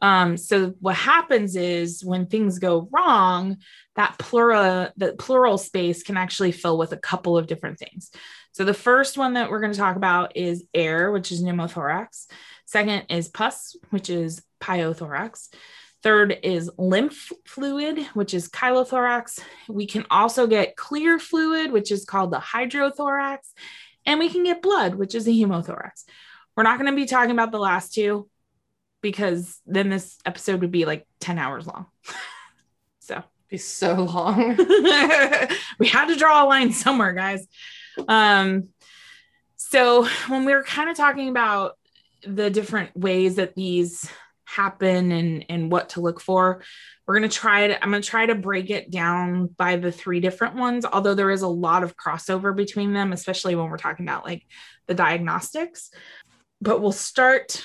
Um, 0.00 0.36
so 0.36 0.74
what 0.80 0.94
happens 0.94 1.56
is 1.56 2.04
when 2.04 2.26
things 2.26 2.58
go 2.58 2.88
wrong, 2.92 3.58
that 3.96 4.16
pleura, 4.18 4.92
the 4.96 5.14
pleural 5.14 5.58
space 5.58 6.02
can 6.02 6.16
actually 6.16 6.52
fill 6.52 6.78
with 6.78 6.92
a 6.92 6.96
couple 6.96 7.36
of 7.36 7.46
different 7.46 7.78
things. 7.78 8.10
So 8.52 8.64
the 8.64 8.74
first 8.74 9.18
one 9.18 9.34
that 9.34 9.50
we're 9.50 9.60
going 9.60 9.72
to 9.72 9.78
talk 9.78 9.96
about 9.96 10.36
is 10.36 10.64
air, 10.72 11.10
which 11.10 11.32
is 11.32 11.42
pneumothorax. 11.42 12.26
Second 12.68 13.06
is 13.08 13.28
pus, 13.28 13.76
which 13.88 14.10
is 14.10 14.42
pyothorax. 14.60 15.48
Third 16.02 16.38
is 16.42 16.70
lymph 16.76 17.32
fluid, 17.46 18.00
which 18.12 18.34
is 18.34 18.50
chylothorax. 18.50 19.40
We 19.70 19.86
can 19.86 20.04
also 20.10 20.46
get 20.46 20.76
clear 20.76 21.18
fluid, 21.18 21.72
which 21.72 21.90
is 21.90 22.04
called 22.04 22.30
the 22.30 22.36
hydrothorax. 22.36 23.38
And 24.04 24.18
we 24.18 24.28
can 24.28 24.44
get 24.44 24.60
blood, 24.60 24.96
which 24.96 25.14
is 25.14 25.26
a 25.26 25.30
hemothorax. 25.30 26.04
We're 26.58 26.62
not 26.64 26.78
going 26.78 26.92
to 26.92 26.94
be 26.94 27.06
talking 27.06 27.30
about 27.30 27.52
the 27.52 27.58
last 27.58 27.94
two 27.94 28.28
because 29.00 29.58
then 29.64 29.88
this 29.88 30.18
episode 30.26 30.60
would 30.60 30.70
be 30.70 30.84
like 30.84 31.06
10 31.20 31.38
hours 31.38 31.66
long. 31.66 31.86
so 32.98 33.24
Be 33.48 33.56
so 33.56 33.94
long. 33.94 34.56
we 35.78 35.88
had 35.88 36.08
to 36.08 36.16
draw 36.16 36.44
a 36.44 36.46
line 36.46 36.72
somewhere, 36.74 37.14
guys. 37.14 37.46
Um, 38.06 38.68
so 39.56 40.06
when 40.26 40.44
we 40.44 40.52
were 40.52 40.64
kind 40.64 40.90
of 40.90 40.98
talking 40.98 41.30
about 41.30 41.78
the 42.26 42.50
different 42.50 42.96
ways 42.96 43.36
that 43.36 43.54
these 43.54 44.08
happen 44.44 45.12
and 45.12 45.44
and 45.48 45.70
what 45.70 45.90
to 45.90 46.00
look 46.00 46.20
for, 46.20 46.62
we're 47.06 47.14
gonna 47.14 47.28
try 47.28 47.68
to. 47.68 47.82
I'm 47.82 47.90
gonna 47.90 48.02
try 48.02 48.26
to 48.26 48.34
break 48.34 48.70
it 48.70 48.90
down 48.90 49.46
by 49.46 49.76
the 49.76 49.92
three 49.92 50.20
different 50.20 50.56
ones. 50.56 50.84
Although 50.84 51.14
there 51.14 51.30
is 51.30 51.42
a 51.42 51.48
lot 51.48 51.82
of 51.82 51.96
crossover 51.96 52.54
between 52.54 52.92
them, 52.92 53.12
especially 53.12 53.54
when 53.54 53.68
we're 53.68 53.76
talking 53.76 54.06
about 54.06 54.24
like 54.24 54.44
the 54.86 54.94
diagnostics. 54.94 55.90
But 56.60 56.80
we'll 56.80 56.92
start 56.92 57.64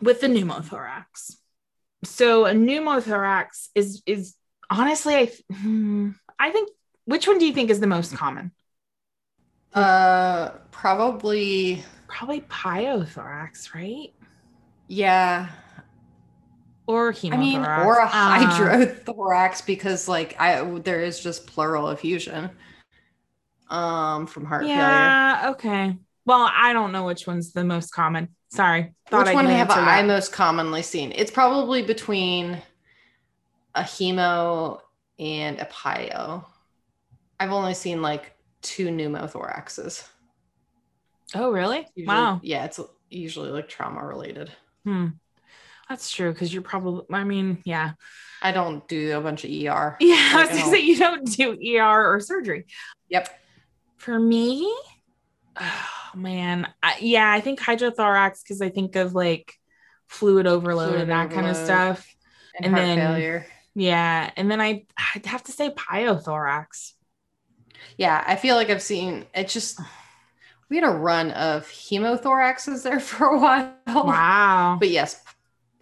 with 0.00 0.20
the 0.20 0.26
pneumothorax. 0.26 1.36
So 2.04 2.46
a 2.46 2.52
pneumothorax 2.52 3.68
is 3.74 4.02
is 4.06 4.34
honestly, 4.70 5.14
I 5.14 5.32
hmm, 5.52 6.10
I 6.38 6.50
think 6.50 6.70
which 7.04 7.26
one 7.26 7.38
do 7.38 7.46
you 7.46 7.52
think 7.52 7.70
is 7.70 7.80
the 7.80 7.86
most 7.86 8.14
common? 8.14 8.52
uh, 9.74 10.50
probably. 10.70 11.84
Probably 12.12 12.42
pyothorax, 12.42 13.74
right? 13.74 14.12
Yeah. 14.88 15.48
Or 16.86 17.14
I 17.24 17.36
mean, 17.36 17.60
or 17.60 17.98
a 18.00 18.04
Uh, 18.06 18.08
hydrothorax 18.10 19.64
because 19.64 20.08
like 20.08 20.36
I 20.40 20.62
there 20.80 21.00
is 21.00 21.20
just 21.20 21.46
pleural 21.46 21.88
effusion 21.88 22.50
um 23.70 24.26
from 24.26 24.44
heart 24.44 24.62
failure. 24.64 24.76
yeah. 24.76 25.46
Okay. 25.52 25.96
Well, 26.26 26.50
I 26.52 26.72
don't 26.72 26.92
know 26.92 27.04
which 27.06 27.26
one's 27.26 27.52
the 27.52 27.64
most 27.64 27.92
common. 27.92 28.28
Sorry. 28.50 28.92
Thought 29.08 29.20
Which 29.26 29.28
I 29.28 29.34
one 29.34 29.46
have 29.46 29.70
answer 29.70 29.80
I 29.80 30.02
that. 30.02 30.06
most 30.06 30.32
commonly 30.32 30.82
seen? 30.82 31.12
It's 31.16 31.30
probably 31.30 31.82
between 31.82 32.60
a 33.74 33.82
hemo 33.82 34.80
and 35.18 35.58
a 35.60 35.64
pyo. 35.64 36.44
I've 37.40 37.52
only 37.52 37.74
seen 37.74 38.02
like 38.02 38.34
two 38.60 38.88
pneumothoraxes. 38.88 40.06
Oh, 41.34 41.50
really? 41.50 41.86
Usually- 41.94 42.06
wow. 42.06 42.40
Yeah, 42.42 42.64
it's 42.64 42.80
usually 43.10 43.50
like 43.50 43.68
trauma 43.68 44.04
related. 44.04 44.50
Hmm. 44.84 45.08
That's 45.88 46.10
true 46.10 46.32
because 46.32 46.52
you're 46.52 46.62
probably. 46.62 47.04
I 47.14 47.24
mean, 47.24 47.62
yeah. 47.64 47.92
I 48.40 48.52
don't 48.52 48.86
do 48.88 49.16
a 49.16 49.20
bunch 49.20 49.44
of 49.44 49.50
ER. 49.50 49.96
Yeah. 50.00 50.30
I 50.34 50.36
was 50.42 50.50
Like, 50.50 50.58
I 50.58 50.62
gonna 50.62 50.70
say 50.70 50.80
you 50.82 50.96
don't 50.98 51.24
do 51.26 51.78
ER 51.78 52.14
or 52.14 52.20
surgery. 52.20 52.66
Yep. 53.08 53.28
For 53.98 54.18
me, 54.18 54.62
oh 55.60 56.10
man, 56.14 56.66
I, 56.82 56.96
yeah, 57.00 57.30
I 57.30 57.40
think 57.40 57.60
hydrothorax 57.60 58.42
because 58.42 58.60
I 58.62 58.68
think 58.70 58.96
of 58.96 59.14
like 59.14 59.54
fluid 60.08 60.46
overload 60.46 60.88
Fluid 60.90 61.02
and 61.02 61.10
that 61.10 61.30
kind 61.30 61.46
of 61.46 61.56
stuff. 61.56 62.06
And, 62.56 62.66
And 62.66 62.74
heart 62.74 62.86
then- 62.86 62.98
failure. 62.98 63.46
Yeah, 63.74 64.30
and 64.36 64.50
then 64.50 64.60
I 64.60 64.84
I'd 65.14 65.24
have 65.26 65.44
to 65.44 65.52
say 65.52 65.70
pyothorax. 65.70 66.92
Yeah, 67.96 68.22
I 68.26 68.36
feel 68.36 68.56
like 68.56 68.68
I've 68.70 68.82
seen 68.82 69.24
it 69.34 69.48
just 69.48 69.80
we 70.72 70.78
had 70.78 70.88
a 70.88 70.96
run 70.96 71.32
of 71.32 71.66
hemothoraxes 71.66 72.82
there 72.82 72.98
for 73.10 73.26
a 73.26 73.38
while. 73.38 73.74
Wow. 73.86 74.78
But 74.80 74.88
yes, 74.88 75.22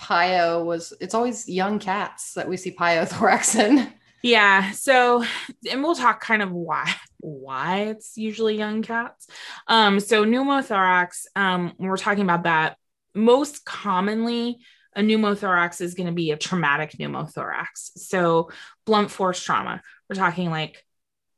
pyo 0.00 0.64
was 0.64 0.92
it's 1.00 1.14
always 1.14 1.48
young 1.48 1.79
cats 1.79 2.35
that 2.35 2.48
we 2.48 2.57
see 2.57 2.72
pyothorax 2.72 3.57
in. 3.57 3.92
Yeah. 4.24 4.72
So, 4.72 5.24
and 5.70 5.83
we'll 5.83 5.94
talk 5.94 6.20
kind 6.20 6.42
of 6.42 6.50
why 6.50 6.92
why 7.20 7.83
it's 7.83 8.16
usually 8.16 8.59
young 8.59 8.83
cats. 8.83 9.29
Um, 9.68 10.00
so 10.00 10.24
pneumothorax, 10.24 11.26
um, 11.37 11.72
when 11.76 11.88
we're 11.88 11.96
talking 11.96 12.24
about 12.24 12.42
that, 12.42 12.76
most 13.14 13.64
commonly 13.64 14.59
a 14.96 15.03
pneumothorax 15.03 15.81
is 15.81 15.94
going 15.94 16.09
to 16.09 16.12
be 16.12 16.33
a 16.33 16.37
traumatic 16.37 16.96
pneumothorax. 16.98 17.92
So 17.96 18.50
blunt 18.87 19.12
force 19.12 19.40
trauma. 19.40 19.83
We're 20.09 20.16
talking 20.16 20.50
like 20.50 20.85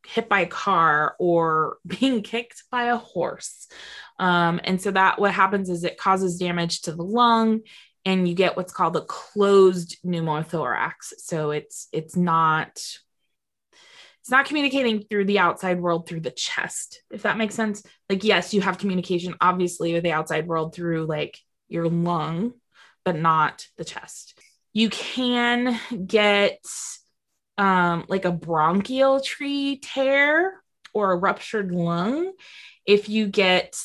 hit 0.07 0.29
by 0.29 0.41
a 0.41 0.47
car 0.47 1.17
or 1.19 1.79
being 1.87 2.23
kicked 2.23 2.65
by 2.71 2.85
a 2.85 2.97
horse. 2.97 3.69
Um, 4.19 4.61
and 4.65 4.81
so 4.81 4.91
that 4.91 5.21
what 5.21 5.33
happens 5.33 5.69
is 5.69 5.85
it 5.85 5.99
causes 5.99 6.38
damage 6.38 6.83
to 6.83 6.93
the 6.93 7.03
lung 7.03 7.62
and 8.05 8.29
you 8.29 8.35
get 8.35 8.57
what's 8.57 8.73
called 8.73 8.97
a 8.97 9.03
closed 9.03 9.97
pneumothorax. 10.05 11.12
So 11.19 11.51
it's 11.51 11.88
it's 11.93 12.17
not 12.17 12.83
it's 14.23 14.31
not 14.31 14.47
communicating 14.47 15.03
through 15.03 15.25
the 15.25 15.41
outside 15.41 15.81
world 15.81 16.09
through 16.09 16.21
the 16.21 16.31
chest, 16.31 17.03
if 17.11 17.23
that 17.23 17.37
makes 17.37 17.57
sense. 17.57 17.83
Like, 18.09 18.23
yes, 18.23 18.55
you 18.55 18.61
have 18.61 18.79
communication 18.79 19.35
obviously 19.41 19.93
with 19.93 20.05
the 20.05 20.12
outside 20.12 20.47
world 20.47 20.75
through 20.75 21.07
like 21.07 21.38
your 21.69 21.88
lung, 21.88 22.53
but 23.05 23.17
not 23.17 23.67
the 23.77 23.85
chest. 23.85 24.38
You 24.73 24.91
can 24.91 25.79
get 26.07 26.65
um, 27.59 28.05
like 28.09 28.25
a 28.25 28.33
bronchial 28.33 29.21
tree 29.21 29.81
tear 29.83 30.62
or 30.95 31.12
a 31.12 31.17
ruptured 31.17 31.73
lung 31.73 32.33
if 32.87 33.09
you 33.09 33.27
get 33.27 33.77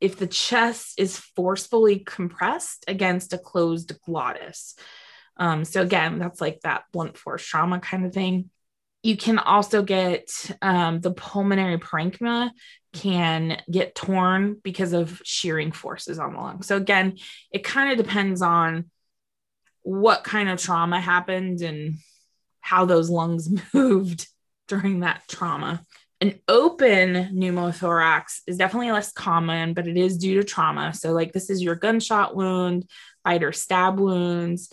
if 0.00 0.16
the 0.16 0.26
chest 0.26 0.94
is 0.98 1.18
forcefully 1.18 1.98
compressed 1.98 2.84
against 2.88 3.34
a 3.34 3.38
closed 3.38 3.92
glottis. 4.06 4.74
Um, 5.36 5.64
so 5.64 5.82
again, 5.82 6.18
that's 6.18 6.40
like 6.40 6.60
that 6.62 6.84
blunt 6.92 7.18
force 7.18 7.44
trauma 7.44 7.80
kind 7.80 8.06
of 8.06 8.14
thing. 8.14 8.50
You 9.02 9.16
can 9.16 9.38
also 9.38 9.82
get 9.82 10.30
um, 10.62 11.00
the 11.00 11.12
pulmonary 11.12 11.78
parenchyma 11.78 12.50
can 12.92 13.62
get 13.70 13.94
torn 13.94 14.56
because 14.62 14.92
of 14.92 15.20
shearing 15.24 15.72
forces 15.72 16.18
on 16.18 16.32
the 16.32 16.40
lung. 16.40 16.62
So 16.62 16.76
again, 16.76 17.18
it 17.52 17.62
kind 17.64 17.92
of 17.92 18.04
depends 18.04 18.42
on 18.42 18.90
what 19.82 20.24
kind 20.24 20.48
of 20.48 20.60
trauma 20.60 21.00
happened 21.00 21.60
and 21.62 21.94
how 22.70 22.84
those 22.84 23.10
lungs 23.10 23.48
moved 23.74 24.28
during 24.68 25.00
that 25.00 25.22
trauma. 25.28 25.82
An 26.20 26.38
open 26.46 27.30
pneumothorax 27.34 28.42
is 28.46 28.58
definitely 28.58 28.92
less 28.92 29.10
common, 29.10 29.74
but 29.74 29.88
it 29.88 29.96
is 29.96 30.18
due 30.18 30.36
to 30.36 30.44
trauma. 30.44 30.94
So, 30.94 31.12
like, 31.12 31.32
this 31.32 31.50
is 31.50 31.62
your 31.62 31.74
gunshot 31.74 32.36
wound, 32.36 32.88
bite 33.24 33.42
or 33.42 33.52
stab 33.52 33.98
wounds, 33.98 34.72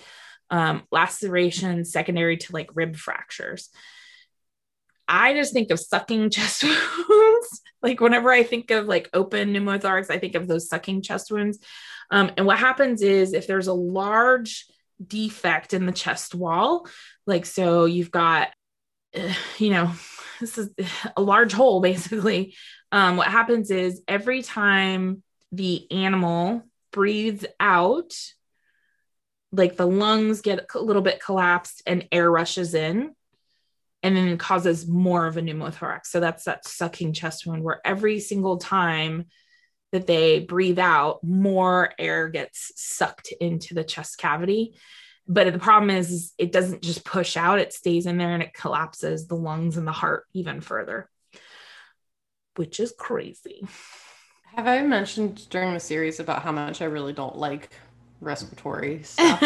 um, 0.51 0.83
lacerations 0.91 1.91
secondary 1.91 2.37
to 2.37 2.53
like 2.53 2.69
rib 2.75 2.95
fractures. 2.95 3.69
I 5.07 5.33
just 5.33 5.53
think 5.53 5.71
of 5.71 5.79
sucking 5.79 6.29
chest 6.37 6.63
wounds. 6.63 7.61
like, 7.81 7.99
whenever 7.99 8.29
I 8.29 8.43
think 8.43 8.69
of 8.69 8.85
like 8.85 9.09
open 9.13 9.53
pneumothorax, 9.53 10.11
I 10.11 10.19
think 10.19 10.35
of 10.35 10.47
those 10.47 10.69
sucking 10.69 11.01
chest 11.01 11.31
wounds. 11.31 11.57
Um, 12.11 12.31
and 12.37 12.45
what 12.45 12.59
happens 12.59 13.01
is 13.01 13.33
if 13.33 13.47
there's 13.47 13.67
a 13.67 13.73
large 13.73 14.65
defect 15.05 15.73
in 15.73 15.85
the 15.85 15.91
chest 15.91 16.35
wall, 16.35 16.87
like, 17.25 17.45
so 17.45 17.85
you've 17.85 18.11
got, 18.11 18.49
uh, 19.15 19.33
you 19.57 19.69
know, 19.69 19.91
this 20.39 20.57
is 20.57 20.69
a 21.15 21.21
large 21.21 21.53
hole 21.53 21.81
basically. 21.81 22.55
Um, 22.91 23.17
what 23.17 23.27
happens 23.27 23.71
is 23.71 24.01
every 24.07 24.41
time 24.41 25.23
the 25.51 25.91
animal 25.91 26.63
breathes 26.91 27.45
out, 27.59 28.13
like 29.51 29.77
the 29.77 29.87
lungs 29.87 30.41
get 30.41 30.67
a 30.73 30.79
little 30.79 31.01
bit 31.01 31.23
collapsed 31.23 31.81
and 31.85 32.07
air 32.11 32.29
rushes 32.29 32.73
in 32.73 33.13
and 34.03 34.15
then 34.15 34.27
it 34.27 34.39
causes 34.39 34.87
more 34.87 35.25
of 35.25 35.37
a 35.37 35.41
pneumothorax. 35.41 36.07
So 36.07 36.19
that's 36.19 36.43
that 36.45 36.65
sucking 36.65 37.13
chest 37.13 37.45
wound 37.45 37.63
where 37.63 37.81
every 37.83 38.19
single 38.19 38.57
time 38.57 39.25
that 39.97 40.07
they 40.07 40.39
breathe 40.39 40.79
out, 40.79 41.23
more 41.23 41.91
air 41.97 42.29
gets 42.29 42.71
sucked 42.75 43.33
into 43.41 43.73
the 43.73 43.83
chest 43.83 44.17
cavity. 44.17 44.75
But 45.27 45.51
the 45.51 45.59
problem 45.59 45.89
is, 45.89 46.11
is, 46.11 46.33
it 46.37 46.51
doesn't 46.53 46.81
just 46.81 47.03
push 47.03 47.35
out 47.35 47.59
it 47.59 47.73
stays 47.73 48.05
in 48.05 48.17
there 48.17 48.33
and 48.33 48.41
it 48.41 48.53
collapses 48.53 49.27
the 49.27 49.35
lungs 49.35 49.75
and 49.75 49.85
the 49.85 49.91
heart 49.91 50.25
even 50.33 50.61
further 50.61 51.09
which 52.57 52.79
is 52.79 52.93
crazy. 52.97 53.65
Have 54.55 54.67
i 54.67 54.81
mentioned 54.81 55.47
during 55.49 55.73
the 55.73 55.79
series 55.79 56.19
about 56.19 56.41
how 56.41 56.51
much 56.51 56.81
i 56.81 56.85
really 56.85 57.13
don't 57.13 57.37
like 57.37 57.69
respiratory 58.19 59.01
stuff? 59.03 59.39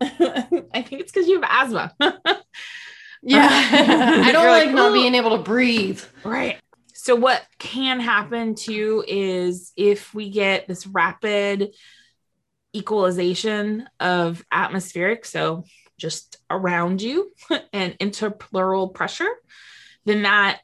I 0.00 0.82
think 0.82 1.00
it's 1.02 1.12
because 1.12 1.28
you 1.28 1.40
have 1.40 1.50
asthma. 1.50 1.92
Yeah. 3.22 3.48
I 4.24 4.32
don't 4.32 4.46
like, 4.46 4.66
like 4.66 4.74
not 4.74 4.92
being 4.92 5.14
able 5.14 5.36
to 5.36 5.42
breathe. 5.42 6.00
Right 6.24 6.60
so 7.06 7.14
what 7.14 7.46
can 7.60 8.00
happen 8.00 8.56
too 8.56 9.04
is 9.06 9.72
if 9.76 10.12
we 10.12 10.28
get 10.28 10.66
this 10.66 10.88
rapid 10.88 11.72
equalization 12.74 13.88
of 14.00 14.44
atmospheric, 14.50 15.24
so 15.24 15.62
just 15.96 16.38
around 16.50 17.00
you 17.00 17.32
and 17.72 17.96
intrapleural 18.00 18.92
pressure, 18.92 19.30
then 20.04 20.22
that 20.22 20.62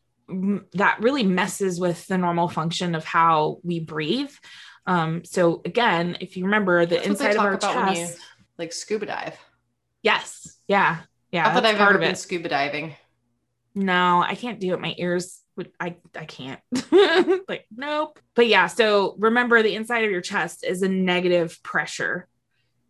that 0.72 0.98
really 0.98 1.22
messes 1.22 1.78
with 1.78 2.08
the 2.08 2.18
normal 2.18 2.48
function 2.48 2.96
of 2.96 3.04
how 3.04 3.58
we 3.62 3.78
breathe. 3.78 4.32
Um, 4.84 5.24
so 5.24 5.62
again, 5.64 6.16
if 6.20 6.36
you 6.36 6.46
remember 6.46 6.86
the 6.86 6.96
That's 6.96 7.06
inside 7.06 7.36
of 7.36 7.44
our 7.44 7.56
chest, 7.56 8.18
you, 8.18 8.24
like 8.58 8.72
scuba 8.72 9.06
dive. 9.06 9.38
Yes. 10.02 10.58
Yeah. 10.66 11.02
Yeah. 11.30 11.44
Not 11.44 11.62
that 11.62 11.66
I've 11.66 11.80
ever 11.80 11.98
been 11.98 12.16
scuba 12.16 12.48
diving. 12.48 12.96
No, 13.76 14.24
I 14.26 14.34
can't 14.34 14.58
do 14.58 14.74
it. 14.74 14.80
My 14.80 14.96
ears 14.98 15.41
I 15.78 15.96
I 16.16 16.24
can't. 16.24 16.60
like 17.48 17.66
nope. 17.74 18.18
But 18.34 18.46
yeah, 18.46 18.66
so 18.66 19.14
remember 19.18 19.62
the 19.62 19.74
inside 19.74 20.04
of 20.04 20.10
your 20.10 20.20
chest 20.20 20.64
is 20.64 20.82
a 20.82 20.88
negative 20.88 21.62
pressure. 21.62 22.28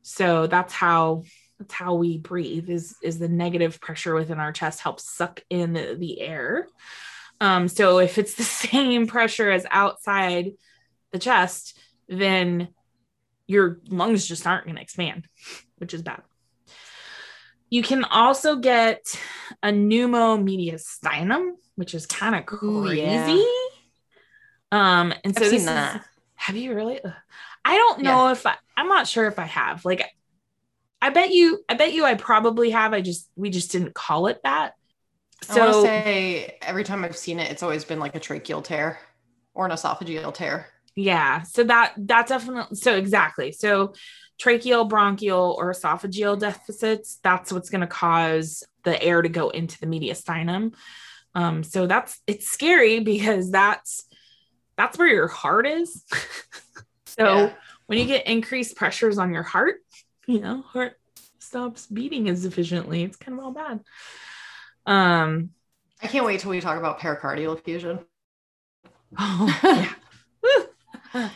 So 0.03 0.47
that's 0.47 0.73
how 0.73 1.25
that's 1.59 1.75
how 1.75 1.95
we 1.95 2.19
breathe 2.19 2.69
is 2.69 2.97
is 3.03 3.19
the 3.19 3.29
negative 3.29 3.81
pressure 3.81 4.15
within 4.15 4.39
our 4.39 4.53
chest 4.53 4.81
helps 4.81 5.11
suck 5.11 5.41
in 5.51 5.73
the, 5.73 5.97
the 5.99 6.21
air. 6.21 6.69
Um 7.41 7.69
so 7.69 7.99
if 7.99 8.19
it's 8.19 8.35
the 8.35 8.43
same 8.69 9.07
pressure 9.07 9.51
as 9.51 9.67
outside 9.71 10.53
the 11.13 11.19
chest, 11.19 11.79
then 12.09 12.69
your 13.47 13.81
lungs 13.89 14.27
just 14.27 14.47
aren't 14.47 14.65
going 14.65 14.77
to 14.77 14.83
expand, 14.83 15.27
which 15.77 15.95
is 15.95 16.03
bad. 16.03 16.23
You 17.71 17.83
can 17.83 18.05
also 18.05 18.57
get 18.57 19.19
a 19.63 19.69
pneumomediastinum, 19.69 21.53
which 21.83 21.95
is 21.95 22.07
kind 22.07 22.37
of 22.37 22.47
crazy. 22.47 23.01
Yeah. 23.01 23.43
Um, 24.71 25.13
and 25.25 25.35
so 25.37 25.45
I've 25.45 25.51
this 25.51 25.63
is, 25.65 25.69
have 26.37 26.55
you 26.55 26.77
really? 26.77 27.01
I 27.65 27.77
don't 27.77 28.03
know 28.03 28.27
yeah. 28.27 28.31
if 28.31 28.47
I, 28.47 28.55
I'm 28.77 28.87
not 28.87 29.09
sure 29.09 29.27
if 29.27 29.41
I 29.41 29.47
have. 29.47 29.85
Like, 29.85 30.09
I 31.01 31.11
bet 31.11 31.33
you, 31.33 31.65
I 31.69 31.75
bet 31.75 31.93
you, 31.93 32.05
I 32.05 32.15
probably 32.15 32.71
have. 32.71 32.93
I 32.93 33.01
just, 33.01 33.29
we 33.35 33.51
just 33.51 33.73
didn't 33.73 33.95
call 33.95 34.29
it 34.29 34.39
that. 34.45 34.75
So, 35.43 35.61
I 35.61 35.65
want 35.65 35.75
to 35.75 35.83
say 35.83 36.57
every 36.63 36.85
time 36.85 37.03
I've 37.03 37.17
seen 37.17 37.41
it, 37.41 37.51
it's 37.51 37.65
always 37.65 37.85
been 37.85 37.99
like 37.99 38.15
a 38.15 38.21
tracheal 38.21 38.63
tear 38.63 39.01
or 39.53 39.67
an 39.67 39.73
esophageal 39.73 40.33
tear. 40.33 40.69
Yeah. 40.95 41.43
So 41.43 41.65
that, 41.65 41.95
that 41.97 42.29
definitely, 42.29 42.77
so 42.77 42.95
exactly. 42.95 43.51
So 43.51 43.95
tracheal, 44.41 44.89
bronchial, 44.89 45.57
or 45.59 45.73
esophageal 45.73 46.39
deficits, 46.39 47.19
that's 47.25 47.53
what's 47.53 47.71
going 47.71 47.81
to 47.81 47.89
cause 47.89 48.63
the 48.85 49.03
air 49.03 49.21
to 49.21 49.29
go 49.29 49.51
into 49.51 49.81
the 49.81 49.87
mediastinum. 49.87 50.75
Um, 51.35 51.65
so 51.65 51.87
that's 51.87 52.21
it's 52.27 52.49
scary 52.49 53.01
because 53.01 53.51
that's 53.51 54.05
that's 54.77 54.99
where 54.99 55.09
your 55.09 55.29
heart 55.29 55.67
is. 55.67 56.05
so 57.07 57.25
yeah. 57.25 57.53
when 57.87 57.99
you 57.99 58.07
get 58.07 58.27
increased 58.27 58.77
pressures 58.77 59.19
on 59.19 59.33
your 59.33 59.43
heart, 59.43 59.77
you 60.27 60.41
know, 60.41 60.63
heart 60.63 60.99
stops 61.39 61.87
beating 61.87 62.29
as 62.29 62.45
efficiently. 62.45 63.03
It's 63.03 63.17
kind 63.17 63.39
of 63.39 63.45
all 63.45 63.53
bad. 63.53 63.81
Um, 64.87 65.51
I 66.03 66.09
can't 66.09 66.25
wait 66.25 66.41
till 66.41 66.51
we 66.51 66.61
talk 66.61 66.79
about 66.79 66.99
pericardial 66.99 67.57
effusion. 67.57 68.01
Oh, 69.19 69.61
yeah. 71.15 71.31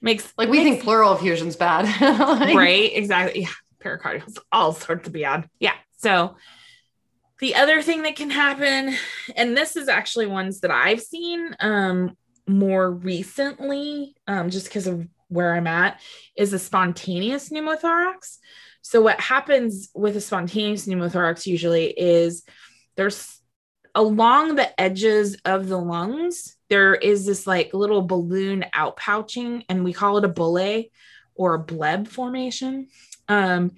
makes 0.00 0.32
like 0.36 0.48
we 0.48 0.58
makes, 0.58 0.70
think 0.70 0.82
pleural 0.84 1.14
effusion's 1.14 1.56
bad, 1.56 1.84
like, 2.40 2.54
right? 2.54 2.90
Exactly. 2.94 3.42
Yeah, 3.42 3.48
pericardial, 3.82 4.36
all 4.52 4.72
sorts 4.72 5.06
of 5.06 5.14
bad. 5.14 5.48
Yeah. 5.58 5.74
So 5.96 6.36
the 7.44 7.56
other 7.56 7.82
thing 7.82 8.04
that 8.04 8.16
can 8.16 8.30
happen, 8.30 8.96
and 9.36 9.54
this 9.54 9.76
is 9.76 9.86
actually 9.86 10.24
ones 10.24 10.60
that 10.60 10.70
I've 10.70 11.02
seen 11.02 11.54
um, 11.60 12.16
more 12.46 12.90
recently, 12.90 14.14
um, 14.26 14.48
just 14.48 14.64
because 14.64 14.86
of 14.86 15.06
where 15.28 15.54
I'm 15.54 15.66
at, 15.66 16.00
is 16.38 16.54
a 16.54 16.58
spontaneous 16.58 17.50
pneumothorax. 17.50 18.38
So, 18.80 19.02
what 19.02 19.20
happens 19.20 19.90
with 19.94 20.16
a 20.16 20.22
spontaneous 20.22 20.86
pneumothorax 20.86 21.44
usually 21.44 21.88
is 21.88 22.44
there's 22.96 23.42
along 23.94 24.54
the 24.54 24.80
edges 24.80 25.36
of 25.44 25.68
the 25.68 25.78
lungs, 25.78 26.56
there 26.70 26.94
is 26.94 27.26
this 27.26 27.46
like 27.46 27.74
little 27.74 28.00
balloon 28.00 28.64
outpouching, 28.74 29.66
and 29.68 29.84
we 29.84 29.92
call 29.92 30.16
it 30.16 30.24
a 30.24 30.28
bulla 30.28 30.84
or 31.34 31.52
a 31.52 31.58
bleb 31.58 32.08
formation. 32.08 32.88
Um, 33.28 33.72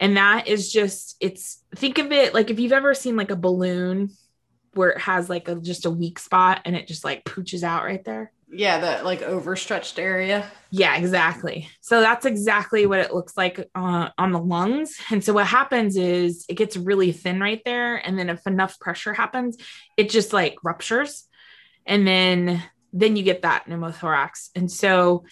and 0.00 0.16
that 0.16 0.48
is 0.48 0.72
just 0.72 1.16
it's 1.20 1.62
think 1.76 1.98
of 1.98 2.12
it 2.12 2.34
like 2.34 2.50
if 2.50 2.58
you've 2.60 2.72
ever 2.72 2.94
seen 2.94 3.16
like 3.16 3.30
a 3.30 3.36
balloon 3.36 4.10
where 4.74 4.90
it 4.90 5.00
has 5.00 5.28
like 5.30 5.48
a 5.48 5.56
just 5.56 5.86
a 5.86 5.90
weak 5.90 6.18
spot 6.18 6.62
and 6.64 6.76
it 6.76 6.86
just 6.88 7.04
like 7.04 7.24
pooches 7.24 7.62
out 7.62 7.84
right 7.84 8.04
there 8.04 8.32
Yeah, 8.50 8.78
that 8.80 9.04
like 9.04 9.22
overstretched 9.22 9.98
area. 9.98 10.50
Yeah, 10.70 10.96
exactly. 10.96 11.68
So 11.80 12.00
that's 12.00 12.26
exactly 12.26 12.84
what 12.86 12.98
it 13.00 13.14
looks 13.14 13.36
like 13.36 13.70
uh, 13.74 14.10
on 14.18 14.32
the 14.32 14.38
lungs. 14.40 14.96
And 15.10 15.22
so 15.24 15.32
what 15.32 15.46
happens 15.46 15.96
is 15.96 16.44
it 16.48 16.54
gets 16.54 16.76
really 16.76 17.12
thin 17.12 17.40
right 17.40 17.62
there. 17.64 17.96
And 17.96 18.18
then 18.18 18.28
if 18.28 18.46
enough 18.46 18.78
pressure 18.80 19.14
happens, 19.14 19.56
it 19.96 20.10
just 20.10 20.32
like 20.32 20.56
ruptures. 20.64 21.24
And 21.86 22.06
then 22.06 22.62
then 22.92 23.16
you 23.16 23.22
get 23.24 23.42
that 23.42 23.66
pneumothorax. 23.66 24.50
And 24.54 24.70
so 24.70 25.24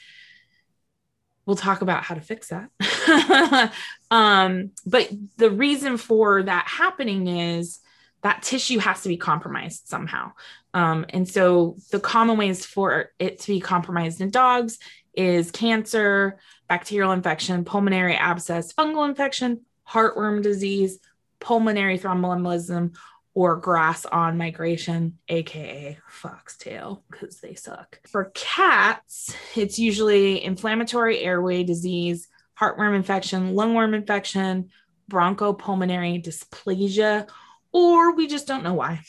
we'll 1.46 1.56
talk 1.56 1.82
about 1.82 2.04
how 2.04 2.14
to 2.14 2.20
fix 2.20 2.48
that. 2.48 3.72
um, 4.12 4.72
but 4.84 5.10
the 5.38 5.50
reason 5.50 5.96
for 5.96 6.42
that 6.42 6.68
happening 6.68 7.28
is 7.28 7.80
that 8.22 8.42
tissue 8.42 8.78
has 8.78 9.00
to 9.02 9.08
be 9.08 9.16
compromised 9.16 9.88
somehow. 9.88 10.32
Um, 10.74 11.06
and 11.08 11.26
so 11.26 11.78
the 11.90 11.98
common 11.98 12.36
ways 12.36 12.66
for 12.66 13.10
it 13.18 13.38
to 13.40 13.46
be 13.46 13.58
compromised 13.58 14.20
in 14.20 14.28
dogs 14.28 14.78
is 15.14 15.50
cancer, 15.50 16.38
bacterial 16.68 17.12
infection, 17.12 17.64
pulmonary 17.64 18.14
abscess, 18.14 18.74
fungal 18.74 19.08
infection, 19.08 19.62
heartworm 19.88 20.42
disease, 20.42 20.98
pulmonary 21.40 21.98
thromboembolism, 21.98 22.94
or 23.32 23.56
grass 23.56 24.04
awn 24.12 24.36
migration, 24.36 25.18
aka 25.28 25.98
foxtail, 26.06 27.02
because 27.10 27.40
they 27.40 27.54
suck. 27.54 27.98
For 28.06 28.30
cats, 28.34 29.34
it's 29.56 29.78
usually 29.78 30.44
inflammatory 30.44 31.20
airway 31.20 31.64
disease, 31.64 32.28
heartworm 32.62 32.94
infection, 32.94 33.54
lungworm 33.54 33.94
infection, 33.94 34.70
bronchopulmonary 35.10 36.24
dysplasia, 36.24 37.28
or 37.72 38.14
we 38.14 38.26
just 38.26 38.46
don't 38.46 38.62
know 38.62 38.74
why. 38.74 39.00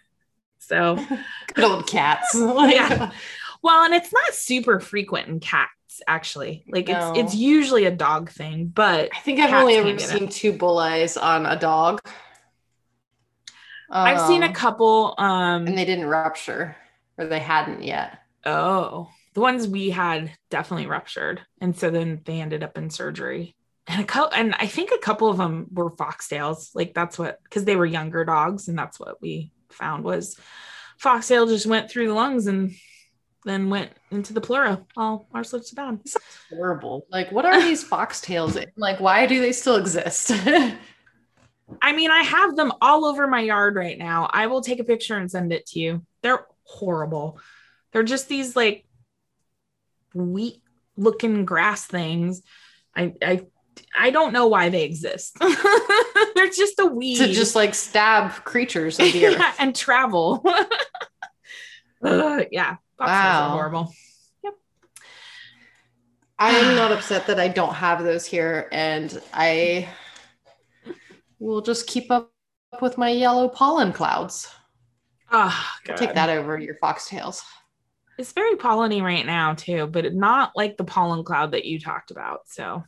so, 0.58 1.04
good 1.54 1.64
old 1.64 1.86
cats. 1.86 2.30
yeah. 2.34 3.10
Well, 3.62 3.84
and 3.84 3.94
it's 3.94 4.12
not 4.12 4.34
super 4.34 4.80
frequent 4.80 5.28
in 5.28 5.40
cats 5.40 5.70
actually. 6.08 6.64
Like 6.68 6.88
no. 6.88 7.10
it's 7.10 7.18
it's 7.18 7.34
usually 7.34 7.84
a 7.84 7.90
dog 7.90 8.30
thing, 8.30 8.66
but 8.66 9.10
I 9.14 9.20
think 9.20 9.40
I've 9.40 9.52
only 9.52 9.74
ever 9.76 9.98
seen 9.98 10.24
it. 10.24 10.30
two 10.30 10.52
bullae 10.52 11.22
on 11.22 11.44
a 11.46 11.58
dog. 11.58 12.00
I've 13.90 14.26
seen 14.26 14.42
a 14.42 14.46
um, 14.46 14.52
couple 14.54 15.14
um 15.18 15.66
and 15.66 15.76
they 15.76 15.84
didn't 15.84 16.06
rupture 16.06 16.76
or 17.18 17.26
they 17.26 17.40
hadn't 17.40 17.82
yet. 17.82 18.20
Oh, 18.46 19.10
the 19.34 19.40
ones 19.40 19.66
we 19.66 19.90
had 19.90 20.32
definitely 20.50 20.86
ruptured. 20.86 21.40
And 21.60 21.76
so 21.76 21.90
then 21.90 22.20
they 22.24 22.40
ended 22.40 22.62
up 22.62 22.76
in 22.76 22.90
surgery. 22.90 23.54
And 23.86 24.00
a 24.00 24.04
couple 24.04 24.36
and 24.38 24.54
I 24.58 24.66
think 24.66 24.90
a 24.92 24.98
couple 24.98 25.28
of 25.28 25.38
them 25.38 25.66
were 25.72 25.90
foxtails. 25.90 26.70
Like 26.74 26.94
that's 26.94 27.18
what 27.18 27.42
because 27.42 27.64
they 27.64 27.76
were 27.76 27.86
younger 27.86 28.24
dogs 28.24 28.68
and 28.68 28.78
that's 28.78 29.00
what 29.00 29.20
we 29.20 29.50
found 29.70 30.04
was 30.04 30.38
foxtail 30.98 31.46
just 31.46 31.66
went 31.66 31.90
through 31.90 32.06
the 32.06 32.14
lungs 32.14 32.46
and 32.46 32.74
then 33.44 33.70
went 33.70 33.90
into 34.12 34.32
the 34.32 34.40
pleura 34.40 34.84
all 34.96 35.26
ours 35.34 35.52
lived 35.52 35.74
down. 35.74 36.00
horrible. 36.48 37.06
Like 37.10 37.32
what 37.32 37.44
are 37.44 37.60
these 37.60 37.82
foxtails? 37.88 38.64
Like 38.76 39.00
why 39.00 39.26
do 39.26 39.40
they 39.40 39.52
still 39.52 39.76
exist? 39.76 40.30
I 41.80 41.92
mean, 41.92 42.10
I 42.10 42.22
have 42.22 42.54
them 42.54 42.72
all 42.80 43.06
over 43.06 43.26
my 43.26 43.40
yard 43.40 43.76
right 43.76 43.98
now. 43.98 44.28
I 44.30 44.46
will 44.46 44.60
take 44.60 44.78
a 44.78 44.84
picture 44.84 45.16
and 45.16 45.30
send 45.30 45.52
it 45.52 45.66
to 45.68 45.80
you. 45.80 46.06
They're 46.22 46.46
horrible. 46.64 47.40
They're 47.92 48.02
just 48.02 48.28
these 48.28 48.54
like 48.54 48.84
wheat 50.14 50.62
looking 50.96 51.44
grass 51.44 51.86
things. 51.86 52.42
I 52.96 53.14
I 53.22 53.46
I 53.96 54.10
don't 54.10 54.32
know 54.32 54.46
why 54.46 54.68
they 54.68 54.84
exist. 54.84 55.36
They're 56.34 56.48
just 56.48 56.78
a 56.78 56.86
weed 56.86 57.18
to 57.18 57.32
just 57.32 57.54
like 57.54 57.74
stab 57.74 58.32
creatures 58.44 58.98
of 58.98 59.12
the 59.12 59.26
earth 59.28 59.38
yeah, 59.38 59.52
and 59.58 59.74
travel. 59.74 60.44
uh, 62.04 62.44
yeah, 62.50 62.76
wow, 62.98 63.50
horrible. 63.50 63.92
Yep. 64.44 64.54
I 66.38 66.50
am 66.50 66.76
not 66.76 66.92
upset 66.92 67.26
that 67.26 67.40
I 67.40 67.48
don't 67.48 67.74
have 67.74 68.02
those 68.04 68.26
here, 68.26 68.68
and 68.72 69.20
I 69.32 69.88
we'll 71.38 71.62
just 71.62 71.86
keep 71.86 72.10
up 72.10 72.32
with 72.80 72.98
my 72.98 73.10
yellow 73.10 73.48
pollen 73.48 73.92
clouds. 73.92 74.48
Oh, 75.30 75.64
take 75.96 76.14
that 76.14 76.28
over 76.28 76.58
your 76.58 76.76
foxtails. 76.82 77.42
It's 78.18 78.32
very 78.32 78.56
polleny 78.56 79.02
right 79.02 79.24
now 79.24 79.54
too, 79.54 79.86
but 79.86 80.14
not 80.14 80.52
like 80.54 80.76
the 80.76 80.84
pollen 80.84 81.24
cloud 81.24 81.52
that 81.52 81.64
you 81.64 81.80
talked 81.80 82.10
about. 82.10 82.40
So 82.46 82.84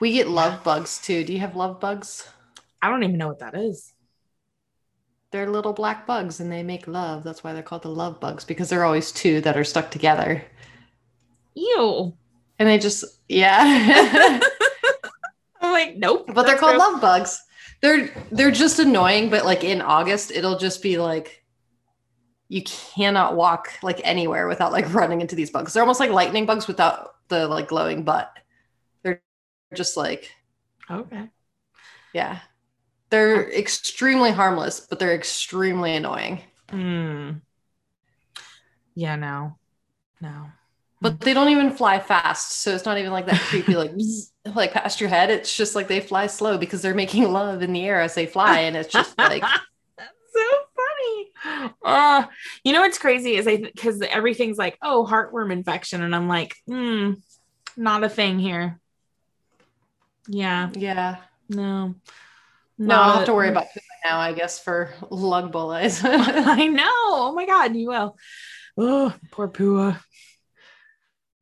we 0.00 0.12
get 0.12 0.28
love 0.28 0.62
bugs 0.64 0.98
too. 0.98 1.24
Do 1.24 1.32
you 1.32 1.40
have 1.40 1.56
love 1.56 1.80
bugs? 1.80 2.28
I 2.80 2.90
don't 2.90 3.02
even 3.02 3.18
know 3.18 3.28
what 3.28 3.40
that 3.40 3.54
is. 3.54 3.92
They're 5.30 5.50
little 5.50 5.72
black 5.72 6.06
bugs 6.06 6.38
and 6.38 6.50
they 6.50 6.62
make 6.62 6.86
love. 6.86 7.24
That's 7.24 7.42
why 7.42 7.52
they're 7.52 7.62
called 7.62 7.82
the 7.82 7.88
love 7.88 8.20
bugs 8.20 8.44
because 8.44 8.68
they're 8.68 8.84
always 8.84 9.10
two 9.10 9.40
that 9.40 9.56
are 9.56 9.64
stuck 9.64 9.90
together. 9.90 10.44
Ew. 11.54 12.16
And 12.58 12.68
they 12.68 12.78
just, 12.78 13.04
yeah. 13.28 14.40
I'm 15.60 15.72
like, 15.72 15.96
nope. 15.96 16.30
But 16.32 16.46
they're 16.46 16.56
called 16.56 16.76
love 16.76 17.00
bugs. 17.00 17.42
They're 17.80 18.10
they're 18.30 18.50
just 18.50 18.78
annoying, 18.78 19.28
but 19.28 19.44
like 19.44 19.64
in 19.64 19.82
August, 19.82 20.30
it'll 20.30 20.58
just 20.58 20.82
be 20.82 20.98
like 20.98 21.43
you 22.54 22.62
cannot 22.62 23.34
walk 23.34 23.72
like 23.82 24.00
anywhere 24.04 24.46
without 24.46 24.72
like 24.72 24.92
running 24.94 25.20
into 25.20 25.34
these 25.34 25.50
bugs. 25.50 25.72
They're 25.72 25.82
almost 25.82 26.00
like 26.00 26.10
lightning 26.10 26.46
bugs 26.46 26.66
without 26.68 27.16
the 27.28 27.48
like 27.48 27.68
glowing 27.68 28.04
butt. 28.04 28.32
They're 29.02 29.22
just 29.74 29.96
like 29.96 30.30
okay. 30.90 31.30
Yeah. 32.12 32.38
They're 33.10 33.50
extremely 33.50 34.30
harmless, 34.30 34.80
but 34.80 34.98
they're 34.98 35.14
extremely 35.14 35.94
annoying. 35.94 36.40
Hmm. 36.70 37.32
Yeah, 38.94 39.16
no. 39.16 39.56
No 40.20 40.46
but 41.04 41.20
they 41.20 41.34
don't 41.34 41.50
even 41.50 41.70
fly 41.70 42.00
fast 42.00 42.52
so 42.52 42.74
it's 42.74 42.86
not 42.86 42.96
even 42.96 43.12
like 43.12 43.26
that 43.26 43.38
creepy 43.42 43.74
like 43.74 43.92
like 44.54 44.72
past 44.72 45.00
your 45.00 45.10
head 45.10 45.30
it's 45.30 45.54
just 45.54 45.74
like 45.74 45.86
they 45.86 46.00
fly 46.00 46.26
slow 46.26 46.56
because 46.56 46.80
they're 46.80 46.94
making 46.94 47.30
love 47.30 47.62
in 47.62 47.74
the 47.74 47.84
air 47.84 48.00
as 48.00 48.14
they 48.14 48.24
fly 48.24 48.60
and 48.60 48.74
it's 48.74 48.90
just 48.90 49.16
like 49.18 49.44
so 49.98 50.42
uh 51.84 52.24
you 52.64 52.72
know 52.72 52.80
what's 52.80 52.98
crazy 52.98 53.36
is 53.36 53.46
i 53.46 53.56
because 53.56 54.00
everything's 54.02 54.58
like 54.58 54.78
oh 54.82 55.06
heartworm 55.08 55.52
infection 55.52 56.02
and 56.02 56.14
i'm 56.14 56.28
like 56.28 56.54
hmm 56.66 57.12
not 57.76 58.04
a 58.04 58.08
thing 58.08 58.38
here 58.38 58.80
yeah 60.28 60.70
yeah 60.74 61.16
no 61.48 61.94
no, 62.78 63.00
I'll 63.00 63.18
have 63.18 63.26
to 63.26 63.34
worry 63.34 63.48
about 63.48 63.66
now, 64.04 64.18
I 64.18 64.32
guess, 64.32 64.58
for 64.58 64.92
lug 65.10 65.52
bullies. 65.52 66.00
I 66.04 66.66
know. 66.66 66.84
Oh 66.86 67.32
my 67.34 67.46
God, 67.46 67.74
you 67.74 67.88
will. 67.88 68.16
Oh, 68.76 69.14
poor 69.30 69.48
Pua. 69.48 69.98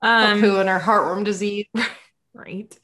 Um, 0.02 0.40
poo 0.40 0.58
and 0.58 0.68
her 0.68 0.78
heartworm 0.78 1.24
disease. 1.24 1.66
right. 2.34 2.78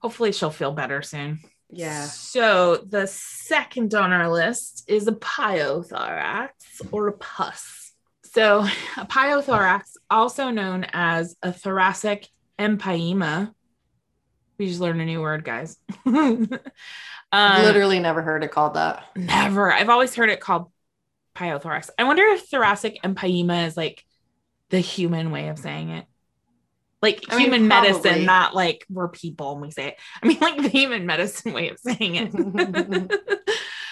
Hopefully 0.00 0.32
she'll 0.32 0.50
feel 0.50 0.72
better 0.72 1.02
soon. 1.02 1.40
Yeah. 1.70 2.04
So 2.04 2.76
the 2.76 3.06
second 3.06 3.94
on 3.94 4.12
our 4.12 4.30
list 4.30 4.84
is 4.88 5.08
a 5.08 5.12
pyothorax 5.12 6.50
or 6.90 7.08
a 7.08 7.12
pus. 7.12 7.92
So 8.24 8.60
a 8.96 9.06
pyothorax, 9.06 9.96
also 10.10 10.50
known 10.50 10.86
as 10.92 11.36
a 11.42 11.52
thoracic 11.52 12.28
empyema. 12.58 13.52
We 14.58 14.68
just 14.68 14.80
learned 14.80 15.00
a 15.00 15.04
new 15.04 15.20
word, 15.20 15.44
guys. 15.44 15.76
um, 16.06 16.48
Literally 17.32 17.98
never 17.98 18.22
heard 18.22 18.42
it 18.42 18.50
called 18.50 18.74
that. 18.74 19.04
Never. 19.16 19.72
I've 19.72 19.90
always 19.90 20.14
heard 20.14 20.30
it 20.30 20.40
called 20.40 20.70
pyothorax. 21.34 21.90
I 21.98 22.04
wonder 22.04 22.22
if 22.22 22.48
thoracic 22.48 23.02
empyema 23.02 23.66
is 23.66 23.76
like 23.76 24.04
the 24.70 24.80
human 24.80 25.30
way 25.30 25.48
of 25.48 25.58
saying 25.58 25.90
it 25.90 26.06
like 27.06 27.24
I 27.32 27.38
human 27.38 27.62
mean, 27.62 27.68
medicine, 27.68 28.24
not 28.24 28.54
like 28.54 28.84
we're 28.90 29.08
people 29.08 29.52
and 29.52 29.60
we 29.62 29.70
say 29.70 29.88
it. 29.88 29.96
I 30.22 30.26
mean, 30.26 30.38
like 30.40 30.60
the 30.60 30.68
human 30.68 31.06
medicine 31.06 31.52
way 31.52 31.68
of 31.68 31.78
saying 31.78 32.16
it. 32.16 33.12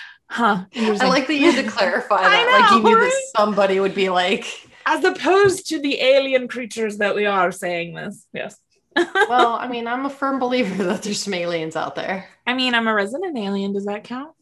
huh. 0.28 0.64
I 0.74 1.08
like 1.08 1.28
that 1.28 1.34
you 1.34 1.52
had 1.52 1.64
to 1.64 1.70
clarify 1.76 2.22
that. 2.22 2.46
Know, 2.46 2.58
like 2.58 2.70
you 2.72 2.90
knew 2.90 2.98
right? 2.98 3.04
that 3.04 3.22
somebody 3.36 3.78
would 3.78 3.94
be 3.94 4.08
like, 4.08 4.46
as 4.84 5.04
opposed 5.04 5.68
to 5.68 5.80
the 5.80 6.00
alien 6.00 6.48
creatures 6.48 6.98
that 6.98 7.14
we 7.14 7.26
are 7.26 7.52
saying 7.52 7.94
this. 7.94 8.26
Yes. 8.32 8.58
well, 8.96 9.54
I 9.54 9.68
mean, 9.68 9.86
I'm 9.86 10.06
a 10.06 10.10
firm 10.10 10.38
believer 10.40 10.82
that 10.84 11.02
there's 11.02 11.22
some 11.22 11.34
aliens 11.34 11.76
out 11.76 11.94
there. 11.94 12.28
I 12.46 12.54
mean, 12.54 12.74
I'm 12.74 12.88
a 12.88 12.94
resident 12.94 13.38
alien. 13.38 13.72
Does 13.72 13.86
that 13.86 14.04
count? 14.04 14.32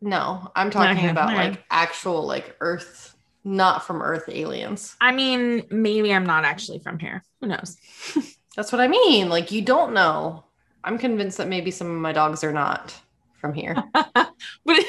No, 0.00 0.50
I'm 0.54 0.70
talking 0.70 0.98
okay, 0.98 1.08
about 1.08 1.28
right. 1.28 1.50
like 1.52 1.64
actual 1.70 2.26
like 2.26 2.56
Earth 2.60 3.13
not 3.44 3.86
from 3.86 4.02
Earth 4.02 4.24
aliens. 4.28 4.96
I 5.00 5.12
mean, 5.12 5.64
maybe 5.70 6.12
I'm 6.12 6.26
not 6.26 6.44
actually 6.44 6.78
from 6.78 6.98
here. 6.98 7.22
Who 7.40 7.48
knows? 7.48 7.76
That's 8.56 8.72
what 8.72 8.80
I 8.80 8.88
mean. 8.88 9.28
Like, 9.28 9.52
you 9.52 9.62
don't 9.62 9.92
know. 9.92 10.44
I'm 10.82 10.98
convinced 10.98 11.38
that 11.38 11.48
maybe 11.48 11.70
some 11.70 11.88
of 11.88 11.96
my 11.96 12.12
dogs 12.12 12.42
are 12.44 12.52
not 12.52 12.94
from 13.34 13.54
here. 13.54 13.76
but 13.92 14.34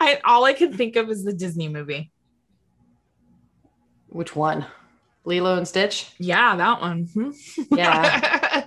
I 0.00 0.20
all 0.24 0.44
I 0.44 0.52
can 0.52 0.72
think 0.72 0.96
of 0.96 1.10
is 1.10 1.24
the 1.24 1.32
Disney 1.32 1.68
movie. 1.68 2.12
Which 4.08 4.36
one? 4.36 4.66
Lilo 5.24 5.56
and 5.56 5.66
Stitch? 5.66 6.12
Yeah, 6.18 6.56
that 6.56 6.80
one. 6.80 7.08
Hmm. 7.14 7.30
yeah. 7.74 8.66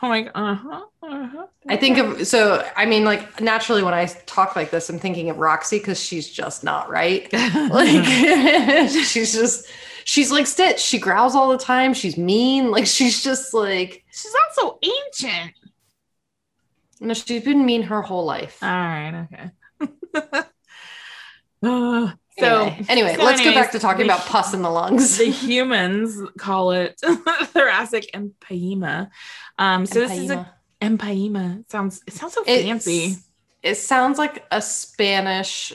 I'm 0.00 0.10
like, 0.10 0.30
uh 0.34 0.54
huh, 0.54 0.84
uh 1.02 1.26
huh. 1.26 1.46
I 1.68 1.76
think 1.76 1.98
of 1.98 2.26
so. 2.26 2.64
I 2.76 2.86
mean, 2.86 3.04
like 3.04 3.40
naturally, 3.40 3.82
when 3.82 3.94
I 3.94 4.06
talk 4.26 4.54
like 4.54 4.70
this, 4.70 4.88
I'm 4.88 4.98
thinking 4.98 5.28
of 5.30 5.38
Roxy 5.38 5.78
because 5.78 6.00
she's 6.00 6.28
just 6.28 6.62
not 6.62 6.88
right. 6.88 7.28
Like 7.32 8.04
she's 8.88 9.32
just 9.32 9.66
she's 10.04 10.30
like 10.30 10.46
Stitch. 10.46 10.78
She 10.78 10.98
growls 10.98 11.34
all 11.34 11.50
the 11.50 11.58
time. 11.58 11.94
She's 11.94 12.16
mean. 12.16 12.70
Like 12.70 12.86
she's 12.86 13.22
just 13.22 13.52
like 13.52 14.04
she's 14.12 14.32
not 14.32 14.54
so 14.54 14.78
ancient. 14.82 15.52
no. 17.00 17.14
She's 17.14 17.42
been 17.44 17.66
mean 17.66 17.82
her 17.82 18.00
whole 18.02 18.24
life. 18.24 18.58
All 18.62 18.68
right, 18.68 19.26
okay. 19.26 20.42
Uh, 21.60 22.12
so 22.38 22.62
anyway, 22.62 22.86
anyway 22.88 23.16
so 23.16 23.24
let's 23.24 23.42
go 23.42 23.52
back 23.52 23.72
to 23.72 23.80
talking 23.80 24.06
the- 24.06 24.14
about 24.14 24.26
pus 24.26 24.54
in 24.54 24.62
the 24.62 24.70
lungs. 24.70 25.18
the 25.18 25.24
humans 25.28 26.16
call 26.38 26.70
it 26.70 26.94
thoracic 27.00 28.08
empyema. 28.14 29.10
Um, 29.58 29.86
so 29.86 30.00
this 30.00 30.16
is 30.18 30.30
a 30.30 30.52
empyema. 30.80 31.60
It 31.60 31.70
sounds 31.70 32.02
it 32.06 32.12
sounds 32.14 32.34
so 32.34 32.42
It's- 32.42 32.64
fancy. 32.64 33.16
It 33.62 33.74
sounds 33.74 34.18
like 34.18 34.44
a 34.52 34.62
Spanish 34.62 35.72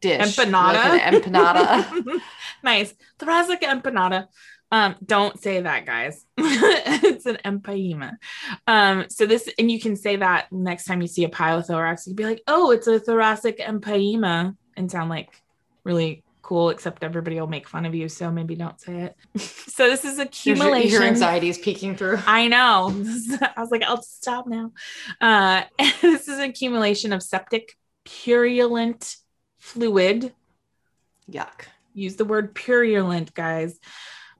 dish. 0.00 0.20
Empanada. 0.36 0.90
like 0.90 1.02
an 1.02 1.14
empanada. 1.14 2.20
nice. 2.62 2.92
Thoracic 3.18 3.62
empanada. 3.62 4.28
Um, 4.70 4.96
don't 5.04 5.40
say 5.40 5.60
that, 5.60 5.86
guys. 5.86 6.24
it's 6.36 7.26
an 7.26 7.38
empyema. 7.44 8.16
Um, 8.66 9.06
so 9.08 9.24
this, 9.24 9.48
and 9.58 9.70
you 9.70 9.80
can 9.80 9.94
say 9.96 10.16
that 10.16 10.50
next 10.52 10.84
time 10.84 11.00
you 11.00 11.06
see 11.06 11.24
a 11.24 11.28
pyothorax, 11.28 12.06
you'd 12.06 12.16
be 12.16 12.24
like, 12.24 12.42
oh, 12.46 12.72
it's 12.72 12.86
a 12.86 12.98
thoracic 12.98 13.58
empyema, 13.60 14.56
and 14.76 14.90
sound 14.90 15.10
like 15.10 15.30
really 15.84 16.24
cool, 16.44 16.68
except 16.70 17.02
everybody 17.02 17.40
will 17.40 17.48
make 17.48 17.66
fun 17.66 17.86
of 17.86 17.94
you. 17.94 18.08
So 18.08 18.30
maybe 18.30 18.54
don't 18.54 18.78
say 18.80 19.00
it. 19.00 19.16
so 19.40 19.88
this 19.88 20.04
is 20.04 20.18
Your, 20.18 20.26
accumulation. 20.26 20.90
your 20.90 21.02
anxiety 21.02 21.48
is 21.48 21.58
peeking 21.58 21.96
through. 21.96 22.18
I 22.26 22.46
know. 22.48 22.88
I 23.56 23.60
was 23.60 23.70
like, 23.70 23.82
I'll 23.82 24.02
stop 24.02 24.46
now. 24.46 24.72
Uh, 25.20 25.62
this 26.02 26.28
is 26.28 26.38
accumulation 26.38 27.12
of 27.12 27.22
septic 27.22 27.76
purulent 28.04 29.16
fluid. 29.58 30.32
Yuck. 31.30 31.66
Use 31.94 32.16
the 32.16 32.24
word 32.24 32.54
purulent, 32.54 33.34
guys. 33.34 33.78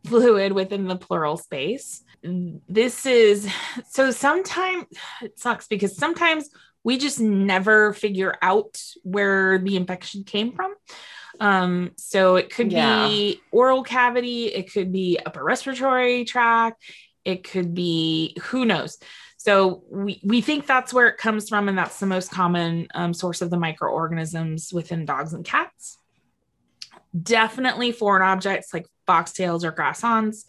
Fluid 0.07 0.53
within 0.53 0.87
the 0.87 0.97
pleural 0.97 1.39
space. 1.39 2.03
This 2.23 3.07
is 3.07 3.51
so 3.89 4.11
sometimes 4.11 4.87
it 5.23 5.39
sucks 5.39 5.67
because 5.67 5.97
sometimes 5.97 6.51
we 6.83 6.99
just 6.99 7.19
never 7.19 7.95
figure 7.95 8.35
out 8.43 8.79
where 9.03 9.59
the 9.59 9.77
infection 9.77 10.25
came 10.25 10.53
from. 10.53 10.75
Um, 11.41 11.93
so 11.97 12.37
it 12.37 12.51
could 12.51 12.71
Yeah. 12.71 13.07
be 13.09 13.43
oral 13.51 13.83
cavity, 13.83 14.47
it 14.47 14.73
could 14.73 14.93
be 14.93 15.19
upper 15.25 15.43
respiratory 15.43 16.25
tract, 16.25 16.83
it 17.25 17.45
could 17.49 17.75
be 17.75 18.37
who 18.45 18.65
knows. 18.65 18.99
So 19.37 19.83
we, 19.91 20.21
we 20.25 20.41
think 20.41 20.67
that's 20.67 20.95
where 20.95 21.09
it 21.09 21.19
comes 21.19 21.49
from, 21.49 21.69
and 21.69 21.77
that's 21.77 22.01
the 22.01 22.07
most 22.07 22.31
common 22.31 22.89
um, 22.95 23.13
source 23.13 23.43
of 23.43 23.51
the 23.51 23.59
microorganisms 23.59 24.73
within 24.73 25.05
dogs 25.05 25.35
and 25.35 25.45
cats. 25.45 25.99
Definitely 27.21 27.93
foreign 27.93 28.23
objects 28.23 28.73
like 28.73 28.87
foxtails 29.07 29.63
or 29.65 29.71
grass 29.71 30.03
awns, 30.03 30.47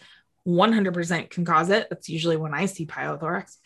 100% 0.48 1.30
can 1.30 1.44
cause 1.44 1.70
it. 1.70 1.88
That's 1.90 2.08
usually 2.08 2.38
when 2.38 2.54
I 2.54 2.68
see 2.68 2.86
pyothorax. 2.86 3.58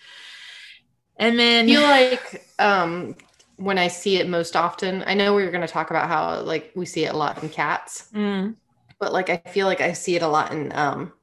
And 1.18 1.38
then 1.38 1.68
you 1.68 1.82
like 1.82 2.44
um, 2.58 3.16
when 3.60 3.78
I 3.78 3.88
see 3.90 4.18
it 4.18 4.28
most 4.30 4.56
often, 4.56 5.04
I 5.06 5.14
know 5.14 5.36
we 5.36 5.44
were 5.44 5.52
going 5.52 5.68
to 5.68 5.74
talk 5.74 5.90
about 5.90 6.08
how 6.08 6.42
like 6.42 6.72
we 6.76 6.86
see 6.86 7.06
it 7.06 7.14
a 7.14 7.18
lot 7.18 7.42
in 7.44 7.50
cats, 7.50 8.10
Mm, 8.14 8.56
but 9.00 9.14
like 9.14 9.30
I 9.30 9.38
feel 9.38 9.68
like 9.68 9.82
I 9.82 9.94
see 9.94 10.16
it 10.16 10.24
a 10.24 10.28
lot 10.28 10.52
in 10.54 10.74
um, 10.74 11.14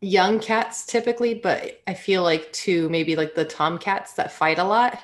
young 0.00 0.40
cats 0.40 0.86
typically, 0.86 1.34
but 1.34 1.80
I 1.86 1.94
feel 1.94 2.22
like 2.22 2.52
too 2.52 2.88
maybe 2.90 3.16
like 3.16 3.34
the 3.34 3.44
tomcats 3.46 4.14
that 4.14 4.32
fight 4.32 4.58
a 4.58 4.64
lot. 4.64 4.98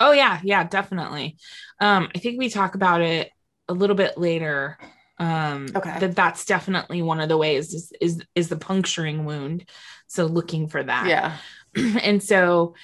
Oh 0.00 0.12
yeah, 0.12 0.40
yeah, 0.42 0.64
definitely. 0.64 1.36
Um, 1.80 2.08
I 2.14 2.18
think 2.18 2.38
we 2.38 2.48
talk 2.48 2.74
about 2.74 3.00
it 3.00 3.30
a 3.68 3.74
little 3.74 3.96
bit 3.96 4.18
later. 4.18 4.78
Um, 5.18 5.66
Okay. 5.76 6.00
that 6.00 6.16
that's 6.16 6.44
definitely 6.44 7.00
one 7.02 7.20
of 7.20 7.28
the 7.28 7.36
ways 7.38 7.72
is 7.72 7.92
is 8.00 8.22
is 8.34 8.48
the 8.48 8.56
puncturing 8.56 9.24
wound. 9.24 9.68
So 10.08 10.26
looking 10.26 10.68
for 10.68 10.82
that. 10.82 11.06
Yeah. 11.06 11.36
and 12.02 12.22
so 12.22 12.74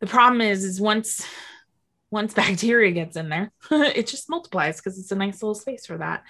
the 0.00 0.06
problem 0.06 0.40
is 0.42 0.64
is 0.64 0.80
once 0.80 1.26
once 2.10 2.34
bacteria 2.42 2.90
gets 2.92 3.16
in 3.16 3.28
there, 3.28 3.52
it 3.70 4.06
just 4.06 4.28
multiplies 4.30 4.76
because 4.76 4.98
it's 4.98 5.12
a 5.12 5.16
nice 5.16 5.42
little 5.42 5.54
space 5.54 5.86
for 5.86 5.98
that. 5.98 6.24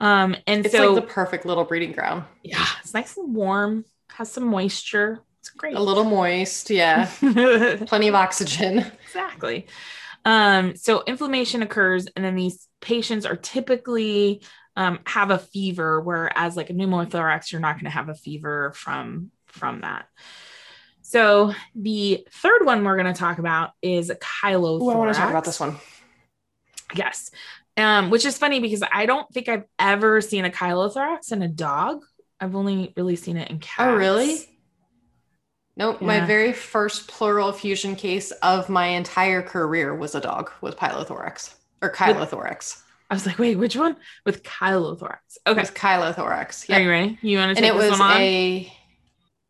Um, 0.00 0.36
and 0.46 0.64
It's 0.64 0.74
so 0.74 0.92
like 0.92 1.04
the 1.04 1.08
perfect 1.12 1.46
little 1.46 1.64
breeding 1.64 1.92
ground. 1.92 2.24
yeah, 2.42 2.64
it's 2.80 2.94
nice 2.94 3.16
and 3.16 3.34
warm, 3.34 3.84
has 4.12 4.30
some 4.30 4.46
moisture. 4.46 5.20
It's 5.40 5.50
great. 5.50 5.76
A 5.76 5.80
little 5.82 6.04
moist. 6.04 6.70
Yeah. 6.70 7.06
Plenty 7.86 8.08
of 8.08 8.14
oxygen. 8.14 8.84
exactly. 9.04 9.66
Um, 10.24 10.74
so 10.74 11.02
inflammation 11.06 11.62
occurs, 11.62 12.06
and 12.16 12.24
then 12.24 12.34
these 12.34 12.66
patients 12.80 13.26
are 13.26 13.36
typically 13.36 14.42
um, 14.76 15.00
have 15.06 15.30
a 15.30 15.38
fever, 15.38 16.00
whereas 16.00 16.56
like 16.56 16.70
a 16.70 16.72
pneumothorax, 16.72 17.52
you're 17.52 17.60
not 17.60 17.74
going 17.74 17.84
to 17.84 17.90
have 17.90 18.08
a 18.08 18.14
fever 18.14 18.72
from 18.74 19.30
from 19.46 19.82
that. 19.82 20.06
So 21.14 21.54
the 21.76 22.26
third 22.28 22.66
one 22.66 22.82
we're 22.82 22.96
going 23.00 23.14
to 23.14 23.16
talk 23.16 23.38
about 23.38 23.70
is 23.80 24.10
a 24.10 24.16
chylothorax. 24.16 24.82
Ooh, 24.82 24.90
I 24.90 24.96
want 24.96 25.14
to 25.14 25.20
talk 25.20 25.30
about 25.30 25.44
this 25.44 25.60
one. 25.60 25.76
Yes. 26.96 27.30
Um, 27.76 28.10
which 28.10 28.24
is 28.24 28.36
funny 28.36 28.58
because 28.58 28.82
I 28.90 29.06
don't 29.06 29.32
think 29.32 29.48
I've 29.48 29.62
ever 29.78 30.20
seen 30.20 30.44
a 30.44 30.50
chylothorax 30.50 31.30
in 31.30 31.40
a 31.42 31.46
dog. 31.46 32.02
I've 32.40 32.56
only 32.56 32.92
really 32.96 33.14
seen 33.14 33.36
it 33.36 33.48
in 33.48 33.60
cats. 33.60 33.76
Oh, 33.78 33.94
really? 33.94 34.38
Nope. 35.76 35.98
Yeah. 36.00 36.06
My 36.08 36.20
very 36.26 36.52
first 36.52 37.06
pleural 37.06 37.48
effusion 37.48 37.94
case 37.94 38.32
of 38.42 38.68
my 38.68 38.86
entire 38.88 39.40
career 39.42 39.94
was 39.94 40.16
a 40.16 40.20
dog 40.20 40.50
with 40.62 40.76
pyothorax 40.76 41.54
or 41.80 41.92
chylothorax. 41.92 42.82
I 43.08 43.14
was 43.14 43.24
like, 43.24 43.38
wait, 43.38 43.56
which 43.56 43.76
one? 43.76 43.94
With 44.26 44.42
chylothorax. 44.42 45.36
It 45.46 45.50
Okay. 45.50 45.60
was 45.60 45.70
chylothorax. 45.70 46.74
Are 46.74 46.80
you 46.80 46.90
ready? 46.90 47.18
You 47.22 47.38
want 47.38 47.56
to 47.56 47.64
And 47.64 47.72
take 47.72 47.72
it 47.72 47.78
this 47.78 47.90
was 47.92 48.00
one 48.00 48.10
on? 48.10 48.20
a, 48.20 48.72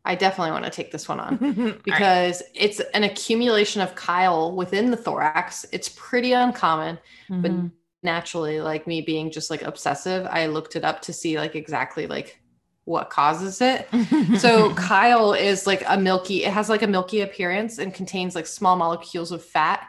I 0.07 0.15
definitely 0.15 0.51
want 0.51 0.65
to 0.65 0.69
take 0.71 0.91
this 0.91 1.07
one 1.09 1.19
on 1.19 1.37
All 1.41 1.65
right. 1.65 1.83
because 1.83 2.43
it's 2.53 2.79
an 2.93 3.03
accumulation 3.03 3.81
of 3.81 3.95
chyle 3.95 4.55
within 4.55 4.91
the 4.91 4.97
thorax. 4.97 5.65
It's 5.71 5.89
pretty 5.89 6.31
uncommon, 6.33 6.99
but 7.29 7.51
Mhm. 7.51 7.71
naturally, 8.03 8.61
like 8.61 8.85
me 8.85 9.01
being 9.01 9.31
just 9.31 9.49
like 9.49 9.63
obsessive, 9.63 10.27
I 10.29 10.45
looked 10.45 10.75
it 10.75 10.85
up 10.85 11.01
to 11.03 11.13
see 11.13 11.37
like 11.39 11.55
exactly 11.55 12.05
like 12.07 12.39
what 12.83 13.09
causes 13.09 13.61
it. 13.61 13.87
So 14.37 14.75
chyle 14.75 15.33
is 15.33 15.65
like 15.65 15.83
a 15.87 15.97
milky, 15.97 16.43
it 16.43 16.53
has 16.53 16.69
like 16.69 16.83
a 16.83 16.87
milky 16.87 17.21
appearance 17.21 17.79
and 17.79 17.91
contains 17.93 18.35
like 18.35 18.45
small 18.45 18.75
molecules 18.75 19.31
of 19.31 19.43
fat. 19.43 19.87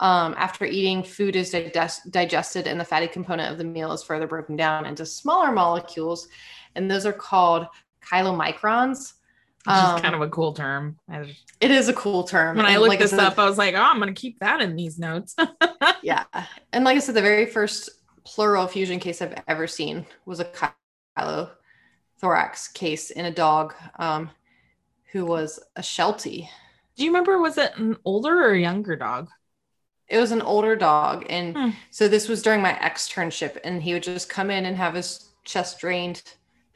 Um, 0.00 0.36
after 0.38 0.64
eating, 0.64 1.02
food 1.02 1.34
is 1.34 1.50
digest- 1.50 2.08
digested 2.12 2.68
and 2.68 2.78
the 2.78 2.84
fatty 2.84 3.08
component 3.08 3.50
of 3.50 3.58
the 3.58 3.64
meal 3.64 3.90
is 3.90 4.04
further 4.04 4.28
broken 4.28 4.54
down 4.54 4.86
into 4.86 5.04
smaller 5.04 5.50
molecules. 5.50 6.28
And 6.76 6.88
those 6.88 7.04
are 7.04 7.12
called 7.12 7.66
chylomicrons. 8.08 9.14
Which 9.68 9.76
is 9.76 9.82
Um, 9.84 10.00
kind 10.00 10.14
of 10.14 10.22
a 10.22 10.28
cool 10.30 10.52
term. 10.54 10.98
Just- 11.10 11.44
It 11.60 11.70
is 11.70 11.88
a 11.88 11.92
cool 11.92 12.24
term. 12.24 12.56
when 12.56 12.64
I 12.66 12.76
looked 12.78 12.88
like 12.88 12.98
this 13.00 13.10
said, 13.10 13.20
up, 13.20 13.38
I 13.38 13.44
was 13.44 13.58
like, 13.58 13.74
oh, 13.74 13.78
I'm 13.82 13.98
going 14.00 14.12
to 14.14 14.18
keep 14.20 14.38
that 14.40 14.60
in 14.62 14.76
these 14.76 14.98
notes. 14.98 15.36
yeah. 16.02 16.24
And 16.72 16.84
like 16.84 16.96
I 16.96 17.00
said, 17.00 17.14
the 17.14 17.20
very 17.22 17.46
first 17.46 17.90
pleural 18.24 18.66
fusion 18.66 18.98
case 18.98 19.20
I've 19.20 19.42
ever 19.46 19.66
seen 19.66 20.06
was 20.26 20.40
a 20.40 20.46
chylothorax 21.18 22.72
case 22.74 23.10
in 23.10 23.24
a 23.26 23.30
dog 23.30 23.74
um, 23.98 24.30
who 25.12 25.24
was 25.26 25.60
a 25.76 25.82
Sheltie. 25.82 26.48
Do 26.96 27.04
you 27.04 27.10
remember, 27.10 27.38
was 27.38 27.58
it 27.58 27.72
an 27.76 27.96
older 28.04 28.42
or 28.42 28.52
a 28.52 28.60
younger 28.60 28.96
dog? 28.96 29.28
It 30.08 30.18
was 30.18 30.32
an 30.32 30.42
older 30.42 30.74
dog. 30.76 31.26
And 31.28 31.56
Hmm. 31.56 31.70
so 31.90 32.08
this 32.08 32.28
was 32.28 32.42
during 32.42 32.62
my 32.62 32.72
externship, 32.74 33.58
and 33.64 33.82
he 33.82 33.92
would 33.92 34.02
just 34.02 34.28
come 34.28 34.50
in 34.50 34.64
and 34.66 34.76
have 34.76 34.94
his 34.94 35.30
chest 35.44 35.78
drained 35.80 36.22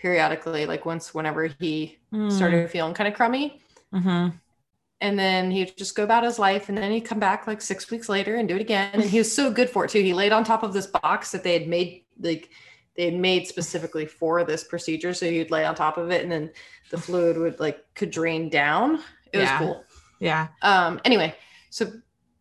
periodically, 0.03 0.67
like 0.67 0.85
once 0.85 1.15
whenever 1.15 1.45
he 1.61 1.97
Hmm. 2.11 2.29
started 2.29 2.69
feeling 2.71 2.93
kind 2.93 3.07
of 3.09 3.15
crummy. 3.15 3.63
Mhm. 3.95 4.35
And 5.01 5.19
then 5.19 5.51
he'd 5.53 5.77
just 5.77 5.95
go 5.95 6.03
about 6.03 6.25
his 6.25 6.39
life, 6.39 6.69
and 6.69 6.77
then 6.77 6.91
he'd 6.91 7.03
come 7.03 7.21
back 7.21 7.47
like 7.47 7.61
six 7.63 7.89
weeks 7.91 8.09
later 8.09 8.35
and 8.37 8.49
do 8.49 8.57
it 8.57 8.61
again. 8.61 8.91
And 8.95 9.05
he 9.05 9.19
was 9.19 9.33
so 9.33 9.51
good 9.51 9.71
for 9.71 9.85
it 9.85 9.91
too. 9.93 10.03
He 10.03 10.13
laid 10.13 10.33
on 10.33 10.43
top 10.45 10.63
of 10.65 10.73
this 10.73 10.87
box 10.89 11.31
that 11.31 11.45
they 11.45 11.53
had 11.53 11.69
made, 11.69 12.05
like 12.21 12.51
they 12.97 13.05
had 13.07 13.15
made 13.15 13.47
specifically 13.47 14.05
for 14.07 14.45
this 14.45 14.65
procedure. 14.65 15.15
So 15.15 15.25
you'd 15.27 15.51
lay 15.53 15.65
on 15.65 15.75
top 15.77 15.97
of 15.97 16.11
it, 16.11 16.23
and 16.23 16.31
then 16.33 16.51
the 16.91 16.99
fluid 16.99 17.39
would 17.39 17.59
like 17.61 17.79
could 17.95 18.11
drain 18.11 18.49
down. 18.49 18.97
It 19.33 19.39
Yeah. 19.41 19.61
was 19.61 19.67
cool. 19.67 19.85
Yeah. 20.19 20.49
Um, 20.63 21.01
anyway, 21.05 21.35
so 21.71 21.91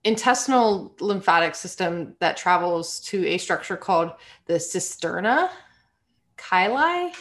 intestinal 0.04 0.96
lymphatic 1.00 1.54
system 1.56 2.16
that 2.20 2.38
travels 2.38 3.00
to 3.02 3.26
a 3.28 3.38
structure 3.38 3.78
called 3.78 4.12
the 4.46 4.56
cisterna 4.56 5.50
chyli. 6.38 7.14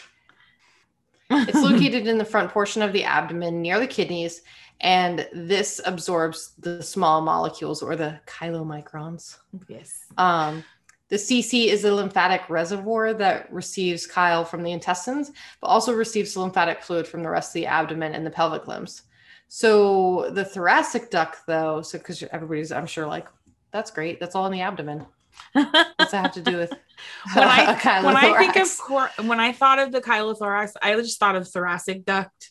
It's 1.48 1.62
located 1.62 2.08
in 2.08 2.18
the 2.18 2.24
front 2.24 2.50
portion 2.50 2.82
of 2.82 2.92
the 2.92 3.04
abdomen 3.04 3.62
near 3.62 3.78
the 3.78 3.86
kidneys, 3.86 4.42
and 4.80 5.28
this 5.32 5.80
absorbs 5.84 6.52
the 6.58 6.82
small 6.82 7.20
molecules 7.20 7.82
or 7.82 7.96
the 7.96 8.18
chylomicrons. 8.26 9.38
yes. 9.68 10.06
Um, 10.18 10.64
the 11.08 11.16
CC 11.16 11.66
is 11.66 11.84
a 11.84 11.92
lymphatic 11.92 12.48
reservoir 12.48 13.12
that 13.14 13.52
receives 13.52 14.06
chyle 14.06 14.44
from 14.44 14.62
the 14.62 14.70
intestines, 14.72 15.32
but 15.60 15.66
also 15.66 15.92
receives 15.92 16.36
lymphatic 16.36 16.82
fluid 16.82 17.06
from 17.06 17.22
the 17.22 17.30
rest 17.30 17.50
of 17.50 17.54
the 17.54 17.66
abdomen 17.66 18.14
and 18.14 18.24
the 18.24 18.30
pelvic 18.30 18.68
limbs. 18.68 19.02
So 19.48 20.30
the 20.30 20.44
thoracic 20.44 21.10
duct, 21.10 21.38
though, 21.46 21.82
so 21.82 21.98
because 21.98 22.22
everybody's, 22.30 22.70
I'm 22.70 22.86
sure, 22.86 23.08
like, 23.08 23.26
that's 23.72 23.90
great. 23.90 24.20
That's 24.20 24.36
all 24.36 24.46
in 24.46 24.52
the 24.52 24.60
abdomen. 24.60 25.04
What's 25.52 26.10
that 26.12 26.12
have 26.12 26.32
to 26.32 26.42
do 26.42 26.56
with 26.56 26.70
when 27.34 27.44
I 27.48 28.02
when 28.04 28.16
I 28.16 28.38
think 28.38 28.56
of 28.56 28.78
cor- 28.78 29.10
when 29.26 29.40
I 29.40 29.52
thought 29.52 29.78
of 29.78 29.92
the 29.92 30.00
chylothorax, 30.00 30.72
I 30.82 30.94
just 30.96 31.18
thought 31.18 31.36
of 31.36 31.48
thoracic 31.48 32.04
duct. 32.04 32.50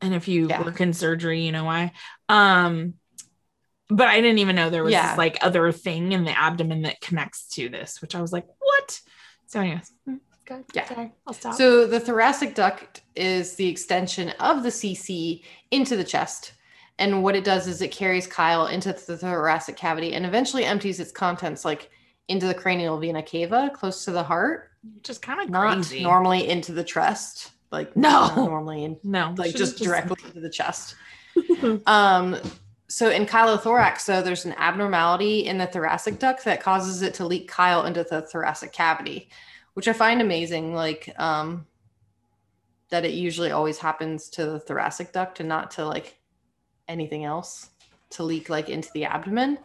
And 0.00 0.14
if 0.14 0.28
you 0.28 0.48
Yeah. 0.48 0.62
work 0.62 0.80
in 0.80 0.92
surgery, 0.92 1.42
you 1.42 1.52
know 1.52 1.64
why. 1.64 1.92
Um, 2.28 2.94
but 3.88 4.06
I 4.08 4.20
didn't 4.20 4.38
even 4.38 4.54
know 4.54 4.70
there 4.70 4.84
was 4.84 4.92
Yeah. 4.92 5.10
this 5.10 5.18
like 5.18 5.38
other 5.40 5.72
thing 5.72 6.12
in 6.12 6.24
the 6.24 6.38
abdomen 6.38 6.82
that 6.82 7.00
connects 7.00 7.48
to 7.54 7.68
this, 7.68 8.00
which 8.00 8.14
I 8.14 8.20
was 8.20 8.32
like, 8.32 8.46
what? 8.58 9.00
So, 9.46 9.60
anyways, 9.60 9.90
good. 10.44 10.64
Yeah. 10.74 10.86
Sorry, 10.86 11.12
I'll 11.26 11.32
stop. 11.32 11.54
So 11.54 11.86
the 11.86 11.98
thoracic 11.98 12.54
duct 12.54 13.00
is 13.16 13.54
the 13.56 13.66
extension 13.66 14.30
of 14.40 14.62
the 14.62 14.68
CC 14.70 15.42
into 15.70 15.96
the 15.96 16.04
chest. 16.04 16.52
And 16.98 17.22
what 17.22 17.36
it 17.36 17.44
does 17.44 17.66
is 17.68 17.80
it 17.80 17.92
carries 17.92 18.28
chyle 18.28 18.66
into 18.66 18.92
the 18.92 19.16
thoracic 19.16 19.76
cavity 19.76 20.14
and 20.14 20.26
eventually 20.26 20.64
empties 20.64 20.98
its 21.00 21.12
contents 21.12 21.64
like 21.64 21.90
into 22.28 22.46
the 22.46 22.54
cranial 22.54 22.98
vena 22.98 23.22
cava 23.22 23.70
close 23.72 24.04
to 24.04 24.10
the 24.10 24.22
heart, 24.22 24.70
just 25.02 25.22
kind 25.22 25.40
of 25.40 25.48
not 25.48 25.74
crazy. 25.74 26.02
normally 26.02 26.48
into 26.48 26.72
the 26.72 26.84
chest, 26.84 27.52
like 27.70 27.96
No. 27.96 28.32
normally 28.34 28.84
in, 28.84 28.98
no, 29.04 29.34
like 29.38 29.52
should've 29.52 29.58
just 29.58 29.78
directly 29.78 30.16
into 30.26 30.40
the 30.40 30.50
chest. 30.50 30.94
Um, 31.86 32.36
so 32.88 33.10
in 33.10 33.24
chylothorax, 33.26 34.00
so 34.00 34.22
there's 34.22 34.44
an 34.44 34.54
abnormality 34.56 35.46
in 35.46 35.56
the 35.58 35.66
thoracic 35.66 36.18
duct 36.18 36.44
that 36.46 36.60
causes 36.60 37.02
it 37.02 37.14
to 37.14 37.26
leak 37.26 37.48
chyle 37.52 37.84
into 37.84 38.02
the 38.02 38.22
thoracic 38.22 38.72
cavity, 38.72 39.28
which 39.74 39.86
I 39.86 39.92
find 39.92 40.20
amazing. 40.20 40.74
Like 40.74 41.14
um, 41.18 41.66
that 42.90 43.04
it 43.04 43.12
usually 43.12 43.52
always 43.52 43.78
happens 43.78 44.28
to 44.30 44.46
the 44.46 44.58
thoracic 44.58 45.12
duct 45.12 45.38
and 45.40 45.48
not 45.48 45.70
to 45.72 45.86
like 45.86 46.17
anything 46.88 47.24
else 47.24 47.70
to 48.10 48.22
leak 48.22 48.48
like 48.48 48.68
into 48.68 48.88
the 48.94 49.04
abdomen. 49.04 49.58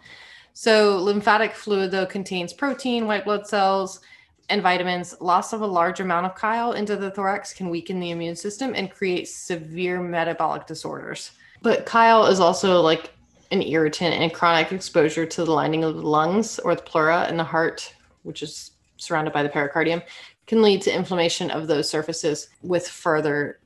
So 0.53 0.97
lymphatic 0.97 1.53
fluid 1.53 1.91
though 1.91 2.05
contains 2.05 2.53
protein, 2.53 3.07
white 3.07 3.25
blood 3.25 3.47
cells, 3.47 4.01
and 4.49 4.61
vitamins. 4.61 5.15
Loss 5.19 5.53
of 5.53 5.61
a 5.61 5.67
large 5.67 5.99
amount 5.99 6.25
of 6.25 6.37
chyle 6.39 6.73
into 6.73 6.95
the 6.95 7.11
thorax 7.11 7.53
can 7.53 7.69
weaken 7.69 7.99
the 7.99 8.11
immune 8.11 8.35
system 8.35 8.73
and 8.75 8.91
create 8.91 9.27
severe 9.27 9.99
metabolic 10.01 10.67
disorders. 10.67 11.31
But 11.61 11.87
chyle 11.87 12.25
is 12.25 12.39
also 12.39 12.81
like 12.81 13.11
an 13.51 13.61
irritant 13.61 14.13
and 14.15 14.33
chronic 14.33 14.71
exposure 14.71 15.25
to 15.25 15.45
the 15.45 15.51
lining 15.51 15.83
of 15.83 15.95
the 15.95 16.01
lungs 16.01 16.59
or 16.59 16.75
the 16.75 16.81
pleura 16.81 17.21
and 17.21 17.39
the 17.39 17.43
heart, 17.43 17.93
which 18.23 18.43
is 18.43 18.71
surrounded 18.97 19.33
by 19.33 19.43
the 19.43 19.49
pericardium, 19.49 20.01
can 20.47 20.61
lead 20.61 20.81
to 20.81 20.95
inflammation 20.95 21.49
of 21.51 21.67
those 21.67 21.89
surfaces 21.89 22.49
with 22.61 22.87
further 22.87 23.59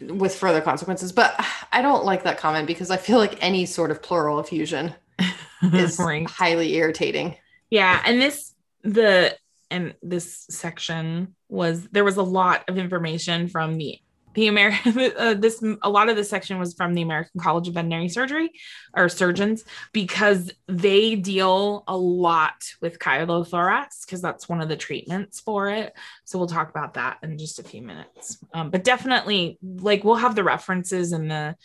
with 0.00 0.34
further 0.34 0.60
consequences. 0.60 1.12
But 1.12 1.34
I 1.72 1.82
don't 1.82 2.04
like 2.04 2.24
that 2.24 2.38
comment 2.38 2.66
because 2.66 2.90
I 2.90 2.96
feel 2.96 3.18
like 3.18 3.42
any 3.42 3.66
sort 3.66 3.90
of 3.90 4.02
pleural 4.02 4.38
effusion 4.40 4.94
is 5.72 5.98
right. 5.98 6.28
highly 6.28 6.74
irritating. 6.74 7.36
Yeah, 7.70 8.02
and 8.04 8.20
this 8.20 8.54
the 8.82 9.36
and 9.70 9.94
this 10.02 10.46
section 10.50 11.34
was 11.48 11.88
there 11.88 12.04
was 12.04 12.16
a 12.16 12.22
lot 12.22 12.64
of 12.68 12.78
information 12.78 13.48
from 13.48 13.76
the 13.78 13.98
the 14.36 14.46
American 14.48 15.12
uh, 15.18 15.34
this 15.34 15.64
a 15.82 15.90
lot 15.90 16.08
of 16.08 16.14
this 16.14 16.28
section 16.28 16.58
was 16.58 16.74
from 16.74 16.94
the 16.94 17.02
American 17.02 17.40
College 17.40 17.68
of 17.68 17.74
Veterinary 17.74 18.08
Surgery 18.08 18.52
or 18.94 19.08
surgeons 19.08 19.64
because 19.92 20.52
they 20.68 21.16
deal 21.16 21.82
a 21.88 21.96
lot 21.96 22.62
with 22.80 22.98
chylothorax 22.98 24.04
because 24.04 24.20
that's 24.22 24.48
one 24.48 24.60
of 24.60 24.68
the 24.68 24.76
treatments 24.76 25.40
for 25.40 25.70
it. 25.70 25.94
So 26.24 26.38
we'll 26.38 26.48
talk 26.48 26.70
about 26.70 26.94
that 26.94 27.18
in 27.22 27.38
just 27.38 27.58
a 27.58 27.64
few 27.64 27.82
minutes. 27.82 28.38
Um, 28.52 28.70
but 28.70 28.84
definitely, 28.84 29.58
like 29.62 30.04
we'll 30.04 30.16
have 30.16 30.34
the 30.34 30.44
references 30.44 31.12
in 31.12 31.28
the 31.28 31.56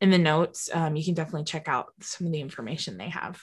in 0.00 0.10
the 0.10 0.18
notes. 0.18 0.70
Um, 0.72 0.94
you 0.96 1.04
can 1.04 1.14
definitely 1.14 1.44
check 1.44 1.68
out 1.68 1.88
some 2.00 2.28
of 2.28 2.32
the 2.32 2.40
information 2.40 2.96
they 2.96 3.10
have. 3.10 3.42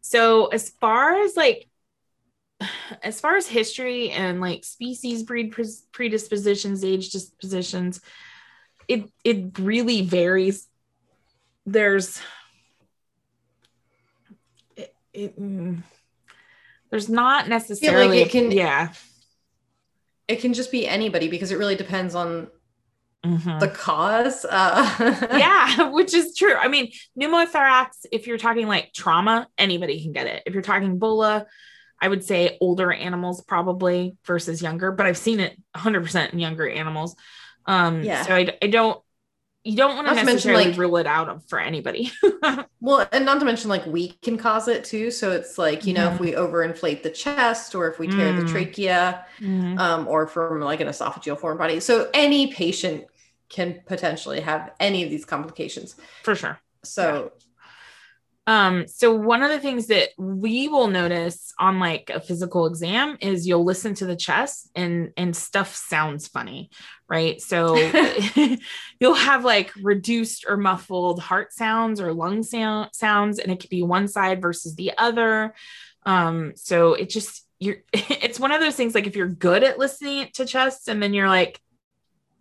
So 0.00 0.46
as 0.46 0.70
far 0.70 1.22
as 1.22 1.36
like 1.36 1.68
as 3.02 3.20
far 3.20 3.36
as 3.36 3.46
history 3.46 4.10
and 4.10 4.40
like 4.40 4.64
species 4.64 5.22
breed 5.22 5.54
predispositions, 5.92 6.84
age 6.84 7.10
dispositions, 7.10 8.00
it 8.88 9.10
it 9.24 9.58
really 9.58 10.02
varies. 10.02 10.68
There's 11.66 12.20
it, 14.76 14.94
it, 15.12 15.40
mm, 15.40 15.82
there's 16.90 17.08
not 17.08 17.48
necessarily 17.48 18.20
it 18.20 18.30
can- 18.30 18.50
yeah 18.50 18.92
It 20.28 20.40
can 20.40 20.54
just 20.54 20.70
be 20.70 20.86
anybody 20.86 21.28
because 21.28 21.50
it 21.50 21.58
really 21.58 21.76
depends 21.76 22.14
on 22.14 22.48
Mhm. 23.24 23.58
the 23.58 23.68
cause. 23.68 24.44
Uh, 24.44 24.84
yeah, 25.38 25.88
which 25.92 26.12
is 26.12 26.36
true. 26.36 26.54
I 26.54 26.68
mean, 26.68 26.92
pneumothorax, 27.18 28.04
if 28.12 28.26
you're 28.26 28.36
talking 28.36 28.66
like 28.68 28.92
trauma, 28.92 29.48
anybody 29.56 30.02
can 30.02 30.12
get 30.12 30.26
it. 30.26 30.42
If 30.44 30.52
you're 30.52 30.62
talking 30.62 30.90
a 30.90 30.94
bulla, 30.94 31.46
I 32.04 32.08
would 32.08 32.22
say 32.22 32.58
older 32.60 32.92
animals 32.92 33.42
probably 33.42 34.14
versus 34.26 34.60
younger, 34.60 34.92
but 34.92 35.06
I've 35.06 35.16
seen 35.16 35.40
it 35.40 35.58
100% 35.74 36.34
in 36.34 36.38
younger 36.38 36.68
animals. 36.68 37.16
Um, 37.64 38.02
Yeah. 38.02 38.22
So 38.26 38.34
I, 38.34 38.54
I 38.60 38.66
don't, 38.66 39.00
you 39.64 39.74
don't 39.74 39.94
want 39.96 40.06
to 40.08 40.14
Not 40.14 40.20
to 40.20 40.26
mention, 40.26 40.34
necessarily 40.52 40.66
like- 40.66 40.76
rule 40.76 40.98
it 40.98 41.06
out 41.06 41.48
for 41.48 41.58
anybody. 41.58 42.12
Well, 42.80 43.08
and 43.12 43.24
not 43.24 43.38
to 43.40 43.46
mention 43.46 43.70
like 43.70 43.86
we 43.86 44.08
can 44.20 44.36
cause 44.36 44.68
it 44.68 44.84
too. 44.84 45.10
So 45.10 45.30
it's 45.30 45.56
like, 45.56 45.86
you 45.86 45.94
know, 45.94 46.10
Mhm. 46.10 46.14
if 46.14 46.20
we 46.20 46.32
overinflate 46.32 47.02
the 47.02 47.08
chest 47.08 47.74
or 47.74 47.88
if 47.90 47.98
we 47.98 48.06
tear 48.08 48.34
Mm. 48.34 48.42
the 48.42 48.52
trachea, 48.52 49.24
Mhm. 49.40 49.78
um, 49.78 50.06
or 50.06 50.26
from 50.26 50.60
like 50.60 50.80
an 50.82 50.88
esophageal 50.88 51.40
foreign 51.40 51.56
body. 51.56 51.80
So 51.80 52.10
any 52.12 52.52
patient 52.52 53.06
can 53.48 53.80
potentially 53.86 54.40
have 54.42 54.72
any 54.78 55.02
of 55.02 55.08
these 55.08 55.24
complications. 55.24 55.96
For 56.24 56.34
sure. 56.34 56.60
So 56.82 57.32
Um, 58.46 58.86
so 58.86 59.14
one 59.14 59.42
of 59.42 59.50
the 59.50 59.58
things 59.58 59.86
that 59.86 60.10
we 60.18 60.68
will 60.68 60.88
notice 60.88 61.52
on 61.58 61.80
like 61.80 62.10
a 62.10 62.20
physical 62.20 62.66
exam 62.66 63.16
is 63.20 63.46
you'll 63.46 63.64
listen 63.64 63.94
to 63.94 64.06
the 64.06 64.16
chest 64.16 64.70
and 64.74 65.12
and 65.16 65.34
stuff 65.34 65.74
sounds 65.74 66.28
funny, 66.28 66.70
right? 67.08 67.40
So 67.40 67.74
you'll 69.00 69.14
have 69.14 69.44
like 69.44 69.72
reduced 69.82 70.44
or 70.46 70.56
muffled 70.56 71.20
heart 71.20 71.52
sounds 71.52 72.00
or 72.00 72.12
lung 72.12 72.42
sound 72.42 72.90
sounds, 72.92 73.38
and 73.38 73.50
it 73.50 73.60
could 73.60 73.70
be 73.70 73.82
one 73.82 74.08
side 74.08 74.42
versus 74.42 74.74
the 74.74 74.92
other. 74.98 75.54
Um, 76.04 76.52
so 76.54 76.92
it 76.92 77.08
just 77.08 77.46
you're 77.58 77.78
it's 77.92 78.38
one 78.38 78.52
of 78.52 78.60
those 78.60 78.76
things 78.76 78.94
like 78.94 79.06
if 79.06 79.16
you're 79.16 79.26
good 79.28 79.64
at 79.64 79.78
listening 79.78 80.28
to 80.34 80.44
chest 80.44 80.88
and 80.88 81.02
then 81.02 81.14
you're 81.14 81.28
like, 81.28 81.60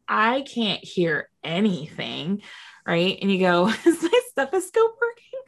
I 0.05 0.41
can't 0.41 0.83
hear 0.83 1.29
anything, 1.45 2.41
right? 2.85 3.17
And 3.21 3.31
you 3.31 3.39
go, 3.39 3.69
is 3.85 4.03
my 4.03 4.19
stethoscope 4.31 4.97
working? 4.99 5.39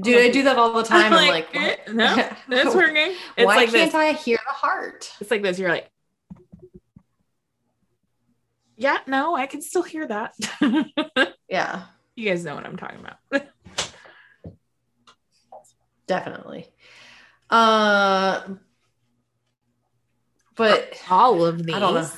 Dude, 0.00 0.16
I 0.22 0.30
do 0.30 0.42
that 0.44 0.56
all 0.58 0.72
the 0.72 0.82
time. 0.88 1.12
I'm 1.12 1.28
like, 1.28 1.48
eh, 1.54 1.76
no, 1.92 2.14
that's 2.48 2.74
working. 2.74 3.14
It's 3.36 3.46
Why 3.46 3.56
like 3.56 3.70
can't 3.70 3.92
this. 3.92 3.94
I 3.94 4.12
hear 4.12 4.38
the 4.46 4.52
heart? 4.54 5.12
It's 5.20 5.30
like 5.30 5.42
this. 5.42 5.58
You're 5.58 5.68
like, 5.70 5.90
yeah, 8.76 8.98
no, 9.06 9.34
I 9.36 9.46
can 9.46 9.62
still 9.62 9.82
hear 9.82 10.06
that. 10.06 10.34
Yeah, 11.48 11.82
you 12.16 12.26
guys 12.30 12.44
know 12.46 12.54
what 12.54 12.64
I'm 12.64 12.78
talking 12.78 13.00
about. 13.00 13.44
definitely. 16.06 16.66
Uh, 17.50 18.42
but 20.56 20.98
All 21.10 21.44
of 21.44 21.62
these. 21.66 21.74
I 21.74 21.78
don't 21.78 21.92
know. 21.92 22.08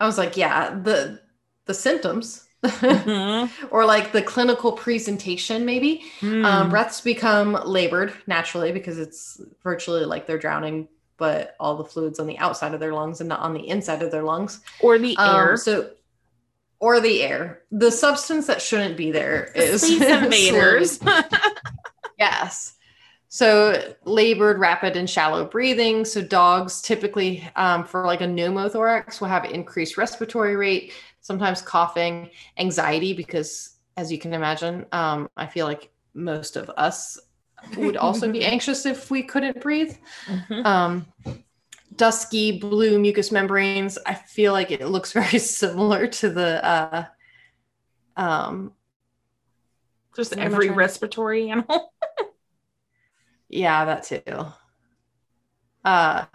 I 0.00 0.06
was 0.06 0.16
like, 0.16 0.38
yeah, 0.38 0.70
the 0.70 1.20
the 1.66 1.74
symptoms 1.74 2.47
Mhm. 2.64 3.50
or 3.70 3.84
like 3.84 4.12
the 4.12 4.22
clinical 4.22 4.72
presentation, 4.72 5.64
maybe. 5.64 6.02
Mm. 6.20 6.44
Um, 6.44 6.70
breaths 6.70 7.00
become 7.00 7.52
labored 7.64 8.12
naturally 8.26 8.72
because 8.72 8.98
it's 8.98 9.40
virtually 9.62 10.04
like 10.04 10.26
they're 10.26 10.38
drowning, 10.38 10.88
but 11.16 11.54
all 11.60 11.76
the 11.76 11.84
fluids 11.84 12.18
on 12.18 12.26
the 12.26 12.38
outside 12.38 12.74
of 12.74 12.80
their 12.80 12.92
lungs 12.94 13.20
and 13.20 13.28
not 13.28 13.40
on 13.40 13.54
the 13.54 13.68
inside 13.68 14.02
of 14.02 14.10
their 14.10 14.22
lungs. 14.24 14.60
or 14.80 14.98
the 14.98 15.16
Um, 15.18 15.36
air. 15.36 15.56
so, 15.56 15.90
or 16.80 17.00
the 17.00 17.22
air, 17.22 17.62
the 17.72 17.90
substance 17.90 18.46
that 18.46 18.62
shouldn't 18.62 18.96
be 18.96 19.10
there 19.10 19.50
The 19.54 19.62
is 19.64 19.82
invaders. 20.00 21.00
yes. 22.18 22.74
So 23.30 23.94
labored, 24.04 24.58
rapid, 24.58 24.96
and 24.96 25.08
shallow 25.08 25.44
breathing. 25.44 26.04
So 26.06 26.22
dogs 26.22 26.80
typically, 26.80 27.46
um, 27.56 27.84
for 27.84 28.06
like 28.06 28.22
a 28.22 28.26
pneumothorax, 28.26 29.20
will 29.20 29.28
have 29.28 29.44
increased 29.44 29.98
respiratory 29.98 30.56
rate, 30.56 30.92
sometimes 31.28 31.60
coughing, 31.60 32.30
anxiety, 32.56 33.12
because 33.12 33.76
as 33.98 34.10
you 34.10 34.18
can 34.18 34.32
imagine, 34.32 34.86
um, 34.92 35.28
I 35.36 35.46
feel 35.46 35.66
like 35.66 35.90
most 36.14 36.56
of 36.56 36.70
us 36.78 37.20
would 37.76 37.98
also 37.98 38.32
be 38.32 38.44
anxious 38.54 38.86
if 38.86 39.10
we 39.10 39.22
couldn't 39.22 39.60
breathe. 39.60 39.94
Mhm. 40.26 40.64
Um, 40.64 41.06
dusky 41.96 42.58
blue 42.58 42.98
mucous 42.98 43.30
membranes. 43.30 43.98
I 44.06 44.14
feel 44.14 44.54
like 44.54 44.70
it 44.70 44.86
looks 44.88 45.12
very 45.20 45.38
similar 45.38 46.06
to 46.06 46.30
the 46.30 46.64
uh, 46.64 47.04
um, 48.16 48.72
Just 50.16 50.30
What 50.30 50.38
am 50.38 50.44
I 50.44 50.46
every 50.46 50.70
respiratory 50.70 51.50
animal. 51.50 51.92
Yeah, 53.50 53.84
that 53.86 54.02
too. 54.04 54.46
Uh 55.84 56.26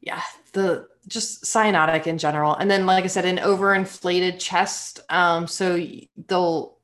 yeah, 0.00 0.22
the 0.52 0.88
just 1.08 1.44
cyanotic 1.44 2.06
in 2.06 2.18
general. 2.18 2.54
And 2.54 2.70
then, 2.70 2.86
like 2.86 3.04
I 3.04 3.08
said, 3.08 3.24
an 3.24 3.38
overinflated 3.38 4.38
chest. 4.38 5.00
Um, 5.08 5.46
so 5.46 5.84
they'll 6.28 6.78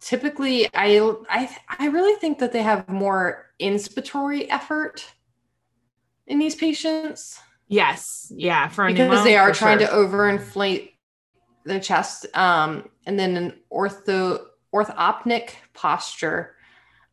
typically, 0.00 0.66
I, 0.74 0.98
I, 1.28 1.56
I 1.78 1.86
really 1.86 2.18
think 2.20 2.38
that 2.40 2.52
they 2.52 2.62
have 2.62 2.88
more 2.88 3.50
inspiratory 3.60 4.46
effort 4.50 5.06
in 6.26 6.38
these 6.38 6.54
patients. 6.54 7.38
Yes. 7.68 8.32
Yeah. 8.34 8.68
For 8.68 8.86
because 8.86 9.20
pneumo, 9.20 9.24
they 9.24 9.36
are 9.36 9.52
trying 9.52 9.78
sure. 9.78 9.88
to 9.88 9.94
overinflate 9.94 10.92
their 11.64 11.80
chest. 11.80 12.26
Um, 12.34 12.88
and 13.06 13.18
then 13.18 13.36
an 13.36 13.54
ortho 13.72 14.40
orthopneic 14.74 15.50
posture 15.72 16.53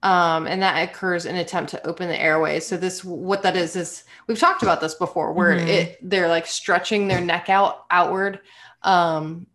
um, 0.04 0.47
and 0.47 0.62
that 0.64 0.89
occurs 0.89 1.26
in 1.26 1.36
attempt 1.36 1.72
to 1.72 1.88
open 1.88 2.08
the 2.08 2.20
airways. 2.20 2.66
So 2.66 2.78
this, 2.78 3.04
what 3.04 3.43
that 3.43 3.56
is, 3.56 3.76
is 3.76 4.04
we've 4.28 4.39
talked 4.39 4.64
about 4.64 4.82
this 4.82 4.95
before, 4.95 5.34
where 5.34 5.56
mm-hmm. 5.56 5.68
it 5.68 5.97
they're 6.02 6.28
like 6.28 6.47
stretching 6.47 7.08
their 7.08 7.22
neck 7.22 7.49
out 7.49 7.86
outward, 7.91 8.39
um, 8.82 9.45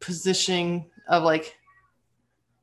positioning 0.00 0.90
of 1.06 1.22
like 1.22 1.54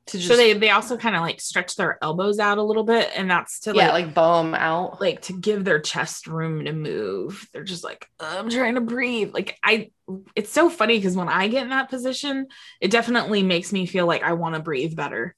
to 0.08 0.18
just. 0.18 0.30
So 0.30 0.36
they 0.36 0.54
they 0.54 0.72
also 0.72 0.98
kind 0.98 1.16
of 1.16 1.22
like 1.22 1.40
stretch 1.40 1.76
their 1.76 2.00
elbows 2.02 2.40
out 2.40 2.58
a 2.58 2.64
little 2.64 2.84
bit, 2.84 3.12
and 3.16 3.30
that's 3.30 3.60
to 3.62 3.76
yeah, 3.76 3.92
like, 3.92 4.06
like 4.06 4.14
bow 4.16 4.42
them 4.42 4.56
out, 4.56 5.00
like 5.00 5.22
to 5.24 5.34
give 5.34 5.64
their 5.64 5.80
chest 5.80 6.26
room 6.26 6.66
to 6.66 6.74
move. 6.74 7.48
They're 7.54 7.64
just 7.64 7.84
like 7.84 8.10
I'm 8.20 8.50
trying 8.50 8.76
to 8.76 8.82
breathe. 8.82 9.32
Like 9.32 9.60
I, 9.64 9.92
it's 10.36 10.52
so 10.52 10.72
funny 10.72 10.98
because 10.98 11.16
when 11.16 11.30
I 11.30 11.50
get 11.50 11.62
in 11.62 11.70
that 11.70 11.92
position, 11.92 12.48
it 12.82 12.90
definitely 12.90 13.44
makes 13.44 13.72
me 13.72 13.86
feel 13.86 14.08
like 14.08 14.24
I 14.24 14.34
want 14.34 14.56
to 14.56 14.62
breathe 14.62 14.96
better 14.96 15.36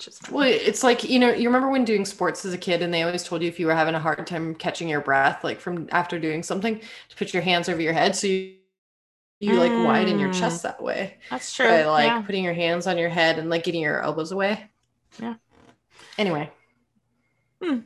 which 0.00 0.08
is 0.08 0.20
well 0.30 0.48
it's 0.48 0.82
like 0.82 1.04
you 1.04 1.18
know 1.18 1.30
you 1.30 1.46
remember 1.46 1.68
when 1.68 1.84
doing 1.84 2.06
sports 2.06 2.44
as 2.46 2.54
a 2.54 2.58
kid 2.58 2.80
and 2.80 2.92
they 2.92 3.02
always 3.02 3.22
told 3.22 3.42
you 3.42 3.48
if 3.48 3.60
you 3.60 3.66
were 3.66 3.74
having 3.74 3.94
a 3.94 4.00
hard 4.00 4.26
time 4.26 4.54
catching 4.54 4.88
your 4.88 5.00
breath 5.00 5.44
like 5.44 5.60
from 5.60 5.88
after 5.92 6.18
doing 6.18 6.42
something 6.42 6.80
to 7.08 7.16
put 7.16 7.34
your 7.34 7.42
hands 7.42 7.68
over 7.68 7.82
your 7.82 7.92
head 7.92 8.16
so 8.16 8.26
you 8.26 8.54
you 9.40 9.54
like 9.54 9.72
widen 9.72 10.18
your 10.18 10.32
chest 10.32 10.60
mm. 10.60 10.62
that 10.62 10.82
way 10.82 11.16
that's 11.30 11.52
true. 11.54 11.66
by 11.66 11.84
like 11.84 12.06
yeah. 12.06 12.22
putting 12.22 12.44
your 12.44 12.52
hands 12.52 12.86
on 12.86 12.98
your 12.98 13.08
head 13.08 13.38
and 13.38 13.48
like 13.48 13.64
getting 13.64 13.80
your 13.80 14.00
elbows 14.02 14.32
away. 14.32 14.70
Yeah. 15.18 15.34
Anyway. 16.18 16.50
Hmm. 17.62 17.80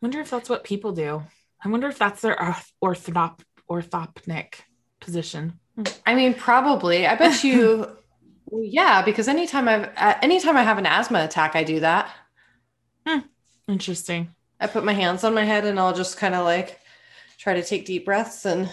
wonder 0.00 0.20
if 0.20 0.30
that's 0.30 0.48
what 0.48 0.64
people 0.64 0.92
do. 0.92 1.22
I 1.62 1.68
wonder 1.68 1.88
if 1.88 1.98
that's 1.98 2.20
their 2.20 2.36
orthop 2.82 3.40
orthopneic 3.70 4.54
position. 5.00 5.58
I 6.06 6.14
mean 6.14 6.34
probably. 6.34 7.06
I 7.06 7.14
bet 7.16 7.42
you 7.42 7.96
Well, 8.50 8.64
yeah, 8.64 9.02
because 9.02 9.28
anytime 9.28 9.68
I've 9.68 9.90
uh, 9.96 10.14
anytime 10.22 10.56
I 10.56 10.62
have 10.62 10.78
an 10.78 10.86
asthma 10.86 11.24
attack, 11.24 11.54
I 11.54 11.64
do 11.64 11.80
that. 11.80 12.10
Hmm. 13.06 13.20
Interesting. 13.68 14.34
I 14.58 14.66
put 14.66 14.84
my 14.84 14.94
hands 14.94 15.22
on 15.22 15.34
my 15.34 15.44
head 15.44 15.64
and 15.64 15.78
I'll 15.78 15.94
just 15.94 16.16
kind 16.16 16.34
of 16.34 16.44
like 16.44 16.80
try 17.36 17.54
to 17.54 17.62
take 17.62 17.84
deep 17.84 18.06
breaths 18.06 18.46
and 18.46 18.66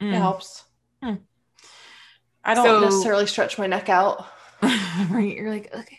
mm. 0.00 0.12
it 0.12 0.18
helps. 0.18 0.64
Hmm. 1.02 1.14
I 2.44 2.54
don't 2.54 2.66
so, 2.66 2.80
necessarily 2.80 3.26
stretch 3.26 3.58
my 3.58 3.66
neck 3.66 3.88
out. 3.88 4.26
right. 4.62 5.34
You're 5.34 5.50
like, 5.50 5.74
okay. 5.74 5.98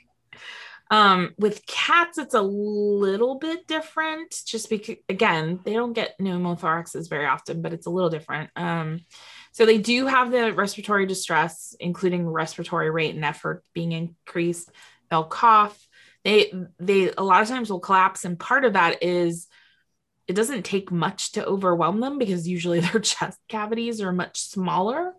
Um, 0.91 1.33
with 1.39 1.65
cats, 1.65 2.19
it's 2.19 2.35
a 2.35 2.41
little 2.41 3.35
bit 3.39 3.65
different 3.65 4.35
just 4.45 4.69
because, 4.69 4.97
again, 5.09 5.59
they 5.65 5.73
don't 5.73 5.93
get 5.93 6.19
pneumothoraxes 6.21 7.09
very 7.09 7.25
often, 7.25 7.63
but 7.63 7.73
it's 7.73 7.87
a 7.87 7.89
little 7.89 8.11
different. 8.11 8.51
Um, 8.55 9.01
so 9.53 9.65
they 9.65 9.77
do 9.77 10.07
have 10.07 10.31
the 10.31 10.51
respiratory 10.51 11.05
distress, 11.05 11.75
including 11.79 12.27
respiratory 12.27 12.89
rate 12.89 13.13
and 13.15 13.23
effort 13.23 13.63
being 13.73 13.91
increased. 13.91 14.69
They'll 15.09 15.23
cough. 15.23 15.87
They 16.25 16.51
they 16.79 17.11
a 17.15 17.23
lot 17.23 17.43
of 17.43 17.47
times 17.47 17.69
will 17.69 17.79
collapse, 17.79 18.25
and 18.25 18.39
part 18.39 18.65
of 18.65 18.73
that 18.73 19.03
is 19.03 19.47
it 20.27 20.33
doesn't 20.33 20.63
take 20.63 20.91
much 20.91 21.33
to 21.33 21.45
overwhelm 21.45 21.99
them 21.99 22.17
because 22.17 22.47
usually 22.47 22.79
their 22.81 22.99
chest 22.99 23.39
cavities 23.47 24.01
are 24.01 24.11
much 24.11 24.41
smaller. 24.41 25.13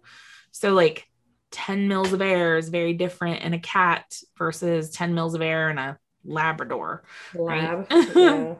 So 0.50 0.74
like 0.74 1.06
10 1.52 1.86
mils 1.86 2.12
of 2.12 2.20
air 2.20 2.58
is 2.58 2.68
very 2.68 2.94
different 2.94 3.42
in 3.42 3.54
a 3.54 3.60
cat 3.60 4.04
versus 4.36 4.90
10 4.90 5.14
mils 5.14 5.34
of 5.34 5.42
air 5.42 5.70
in 5.70 5.78
a 5.78 5.98
Labrador. 6.24 7.04
Lab. 7.34 7.86
Right? 7.90 8.08
Yeah. 8.16 8.54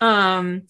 um 0.00 0.62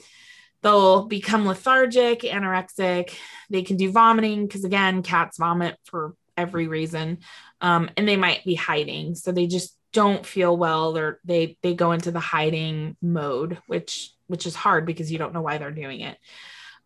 they'll 0.63 1.05
become 1.07 1.47
lethargic, 1.47 2.21
anorexic. 2.21 3.15
They 3.49 3.63
can 3.63 3.77
do 3.77 3.91
vomiting 3.91 4.47
because, 4.47 4.65
again, 4.65 5.03
cats 5.03 5.39
vomit 5.39 5.77
for 5.85 6.15
every 6.37 6.69
reason. 6.69 7.19
Um, 7.61 7.91
and 7.97 8.09
they 8.09 8.17
might 8.17 8.45
be 8.45 8.55
hiding. 8.55 9.15
So 9.15 9.33
they 9.33 9.47
just 9.47 9.77
don't 9.93 10.25
feel 10.25 10.57
well. 10.57 10.93
They're, 10.93 11.19
they, 11.25 11.57
they 11.63 11.75
go 11.75 11.93
into 11.93 12.11
the 12.11 12.21
hiding 12.21 12.97
mode, 13.03 13.59
which, 13.67 14.13
which 14.27 14.47
is 14.47 14.55
hard 14.55 14.87
because 14.87 15.11
you 15.11 15.19
don't 15.19 15.35
know 15.35 15.43
why 15.43 15.59
they're 15.59 15.71
doing 15.71 16.01
it. 16.01 16.17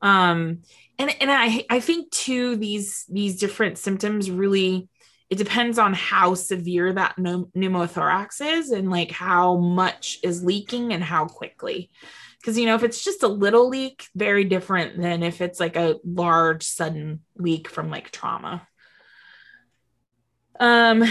Um, 0.01 0.63
and, 0.99 1.15
and 1.21 1.31
I, 1.31 1.65
I 1.71 1.81
think 1.81 2.11
too, 2.11 2.57
these, 2.57 3.05
these 3.09 3.39
different 3.39 3.79
symptoms 3.79 4.31
really, 4.31 4.89
it 5.31 5.39
depends 5.39 5.79
on 5.79 5.95
how 5.95 6.35
severe 6.35 6.93
that 6.93 7.17
pneumothorax 7.17 8.41
is 8.41 8.71
and 8.71 8.91
like 8.91 9.11
how 9.11 9.57
much 9.57 10.19
is 10.23 10.45
leaking 10.45 10.93
and 10.93 11.03
how 11.03 11.27
quickly 11.27 11.91
because 12.45 12.59
you 12.59 12.67
know 12.67 12.75
if 12.75 12.83
it's 12.83 13.03
just 13.03 13.23
a 13.23 13.29
little 13.29 13.71
leak 13.71 14.07
very 14.15 14.45
different 14.45 15.01
than 15.01 15.23
if 15.23 15.41
it's 15.41 15.59
like 15.59 15.77
a 15.77 15.97
large 16.05 16.63
sudden 16.63 17.21
leak 17.37 17.71
from 17.71 17.89
like 17.89 18.11
trauma. 18.11 18.67
Um 20.61 21.05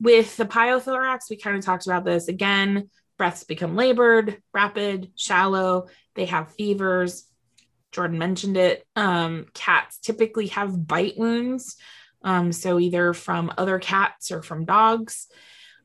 with 0.00 0.34
the 0.38 0.46
pyothorax 0.46 1.28
we 1.28 1.36
kind 1.36 1.58
of 1.58 1.64
talked 1.64 1.86
about 1.86 2.06
this. 2.06 2.28
Again 2.28 2.88
breaths 3.18 3.44
become 3.44 3.76
labored 3.76 4.38
rapid 4.54 5.12
shallow. 5.16 5.88
They 6.14 6.24
have 6.24 6.54
fevers. 6.54 7.26
Jordan 7.92 8.18
mentioned 8.18 8.56
it. 8.56 8.86
Um 8.96 9.46
cats 9.52 9.98
typically 9.98 10.46
have 10.48 10.86
bite 10.86 11.18
wounds 11.18 11.76
um 12.22 12.52
so 12.52 12.78
either 12.80 13.12
from 13.12 13.52
other 13.58 13.78
cats 13.78 14.30
or 14.30 14.42
from 14.42 14.64
dogs 14.64 15.26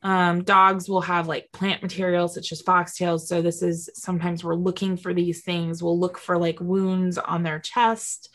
um, 0.03 0.43
dogs 0.43 0.87
will 0.87 1.01
have 1.01 1.27
like 1.27 1.51
plant 1.51 1.81
materials 1.81 2.35
such 2.35 2.51
as 2.51 2.61
foxtails. 2.61 3.21
So 3.21 3.41
this 3.41 3.61
is 3.61 3.89
sometimes 3.95 4.43
we're 4.43 4.55
looking 4.55 4.97
for 4.97 5.13
these 5.13 5.41
things. 5.43 5.81
We'll 5.81 5.99
look 5.99 6.17
for 6.17 6.37
like 6.37 6.59
wounds 6.59 7.17
on 7.17 7.43
their 7.43 7.59
chest. 7.59 8.33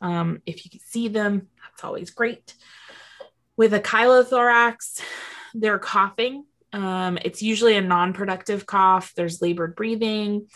Um, 0.00 0.40
if 0.46 0.64
you 0.64 0.70
can 0.70 0.80
see 0.80 1.08
them, 1.08 1.48
that's 1.62 1.84
always 1.84 2.10
great. 2.10 2.54
With 3.56 3.74
a 3.74 3.80
chylothorax, 3.80 5.02
they're 5.54 5.78
coughing. 5.78 6.44
Um, 6.72 7.18
it's 7.22 7.42
usually 7.42 7.76
a 7.76 7.82
non-productive 7.82 8.64
cough. 8.64 9.12
There's 9.16 9.42
labored 9.42 9.74
breathing. 9.74 10.46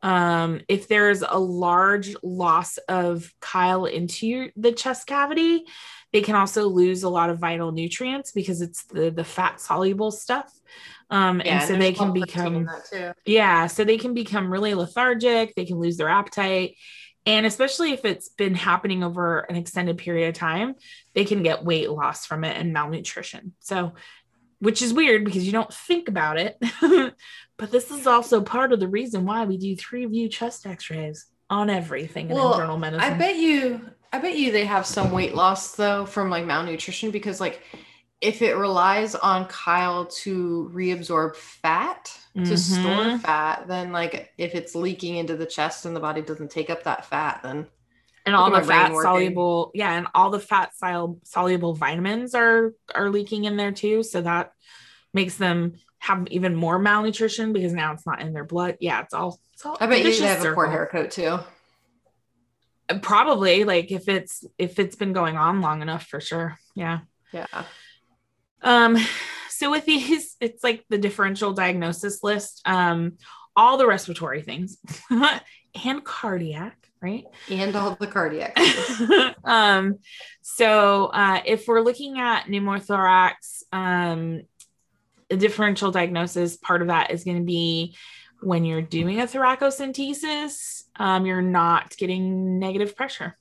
Um, 0.00 0.60
if 0.68 0.88
there's 0.88 1.22
a 1.22 1.38
large 1.38 2.14
loss 2.22 2.78
of 2.88 3.32
chyle 3.44 3.84
into 3.84 4.50
the 4.56 4.72
chest 4.72 5.06
cavity, 5.06 5.66
they 6.12 6.22
can 6.22 6.34
also 6.34 6.68
lose 6.68 7.02
a 7.02 7.08
lot 7.08 7.30
of 7.30 7.38
vital 7.38 7.72
nutrients 7.72 8.32
because 8.32 8.62
it's 8.62 8.84
the 8.84 9.10
the 9.10 9.24
fat 9.24 9.60
soluble 9.60 10.10
stuff. 10.10 10.50
Um, 11.10 11.40
yeah, 11.44 11.60
and 11.60 11.68
so 11.68 11.76
they 11.76 11.92
can 11.92 12.12
become 12.12 12.68
yeah, 13.24 13.66
so 13.66 13.84
they 13.84 13.98
can 13.98 14.14
become 14.14 14.50
really 14.50 14.74
lethargic. 14.74 15.54
They 15.54 15.64
can 15.64 15.78
lose 15.78 15.96
their 15.96 16.08
appetite. 16.08 16.76
And 17.26 17.44
especially 17.44 17.92
if 17.92 18.06
it's 18.06 18.30
been 18.30 18.54
happening 18.54 19.04
over 19.04 19.40
an 19.40 19.56
extended 19.56 19.98
period 19.98 20.28
of 20.30 20.34
time, 20.34 20.76
they 21.14 21.26
can 21.26 21.42
get 21.42 21.62
weight 21.62 21.90
loss 21.90 22.24
from 22.24 22.42
it 22.42 22.56
and 22.56 22.72
malnutrition. 22.72 23.52
So, 23.60 23.92
which 24.60 24.80
is 24.80 24.94
weird 24.94 25.26
because 25.26 25.44
you 25.44 25.52
don't 25.52 25.72
think 25.72 26.08
about 26.08 26.38
it. 26.38 26.56
but 27.58 27.70
this 27.70 27.90
is 27.90 28.06
also 28.06 28.40
part 28.40 28.72
of 28.72 28.80
the 28.80 28.88
reason 28.88 29.26
why 29.26 29.44
we 29.44 29.58
do 29.58 29.76
three 29.76 30.06
view 30.06 30.30
chest 30.30 30.66
x 30.66 30.88
rays 30.88 31.26
on 31.50 31.68
everything 31.68 32.28
well, 32.28 32.46
in 32.46 32.52
internal 32.52 32.78
medicine. 32.78 33.12
I 33.12 33.18
bet 33.18 33.36
you 33.36 33.90
I 34.12 34.18
bet 34.18 34.38
you 34.38 34.52
they 34.52 34.64
have 34.64 34.86
some 34.86 35.10
weight 35.10 35.34
loss 35.34 35.76
though 35.76 36.06
from 36.06 36.30
like 36.30 36.46
malnutrition 36.46 37.10
because 37.10 37.40
like 37.40 37.62
if 38.20 38.42
it 38.42 38.56
relies 38.56 39.14
on 39.14 39.48
chyle 39.48 40.06
to 40.06 40.70
reabsorb 40.74 41.36
fat 41.36 42.12
to 42.34 42.40
mm-hmm. 42.40 42.54
store 42.56 43.18
fat, 43.18 43.68
then 43.68 43.92
like 43.92 44.32
if 44.38 44.54
it's 44.54 44.74
leaking 44.74 45.16
into 45.16 45.36
the 45.36 45.46
chest 45.46 45.86
and 45.86 45.94
the 45.94 46.00
body 46.00 46.22
doesn't 46.22 46.50
take 46.50 46.70
up 46.70 46.84
that 46.84 47.04
fat, 47.04 47.40
then 47.42 47.66
and 48.26 48.34
all 48.34 48.50
the 48.50 48.62
fat 48.62 48.92
soluble, 48.92 49.70
yeah, 49.74 49.92
and 49.92 50.06
all 50.14 50.30
the 50.30 50.40
fat 50.40 50.72
soluble 51.24 51.74
vitamins 51.74 52.34
are 52.34 52.74
are 52.94 53.10
leaking 53.10 53.44
in 53.44 53.56
there 53.56 53.72
too. 53.72 54.02
So 54.02 54.22
that 54.22 54.52
makes 55.14 55.36
them 55.36 55.74
have 55.98 56.26
even 56.30 56.54
more 56.54 56.78
malnutrition 56.78 57.52
because 57.52 57.72
now 57.72 57.92
it's 57.92 58.06
not 58.06 58.20
in 58.20 58.32
their 58.32 58.44
blood. 58.44 58.78
Yeah, 58.80 59.02
it's 59.02 59.14
all. 59.14 59.38
It's 59.52 59.64
all 59.64 59.76
I 59.80 59.86
bet 59.86 60.04
you 60.04 60.12
should 60.12 60.24
have 60.24 60.38
circle. 60.38 60.52
a 60.52 60.54
poor 60.54 60.70
haircut 60.70 61.10
too 61.10 61.38
probably 63.02 63.64
like 63.64 63.90
if 63.90 64.08
it's 64.08 64.44
if 64.58 64.78
it's 64.78 64.96
been 64.96 65.12
going 65.12 65.36
on 65.36 65.60
long 65.60 65.82
enough 65.82 66.06
for 66.06 66.20
sure. 66.20 66.58
Yeah. 66.74 67.00
Yeah. 67.32 67.64
Um 68.62 68.96
so 69.50 69.70
with 69.70 69.84
these 69.84 70.36
it's 70.40 70.64
like 70.64 70.84
the 70.88 70.98
differential 70.98 71.52
diagnosis 71.52 72.22
list 72.22 72.62
um 72.64 73.18
all 73.56 73.76
the 73.76 73.86
respiratory 73.86 74.42
things 74.42 74.78
and 75.10 76.04
cardiac 76.04 76.76
right? 77.00 77.26
And 77.48 77.76
all 77.76 77.94
the 77.94 78.06
cardiac 78.06 78.58
um 79.44 79.98
so 80.42 81.06
uh 81.06 81.40
if 81.44 81.68
we're 81.68 81.80
looking 81.80 82.18
at 82.18 82.46
pneumothorax 82.46 83.62
um 83.72 84.42
a 85.30 85.36
differential 85.36 85.90
diagnosis 85.90 86.56
part 86.56 86.82
of 86.82 86.88
that 86.88 87.10
is 87.10 87.24
going 87.24 87.36
to 87.36 87.44
be 87.44 87.94
when 88.40 88.64
you're 88.64 88.82
doing 88.82 89.20
a 89.20 89.24
thoracocentesis, 89.26 90.84
um, 90.98 91.26
you're 91.26 91.42
not 91.42 91.96
getting 91.96 92.58
negative 92.58 92.96
pressure. 92.96 93.36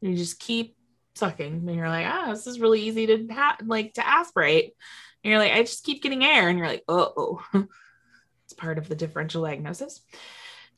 you 0.00 0.16
just 0.16 0.38
keep 0.38 0.76
sucking. 1.14 1.64
And 1.66 1.76
you're 1.76 1.88
like 1.88 2.06
ah 2.06 2.30
this 2.30 2.46
is 2.46 2.60
really 2.60 2.82
easy 2.82 3.06
to 3.06 3.28
ha- 3.32 3.58
like 3.64 3.94
to 3.94 4.06
aspirate. 4.06 4.74
And 5.22 5.30
you're 5.30 5.38
like 5.38 5.52
i 5.52 5.62
just 5.62 5.84
keep 5.84 6.02
getting 6.02 6.24
air. 6.24 6.48
And 6.48 6.58
you're 6.58 6.68
like 6.68 6.84
oh. 6.88 7.44
It's 8.44 8.52
part 8.52 8.76
of 8.76 8.88
the 8.88 8.94
differential 8.94 9.42
diagnosis. 9.42 10.02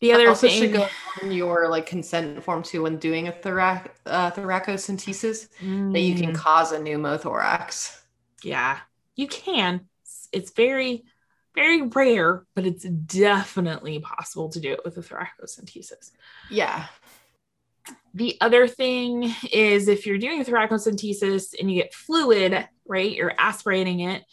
The 0.00 0.12
other 0.12 0.28
also 0.28 0.46
thing 0.46 0.60
should 0.60 0.72
go 0.72 0.88
on 1.22 1.32
your 1.32 1.68
like 1.68 1.86
consent 1.86 2.42
form 2.44 2.62
too 2.62 2.82
when 2.82 2.98
doing 2.98 3.28
a 3.28 3.32
thorac- 3.32 3.90
uh, 4.04 4.30
thoracocentesis 4.30 5.48
mm. 5.60 5.92
that 5.92 6.00
you 6.00 6.14
can 6.14 6.32
mm. 6.32 6.36
cause 6.36 6.72
a 6.72 6.78
pneumothorax. 6.78 7.98
Yeah. 8.42 8.78
You 9.14 9.26
can. 9.26 9.88
It's 10.32 10.52
very 10.52 11.04
very 11.56 11.82
rare 11.82 12.44
but 12.54 12.64
it's 12.64 12.84
definitely 12.84 13.98
possible 13.98 14.48
to 14.48 14.60
do 14.60 14.72
it 14.72 14.80
with 14.84 14.96
a 14.96 15.00
thoracocentesis 15.00 16.12
yeah 16.50 16.86
the 18.16 18.38
other 18.40 18.66
thing 18.66 19.34
is 19.52 19.88
if 19.88 20.06
you're 20.06 20.16
doing 20.16 20.42
thoracocentesis 20.42 21.54
and 21.60 21.70
you 21.70 21.82
get 21.82 21.92
fluid, 21.92 22.66
right? 22.86 23.12
You're 23.12 23.34
aspirating 23.38 24.00
it. 24.00 24.24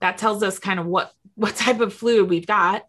That 0.00 0.18
tells 0.18 0.42
us 0.42 0.58
kind 0.58 0.78
of 0.78 0.84
what 0.84 1.12
what 1.36 1.56
type 1.56 1.80
of 1.80 1.94
fluid 1.94 2.28
we've 2.28 2.46
got. 2.46 2.82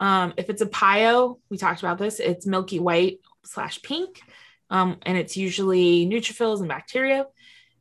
Um, 0.00 0.32
if 0.38 0.48
it's 0.48 0.62
a 0.62 0.66
pio, 0.66 1.38
we 1.50 1.58
talked 1.58 1.80
about 1.80 1.98
this. 1.98 2.18
It's 2.18 2.46
milky 2.46 2.78
white 2.80 3.18
slash 3.44 3.82
pink, 3.82 4.22
um, 4.70 4.96
and 5.02 5.18
it's 5.18 5.36
usually 5.36 6.06
neutrophils 6.06 6.60
and 6.60 6.68
bacteria. 6.68 7.26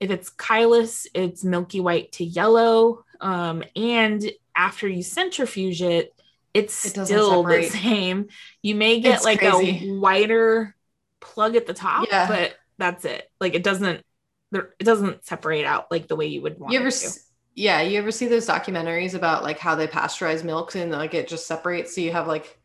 If 0.02 0.12
it's 0.12 0.30
chylous, 0.32 1.08
it's 1.14 1.46
milky 1.46 1.80
white 1.80 2.12
to 2.14 2.26
yellow. 2.26 3.06
Um, 3.22 3.64
and 3.78 4.30
after 4.60 4.88
you 4.88 5.02
centrifuge 5.02 5.82
it, 5.82 6.14
it's 6.54 6.86
it 6.86 7.06
still 7.06 7.44
separate. 7.44 7.72
the 7.72 7.78
same. 7.78 8.28
You 8.62 8.76
may 8.76 9.00
get 9.00 9.16
it's 9.16 9.26
like 9.26 9.40
crazy. 9.40 9.90
a 9.90 10.00
wider 10.00 10.76
plug 11.22 11.56
at 11.56 11.66
the 11.66 11.74
top, 11.74 12.08
yeah. 12.12 12.28
but 12.28 12.56
that's 12.78 13.06
it. 13.06 13.30
Like 13.40 13.56
it 13.56 13.64
doesn't 13.64 14.04
it 14.52 14.84
doesn't 14.84 15.26
separate 15.26 15.66
out 15.66 15.90
like 15.92 16.08
the 16.08 16.16
way 16.16 16.26
you 16.26 16.42
would 16.42 16.60
want 16.60 16.74
you 16.74 16.80
ever 16.80 16.88
s- 16.88 17.30
yeah 17.54 17.82
you 17.82 18.00
ever 18.00 18.12
see 18.12 18.28
those 18.28 18.48
documentaries 18.48 19.14
about 19.14 19.44
like 19.44 19.60
how 19.60 19.76
they 19.76 19.86
pasteurize 19.86 20.44
milks 20.44 20.76
and 20.76 20.92
like 20.92 21.14
it 21.14 21.28
just 21.28 21.46
separates 21.46 21.94
so 21.94 22.02
you 22.02 22.12
have 22.12 22.28
like 22.28 22.60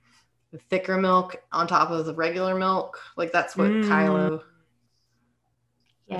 the 0.53 0.59
thicker 0.71 0.97
milk 0.97 1.37
on 1.53 1.67
top 1.67 1.91
of 1.91 2.07
the 2.07 2.15
regular 2.15 2.55
milk 2.55 2.99
like 3.19 3.33
that's 3.33 3.55
what 3.55 3.69
mm. 3.69 3.85
chylo 3.85 4.43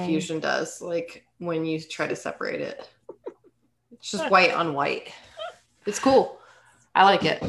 fusion 0.05 0.39
does 0.39 0.83
like 0.83 1.25
when 1.39 1.65
you 1.65 1.81
try 1.81 2.07
to 2.07 2.17
separate 2.17 2.61
it 2.61 2.91
it's 3.93 4.11
just 4.11 4.31
white 4.31 4.53
on 4.53 4.75
white 4.75 5.15
it's 5.87 5.99
cool 5.99 6.39
i 6.95 7.05
like 7.05 7.25
it 7.25 7.43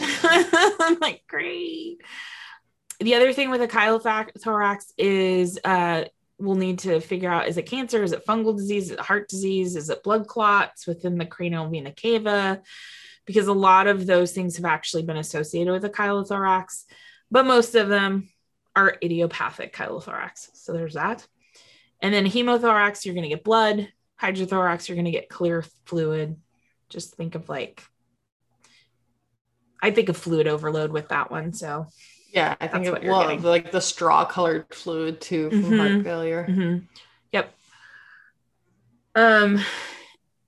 i'm 0.00 0.98
like 1.00 1.22
great 1.28 1.98
the 3.00 3.14
other 3.14 3.32
thing 3.32 3.50
with 3.50 3.60
a 3.60 3.68
chylothorax 3.68 4.92
is 4.96 5.58
uh, 5.64 6.04
we'll 6.38 6.54
need 6.54 6.80
to 6.80 7.00
figure 7.00 7.30
out 7.30 7.48
is 7.48 7.56
it 7.56 7.66
cancer, 7.66 8.02
is 8.02 8.12
it 8.12 8.26
fungal 8.26 8.56
disease, 8.56 8.84
is 8.86 8.90
it 8.92 9.00
heart 9.00 9.28
disease, 9.28 9.76
is 9.76 9.90
it 9.90 10.02
blood 10.02 10.26
clots 10.26 10.86
within 10.86 11.18
the 11.18 11.26
cranial 11.26 11.68
vena 11.68 11.92
cava? 11.92 12.62
Because 13.26 13.46
a 13.46 13.52
lot 13.52 13.86
of 13.86 14.06
those 14.06 14.32
things 14.32 14.56
have 14.56 14.64
actually 14.64 15.02
been 15.02 15.16
associated 15.16 15.72
with 15.72 15.84
a 15.84 15.90
chylothorax, 15.90 16.84
but 17.30 17.46
most 17.46 17.74
of 17.74 17.88
them 17.88 18.28
are 18.76 18.96
idiopathic 19.02 19.74
chylothorax. 19.74 20.50
So 20.54 20.72
there's 20.72 20.94
that. 20.94 21.26
And 22.00 22.12
then 22.12 22.26
hemothorax, 22.26 23.04
you're 23.04 23.14
going 23.14 23.22
to 23.22 23.34
get 23.34 23.44
blood. 23.44 23.88
Hydrothorax, 24.20 24.88
you're 24.88 24.96
going 24.96 25.06
to 25.06 25.10
get 25.10 25.28
clear 25.28 25.64
fluid. 25.86 26.36
Just 26.88 27.14
think 27.14 27.34
of 27.34 27.48
like, 27.48 27.82
I 29.82 29.90
think 29.90 30.08
of 30.08 30.16
fluid 30.16 30.46
overload 30.46 30.92
with 30.92 31.08
that 31.08 31.30
one. 31.30 31.52
So 31.52 31.86
yeah, 32.34 32.56
I 32.60 32.66
think 32.66 32.86
it, 32.86 33.04
well, 33.04 33.38
like 33.38 33.70
the 33.70 33.80
straw 33.80 34.24
colored 34.24 34.66
fluid 34.74 35.20
too 35.20 35.50
from 35.50 35.62
mm-hmm. 35.62 35.78
heart 35.78 36.04
failure. 36.04 36.46
Mm-hmm. 36.48 36.84
Yep. 37.32 37.54
Um, 39.14 39.60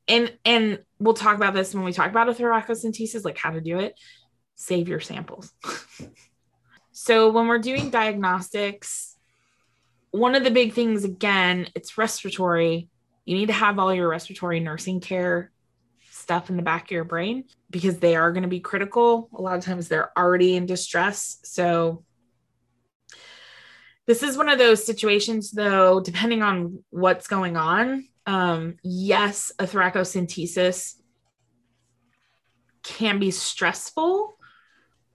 and 0.09 0.33
and 0.45 0.81
we'll 0.99 1.15
talk 1.15 1.37
about 1.37 1.55
this 1.55 1.75
when 1.75 1.85
we 1.85 1.93
talk 1.93 2.11
about 2.11 2.29
a 2.29 2.33
thoracocentesis, 2.33 3.25
like 3.25 3.39
how 3.39 3.51
to 3.51 3.61
do 3.61 3.79
it. 3.79 3.95
Save 4.57 4.89
your 4.89 5.01
samples. 5.01 5.53
so 6.93 7.31
when 7.31 7.47
we're 7.47 7.59
doing 7.59 7.91
diagnostics, 7.91 9.17
one 10.11 10.35
of 10.35 10.43
the 10.43 10.51
big 10.51 10.73
things 10.73 11.05
again, 11.05 11.69
it's 11.75 11.97
respiratory. 11.99 12.89
You 13.25 13.37
need 13.37 13.47
to 13.47 13.53
have 13.53 13.79
all 13.79 13.95
your 13.95 14.09
respiratory 14.09 14.59
nursing 14.59 15.01
care 15.01 15.53
stuff 16.27 16.51
in 16.51 16.57
the 16.57 16.63
back 16.63 16.87
of 16.87 16.91
your 16.91 17.05
brain 17.05 17.45
because 17.71 18.01
they 18.01 18.17
are 18.17 18.33
going 18.33 18.43
to 18.43 18.49
be 18.49 18.59
critical. 18.59 19.29
A 19.33 19.41
lot 19.41 19.57
of 19.57 19.65
times 19.65 19.87
they're 19.87 20.11
already 20.19 20.57
in 20.57 20.67
distress. 20.67 21.39
So, 21.45 22.03
this 24.09 24.25
is 24.25 24.37
one 24.37 24.49
of 24.49 24.59
those 24.59 24.85
situations, 24.85 25.53
though, 25.53 26.01
depending 26.01 26.43
on 26.43 26.83
what's 26.91 27.29
going 27.29 27.57
on. 27.57 28.09
Um, 28.27 28.77
yes, 28.83 29.53
a 29.61 29.67
thoracocentesis 29.67 30.95
can 32.83 33.21
be 33.21 33.31
stressful, 33.31 34.37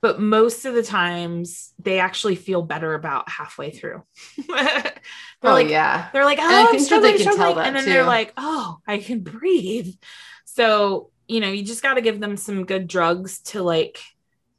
but 0.01 0.21
most 0.21 0.63
of 0.63 0.73
the 0.73 0.83
times 0.83 1.73
they 1.77 1.99
actually 1.99 2.35
feel 2.37 2.61
better 2.61 2.93
about 2.93 3.29
halfway 3.29 3.71
through. 3.71 4.03
they're 4.47 4.93
oh, 5.43 5.51
like, 5.51 5.67
yeah. 5.67 6.07
They're 6.13 6.25
like, 6.25 6.39
oh, 6.41 6.69
I'm 6.71 6.79
struggling, 6.79 7.17
struggling. 7.17 7.65
and 7.65 7.75
then 7.75 7.83
too. 7.83 7.89
they're 7.89 8.05
like, 8.05 8.31
oh, 8.37 8.77
I 8.87 8.99
can 8.99 9.19
breathe. 9.19 9.93
So, 10.53 11.11
you 11.29 11.39
know, 11.39 11.49
you 11.49 11.63
just 11.63 11.81
got 11.81 11.93
to 11.93 12.01
give 12.01 12.19
them 12.19 12.35
some 12.35 12.65
good 12.65 12.87
drugs 12.87 13.39
to 13.39 13.63
like 13.63 13.99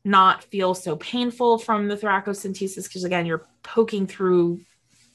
not 0.04 0.42
feel 0.44 0.72
so 0.74 0.96
painful 0.96 1.58
from 1.58 1.86
the 1.86 1.96
thoracocentesis 1.96 2.84
because 2.88 3.04
again, 3.04 3.26
you're 3.26 3.46
poking 3.62 4.06
through, 4.06 4.60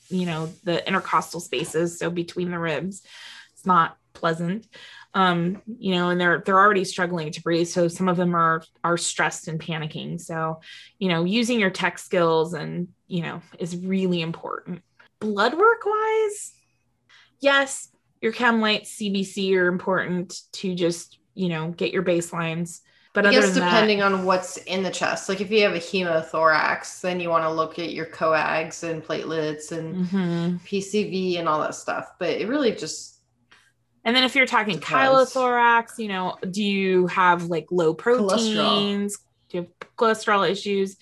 you 0.10 0.28
know, 0.28 0.48
the 0.64 0.88
intercostal 0.88 1.40
spaces, 1.40 1.98
so 1.98 2.12
between 2.12 2.52
the 2.52 2.60
ribs. 2.60 3.02
It's 3.54 3.66
not 3.66 3.98
pleasant. 4.14 4.68
Um, 5.16 5.64
you 5.80 5.96
know, 5.96 6.10
and 6.10 6.22
they're 6.22 6.44
they're 6.46 6.60
already 6.60 6.84
struggling 6.84 7.32
to 7.32 7.42
breathe. 7.42 7.68
So 7.68 7.88
some 7.88 8.08
of 8.08 8.18
them 8.18 8.36
are 8.36 8.62
are 8.84 8.98
stressed 8.98 9.48
and 9.48 9.60
panicking. 9.60 10.22
So, 10.22 10.62
you 11.00 11.10
know, 11.10 11.24
using 11.24 11.60
your 11.60 11.72
tech 11.72 11.98
skills 11.98 12.54
and 12.54 12.90
you 13.08 13.24
know 13.24 13.42
is 13.58 13.76
really 13.76 14.22
important. 14.22 14.84
Blood 15.20 15.58
work 15.58 15.82
wise, 15.88 16.54
yes, 17.40 17.90
your 18.22 18.32
chem 18.32 18.62
lights 18.62 18.98
cbc 18.98 19.56
are 19.56 19.68
important 19.68 20.42
to 20.52 20.76
just 20.76 21.20
you 21.34 21.50
know 21.50 21.70
get 21.72 21.92
your 21.94 22.04
baselines 22.04 22.82
but 23.14 23.26
I 23.26 23.32
guess 23.32 23.56
depending 23.56 23.98
that, 23.98 24.12
on 24.12 24.26
what's 24.26 24.58
in 24.58 24.84
the 24.84 24.92
chest 24.92 25.28
like 25.28 25.42
if 25.42 25.50
you 25.50 25.64
have 25.64 25.74
a 25.74 25.80
hemothorax 25.80 27.02
then 27.02 27.20
you 27.20 27.30
want 27.30 27.46
to 27.46 27.52
look 27.52 27.80
at 27.80 27.92
your 27.92 28.06
coags 28.06 28.84
and 28.84 29.04
platelets 29.04 29.72
and 29.72 30.08
mm-hmm. 30.08 30.56
pcv 30.58 31.40
and 31.40 31.50
all 31.50 31.60
that 31.62 31.74
stuff 31.74 32.12
but 32.20 32.30
it 32.30 32.48
really 32.48 32.72
just 32.72 33.20
and 34.06 34.16
then 34.16 34.24
if 34.24 34.36
you're 34.36 34.46
talking 34.46 34.76
depends. 34.80 35.34
chylothorax 35.34 35.98
you 35.98 36.08
know 36.08 36.38
do 36.52 36.64
you 36.64 37.08
have 37.08 37.46
like 37.46 37.66
low 37.72 37.94
proteins 37.94 39.18
cholesterol. 39.18 39.20
do 39.50 39.58
you 39.58 39.62
have 39.64 39.96
cholesterol 39.98 40.50
issues 40.50 40.98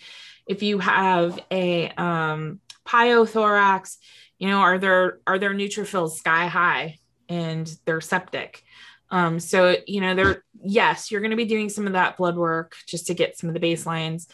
if 0.47 0.63
you 0.63 0.80
have 0.80 1.38
a 1.51 1.89
um 1.97 2.61
pyothorax 2.86 3.97
you 4.39 4.47
know 4.47 4.59
are 4.59 4.78
there 4.78 5.20
are 5.28 5.38
there 5.38 5.53
neutrophils 5.53 6.11
sky 6.11 6.47
high 6.47 6.97
and 7.30 7.73
they're 7.86 8.01
septic. 8.01 8.63
Um, 9.09 9.39
so, 9.39 9.76
you 9.86 10.01
know, 10.01 10.15
they're, 10.15 10.43
yes, 10.63 11.11
you're 11.11 11.21
going 11.21 11.32
to 11.32 11.38
be 11.38 11.45
doing 11.45 11.69
some 11.69 11.88
of 11.88 11.93
that 11.93 12.17
blood 12.17 12.36
work 12.36 12.76
just 12.88 13.07
to 13.07 13.13
get 13.13 13.38
some 13.38 13.49
of 13.49 13.53
the 13.53 13.59
baselines. 13.59 14.28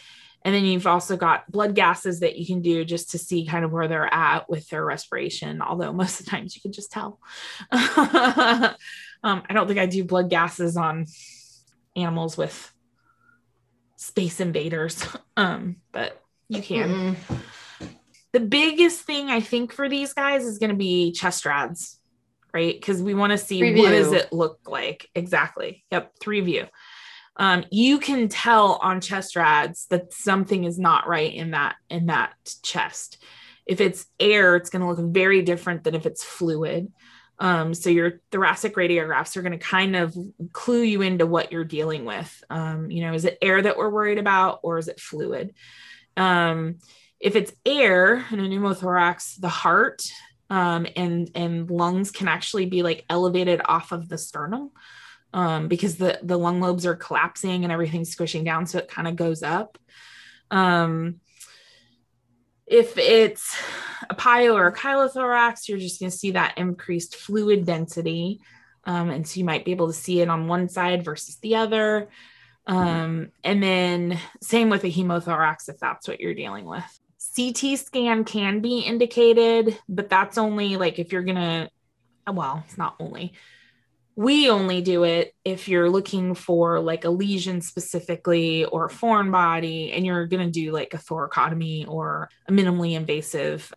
And 0.44 0.56
then 0.56 0.66
you've 0.66 0.88
also 0.88 1.18
got 1.18 1.50
blood 1.52 1.76
gases 1.76 2.22
that 2.22 2.38
you 2.38 2.48
can 2.48 2.62
do 2.62 2.84
just 2.84 3.12
to 3.12 3.20
see 3.20 3.46
kind 3.46 3.64
of 3.64 3.72
where 3.72 3.88
they're 3.88 4.12
at 4.12 4.50
with 4.50 4.68
their 4.70 4.84
respiration. 4.84 5.62
Although 5.62 5.94
most 5.94 6.20
of 6.20 6.26
the 6.26 6.32
times 6.32 6.56
you 6.56 6.62
can 6.62 6.72
just 6.72 6.92
tell. 6.92 7.20
um, 7.72 8.74
I 9.24 9.54
don't 9.54 9.68
think 9.68 9.80
I 9.80 9.86
do 9.86 10.04
blood 10.04 10.30
gases 10.30 10.78
on 10.78 11.06
animals 11.96 12.38
with 12.38 12.72
space 13.98 14.40
invaders, 14.40 15.06
um, 15.38 15.76
but 15.92 16.20
you 16.50 16.62
can. 16.62 17.16
Mm-hmm. 17.16 17.36
The 18.32 18.40
biggest 18.40 19.02
thing 19.02 19.30
I 19.30 19.42
think 19.42 19.74
for 19.74 19.90
these 19.90 20.14
guys 20.14 20.46
is 20.46 20.58
going 20.58 20.70
to 20.70 20.76
be 20.76 21.12
chest 21.12 21.46
rads 21.46 22.00
right? 22.54 22.74
Because 22.74 23.02
we 23.02 23.14
want 23.14 23.32
to 23.32 23.38
see 23.38 23.76
what 23.76 23.90
does 23.90 24.12
it 24.12 24.32
look 24.32 24.60
like 24.68 25.10
exactly. 25.16 25.84
Yep, 25.92 26.14
three 26.20 26.42
view. 26.42 26.68
Um, 27.38 27.66
you 27.72 28.00
can 28.00 28.28
tell 28.28 28.74
on 28.82 29.02
chest 29.02 29.36
rads 29.36 29.88
that 29.90 30.14
something 30.14 30.64
is 30.64 30.78
not 30.78 31.08
right 31.08 31.34
in 31.34 31.52
that 31.52 31.76
in 31.90 32.08
that 32.08 32.34
chest. 32.64 33.24
If 33.66 33.80
it's 33.80 34.06
air, 34.20 34.56
it's 34.56 34.70
going 34.70 34.82
to 34.82 34.88
look 34.88 35.14
very 35.14 35.42
different 35.42 35.84
than 35.84 35.96
if 35.96 36.06
it's 36.06 36.24
fluid. 36.24 36.92
Um, 37.40 37.74
so 37.74 37.90
your 37.90 38.22
thoracic 38.32 38.76
radiographs 38.76 39.36
are 39.36 39.42
going 39.42 39.54
to 39.54 39.58
kind 39.58 39.96
of 39.96 40.16
clue 40.54 40.84
you 40.84 41.02
into 41.02 41.26
what 41.26 41.52
you're 41.52 41.64
dealing 41.64 42.06
with. 42.06 42.44
Um, 42.52 42.92
you 42.92 43.02
know, 43.02 43.14
is 43.14 43.26
it 43.26 43.40
air 43.42 43.60
that 43.62 43.78
we're 43.78 43.90
worried 43.90 44.20
about, 44.20 44.60
or 44.62 44.78
is 44.78 44.88
it 44.88 45.00
fluid? 45.00 45.56
Um, 46.16 46.78
if 47.20 47.36
it's 47.36 47.54
air 47.66 48.26
in 48.30 48.40
a 48.40 48.44
pneumothorax, 48.44 49.40
the 49.40 49.50
heart 49.50 50.04
um, 50.52 50.86
and 50.96 51.32
and 51.34 51.72
lungs 51.72 52.12
can 52.12 52.28
actually 52.28 52.68
be 52.68 52.84
like 52.84 53.06
elevated 53.10 53.62
off 53.66 53.92
of 53.92 54.08
the 54.08 54.18
sternum 54.20 54.70
um, 55.34 55.68
because 55.68 55.96
the 55.96 56.20
the 56.22 56.38
lung 56.38 56.62
lobes 56.62 56.86
are 56.86 56.96
collapsing 56.96 57.64
and 57.64 57.74
everything's 57.74 58.12
squishing 58.12 58.44
down, 58.44 58.68
so 58.68 58.78
it 58.78 58.88
kind 58.88 59.08
of 59.08 59.16
goes 59.16 59.42
up. 59.42 59.80
Um, 60.52 61.22
If 62.68 62.98
it's 62.98 63.58
a 64.10 64.14
pio 64.16 64.56
or 64.56 64.68
a 64.68 64.74
chylothorax, 64.74 65.68
you're 65.68 65.78
just 65.78 66.00
going 66.00 66.12
to 66.12 66.18
see 66.18 66.32
that 66.32 66.58
increased 66.58 67.18
fluid 67.18 67.66
density. 67.66 68.40
Um, 68.86 69.10
and 69.10 69.28
so 69.28 69.40
you 69.40 69.46
might 69.46 69.66
be 69.66 69.72
able 69.72 69.88
to 69.88 69.94
see 70.06 70.22
it 70.22 70.30
on 70.30 70.48
one 70.48 70.70
side 70.70 71.04
versus 71.04 71.36
the 71.42 71.58
other. 71.58 72.10
Um, 72.66 73.32
and 73.44 73.62
then 73.62 74.18
same 74.42 74.70
with 74.70 74.86
a 74.86 74.88
hemothorax 74.88 75.68
if 75.68 75.80
that's 75.80 76.08
what 76.08 76.22
you're 76.22 76.34
dealing 76.34 76.66
with. 76.66 77.01
CT 77.36 77.80
scan 77.80 78.24
can 78.24 78.60
be 78.60 78.80
indicated, 78.80 79.80
but 79.88 80.10
that's 80.10 80.38
only 80.38 80.78
like 80.78 81.00
if 81.00 81.12
you're 81.12 81.24
going 81.24 81.36
to, 81.36 81.70
well, 82.32 82.64
it's 82.68 82.78
not 82.78 82.96
only. 83.00 83.34
We 84.18 84.50
only 84.50 84.82
do 84.82 85.04
it 85.06 85.34
if 85.46 85.70
you're 85.70 85.90
looking 85.90 86.36
for 86.36 86.82
like 86.82 87.06
a 87.06 87.10
lesion 87.10 87.62
specifically 87.62 88.66
or 88.66 88.86
a 88.86 88.90
foreign 88.90 89.32
body 89.32 89.94
and 89.94 90.06
you're 90.06 90.28
going 90.28 90.46
to 90.46 90.52
do 90.52 90.72
like 90.72 90.94
a 90.94 90.98
thoracotomy 90.98 91.88
or 91.88 92.30
a 92.48 92.52
minimally 92.52 92.94
invasive 92.94 93.74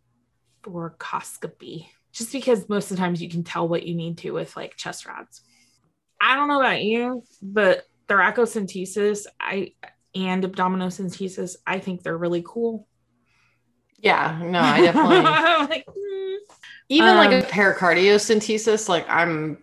thoracoscopy, 0.64 1.86
just 2.12 2.32
because 2.32 2.68
most 2.68 2.90
of 2.90 2.96
the 2.96 3.00
times 3.00 3.22
you 3.22 3.28
can 3.28 3.44
tell 3.44 3.68
what 3.68 3.86
you 3.86 3.94
need 3.94 4.18
to 4.18 4.32
with 4.32 4.56
like 4.56 4.76
chest 4.76 5.06
rads. 5.06 5.42
I 6.20 6.34
don't 6.34 6.48
know 6.48 6.60
about 6.60 6.82
you, 6.82 7.22
but 7.40 7.84
thoracocentesis 8.08 9.26
I 9.38 9.72
and 10.14 10.42
abdominocentesis, 10.44 11.56
I 11.66 11.78
think 11.78 12.02
they're 12.02 12.16
really 12.16 12.44
cool. 12.46 12.88
Yeah, 14.04 14.38
no, 14.42 14.60
I 14.60 14.82
definitely 14.82 15.16
like, 15.22 15.86
mm. 15.86 16.36
even 16.90 17.08
um, 17.08 17.16
like 17.16 17.32
a 17.32 17.38
um, 17.38 17.50
pericardiocentesis, 17.50 18.86
like 18.86 19.06
I'm 19.08 19.58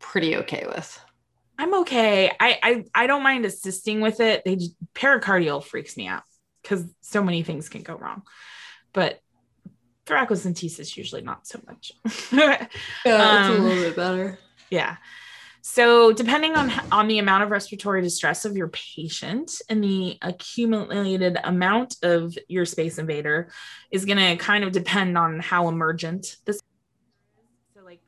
pretty 0.00 0.36
okay 0.38 0.64
with. 0.66 1.00
I'm 1.58 1.72
okay. 1.82 2.32
I 2.40 2.58
I, 2.60 2.84
I 2.92 3.06
don't 3.06 3.22
mind 3.22 3.46
assisting 3.46 4.00
with 4.00 4.18
it. 4.18 4.42
They 4.44 4.56
just, 4.56 4.74
pericardial 4.94 5.62
freaks 5.62 5.96
me 5.96 6.08
out 6.08 6.24
because 6.60 6.84
so 7.02 7.22
many 7.22 7.44
things 7.44 7.68
can 7.68 7.82
go 7.82 7.94
wrong. 7.94 8.22
But 8.92 9.20
thoracocentesis 10.06 10.96
usually 10.96 11.22
not 11.22 11.46
so 11.46 11.60
much. 11.64 11.92
yeah, 12.32 12.66
it's 13.04 13.48
um, 13.48 13.60
a 13.60 13.64
little 13.64 13.84
bit 13.84 13.94
better. 13.94 14.38
Yeah. 14.70 14.96
So, 15.64 16.12
depending 16.12 16.56
on 16.56 16.72
on 16.90 17.06
the 17.06 17.20
amount 17.20 17.44
of 17.44 17.50
respiratory 17.50 18.02
distress 18.02 18.44
of 18.44 18.56
your 18.56 18.66
patient 18.68 19.62
and 19.68 19.82
the 19.82 20.18
accumulated 20.20 21.38
amount 21.44 21.96
of 22.02 22.36
your 22.48 22.64
space 22.64 22.98
invader 22.98 23.48
is 23.92 24.04
going 24.04 24.18
to 24.18 24.36
kind 24.42 24.64
of 24.64 24.72
depend 24.72 25.16
on 25.16 25.38
how 25.38 25.68
emergent 25.68 26.36
this. 26.46 26.60
So, 27.76 27.84
like, 27.84 28.00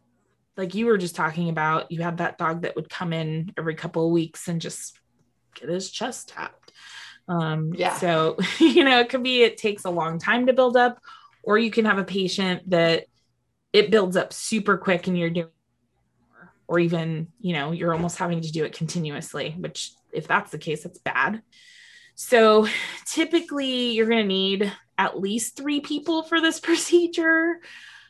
like 0.56 0.74
you 0.74 0.86
were 0.86 0.98
just 0.98 1.14
talking 1.14 1.48
about, 1.48 1.92
you 1.92 2.02
had 2.02 2.16
that 2.16 2.38
dog 2.38 2.62
that 2.62 2.74
would 2.74 2.90
come 2.90 3.12
in 3.12 3.52
every 3.56 3.76
couple 3.76 4.04
of 4.04 4.10
weeks 4.10 4.48
and 4.48 4.60
just 4.60 4.98
get 5.54 5.68
his 5.68 5.92
chest 5.92 6.30
tapped. 6.30 6.72
Um, 7.28 7.72
yeah. 7.72 7.94
So, 7.94 8.36
you 8.58 8.82
know, 8.82 8.98
it 8.98 9.10
could 9.10 9.22
be 9.22 9.44
it 9.44 9.58
takes 9.58 9.84
a 9.84 9.90
long 9.90 10.18
time 10.18 10.46
to 10.46 10.52
build 10.52 10.76
up, 10.76 10.98
or 11.44 11.56
you 11.56 11.70
can 11.70 11.84
have 11.84 11.98
a 11.98 12.04
patient 12.04 12.68
that 12.70 13.04
it 13.72 13.92
builds 13.92 14.16
up 14.16 14.32
super 14.32 14.76
quick 14.76 15.06
and 15.06 15.16
you're 15.16 15.30
doing 15.30 15.48
or 16.66 16.78
even, 16.78 17.28
you 17.40 17.52
know, 17.52 17.72
you're 17.72 17.92
almost 17.92 18.18
having 18.18 18.40
to 18.40 18.52
do 18.52 18.64
it 18.64 18.72
continuously, 18.72 19.54
which 19.58 19.92
if 20.12 20.26
that's 20.26 20.50
the 20.50 20.58
case, 20.58 20.82
that's 20.82 20.98
bad. 20.98 21.42
So 22.14 22.66
typically 23.06 23.92
you're 23.92 24.08
going 24.08 24.22
to 24.22 24.28
need 24.28 24.72
at 24.96 25.20
least 25.20 25.56
three 25.56 25.80
people 25.80 26.22
for 26.22 26.40
this 26.40 26.60
procedure. 26.68 27.60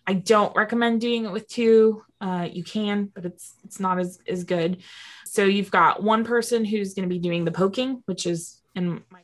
I 0.06 0.14
don't 0.14 0.54
recommend 0.54 1.00
doing 1.00 1.24
it 1.24 1.32
with 1.32 1.48
two. 1.48 2.02
Uh, 2.20 2.48
you 2.50 2.62
can, 2.62 3.06
but 3.14 3.24
it's 3.24 3.54
it's 3.64 3.80
not 3.80 3.98
as 3.98 4.18
as 4.28 4.44
good. 4.44 4.82
So 5.24 5.44
you've 5.44 5.70
got 5.70 6.02
one 6.02 6.24
person 6.24 6.64
who's 6.64 6.94
going 6.94 7.08
to 7.08 7.12
be 7.12 7.18
doing 7.18 7.44
the 7.44 7.50
poking, 7.50 8.02
which 8.06 8.26
is 8.26 8.60
in 8.74 9.02
my 9.10 9.20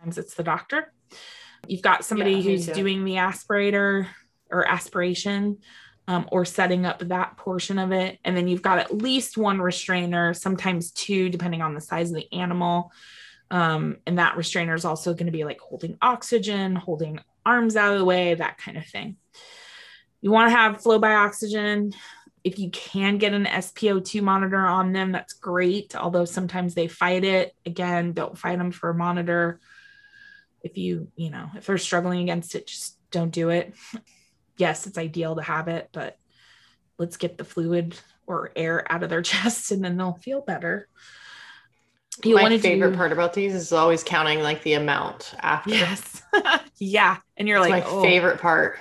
times 0.00 0.18
it's 0.18 0.34
the 0.34 0.42
doctor. 0.42 0.92
You've 1.68 1.82
got 1.82 2.04
somebody 2.04 2.32
yeah, 2.32 2.42
who's 2.42 2.66
doing 2.66 3.04
the 3.04 3.14
aspirator 3.14 4.06
or 4.50 4.66
aspiration, 4.66 5.58
um, 6.10 6.26
or 6.32 6.44
setting 6.44 6.86
up 6.86 6.98
that 6.98 7.36
portion 7.36 7.78
of 7.78 7.92
it. 7.92 8.18
And 8.24 8.36
then 8.36 8.48
you've 8.48 8.62
got 8.62 8.80
at 8.80 8.92
least 8.92 9.38
one 9.38 9.60
restrainer, 9.60 10.34
sometimes 10.34 10.90
two, 10.90 11.28
depending 11.28 11.62
on 11.62 11.72
the 11.72 11.80
size 11.80 12.10
of 12.10 12.16
the 12.16 12.32
animal. 12.32 12.90
Um, 13.52 13.98
and 14.08 14.18
that 14.18 14.36
restrainer 14.36 14.74
is 14.74 14.84
also 14.84 15.14
going 15.14 15.26
to 15.26 15.32
be 15.32 15.44
like 15.44 15.60
holding 15.60 15.96
oxygen, 16.02 16.74
holding 16.74 17.20
arms 17.46 17.76
out 17.76 17.92
of 17.92 18.00
the 18.00 18.04
way, 18.04 18.34
that 18.34 18.58
kind 18.58 18.76
of 18.76 18.84
thing. 18.86 19.18
You 20.20 20.32
want 20.32 20.50
to 20.50 20.56
have 20.56 20.82
flow 20.82 20.98
by 20.98 21.14
oxygen. 21.14 21.92
If 22.42 22.58
you 22.58 22.70
can 22.70 23.18
get 23.18 23.32
an 23.32 23.44
SpO2 23.44 24.20
monitor 24.20 24.58
on 24.58 24.92
them, 24.92 25.12
that's 25.12 25.34
great. 25.34 25.94
Although 25.94 26.24
sometimes 26.24 26.74
they 26.74 26.88
fight 26.88 27.22
it. 27.22 27.54
Again, 27.64 28.14
don't 28.14 28.36
fight 28.36 28.58
them 28.58 28.72
for 28.72 28.90
a 28.90 28.94
monitor. 28.94 29.60
If 30.62 30.76
you, 30.76 31.06
you 31.14 31.30
know, 31.30 31.50
if 31.54 31.66
they're 31.66 31.78
struggling 31.78 32.22
against 32.22 32.56
it, 32.56 32.66
just 32.66 32.96
don't 33.12 33.30
do 33.30 33.50
it 33.50 33.74
yes, 34.60 34.86
it's 34.86 34.98
ideal 34.98 35.36
to 35.36 35.42
have 35.42 35.68
it, 35.68 35.88
but 35.92 36.18
let's 36.98 37.16
get 37.16 37.38
the 37.38 37.44
fluid 37.44 37.96
or 38.26 38.52
air 38.54 38.90
out 38.92 39.02
of 39.02 39.10
their 39.10 39.22
chest 39.30 39.72
and 39.72 39.84
then 39.84 39.96
they'll 39.96 40.12
feel 40.12 40.42
better. 40.42 40.86
You 42.24 42.34
My 42.34 42.58
favorite 42.58 42.90
do... 42.90 42.96
part 42.96 43.12
about 43.12 43.32
these 43.32 43.54
is 43.54 43.72
always 43.72 44.04
counting 44.04 44.40
like 44.40 44.62
the 44.62 44.74
amount 44.74 45.34
after. 45.40 45.70
Yes. 45.70 46.22
yeah. 46.78 47.16
And 47.36 47.48
you're 47.48 47.58
it's 47.58 47.70
like, 47.70 47.84
my 47.84 47.90
oh. 47.90 48.02
favorite 48.02 48.38
part. 48.40 48.78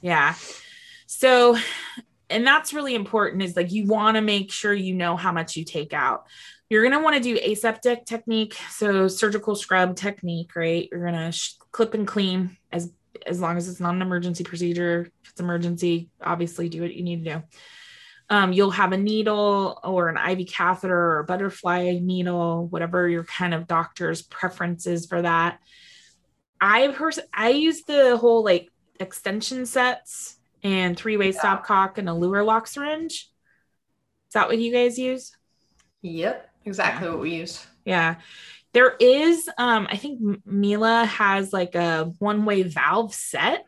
Yeah. 0.00 0.34
So, 1.06 1.56
and 2.28 2.46
that's 2.46 2.72
really 2.72 2.94
important 2.94 3.42
is 3.42 3.54
like 3.54 3.70
you 3.70 3.86
want 3.86 4.16
to 4.16 4.20
make 4.22 4.50
sure 4.50 4.72
you 4.72 4.94
know 4.94 5.16
how 5.16 5.30
much 5.30 5.56
you 5.56 5.64
take 5.64 5.92
out. 5.92 6.26
You're 6.68 6.82
going 6.82 6.96
to 6.96 7.02
want 7.02 7.16
to 7.16 7.22
do 7.22 7.38
aseptic 7.40 8.06
technique. 8.06 8.56
So, 8.70 9.08
surgical 9.08 9.54
scrub 9.56 9.96
technique, 9.96 10.54
right? 10.56 10.88
You're 10.90 11.02
going 11.02 11.14
to 11.14 11.32
sh- 11.32 11.54
clip 11.72 11.94
and 11.94 12.06
clean 12.06 12.56
as 12.72 12.92
as 13.26 13.40
long 13.40 13.56
as 13.56 13.68
it's 13.68 13.80
not 13.80 13.94
an 13.94 14.02
emergency 14.02 14.44
procedure. 14.44 15.10
If 15.24 15.30
it's 15.30 15.40
emergency, 15.40 16.10
obviously 16.22 16.68
do 16.68 16.82
what 16.82 16.94
you 16.94 17.02
need 17.02 17.24
to 17.24 17.34
do. 17.34 17.42
Um, 18.28 18.52
you'll 18.52 18.70
have 18.70 18.92
a 18.92 18.96
needle 18.96 19.80
or 19.82 20.08
an 20.08 20.16
IV 20.16 20.46
catheter 20.48 20.96
or 20.96 21.18
a 21.18 21.24
butterfly 21.24 21.98
needle, 22.00 22.68
whatever 22.68 23.08
your 23.08 23.24
kind 23.24 23.52
of 23.52 23.66
doctor's 23.66 24.22
preferences 24.22 25.06
for 25.06 25.22
that. 25.22 25.58
I 26.60 26.88
pers- 26.88 27.18
I 27.34 27.50
use 27.50 27.82
the 27.82 28.16
whole 28.16 28.44
like 28.44 28.68
extension 29.00 29.66
sets 29.66 30.36
and 30.62 30.96
three-way 30.96 31.32
yeah. 31.32 31.40
stopcock 31.40 31.98
and 31.98 32.08
a 32.08 32.14
Luer 32.14 32.44
lock 32.44 32.66
syringe. 32.66 33.28
Is 34.28 34.34
that 34.34 34.46
what 34.46 34.58
you 34.58 34.72
guys 34.72 34.96
use? 34.96 35.36
Yep, 36.02 36.50
exactly 36.64 37.06
yeah. 37.06 37.12
what 37.12 37.20
we 37.20 37.34
use. 37.34 37.66
Yeah. 37.84 38.16
There 38.72 38.94
is, 39.00 39.48
um, 39.58 39.88
I 39.90 39.96
think 39.96 40.20
MILA 40.46 41.04
has 41.06 41.52
like 41.52 41.74
a 41.74 42.12
one 42.18 42.44
way 42.44 42.62
valve 42.62 43.12
set, 43.12 43.64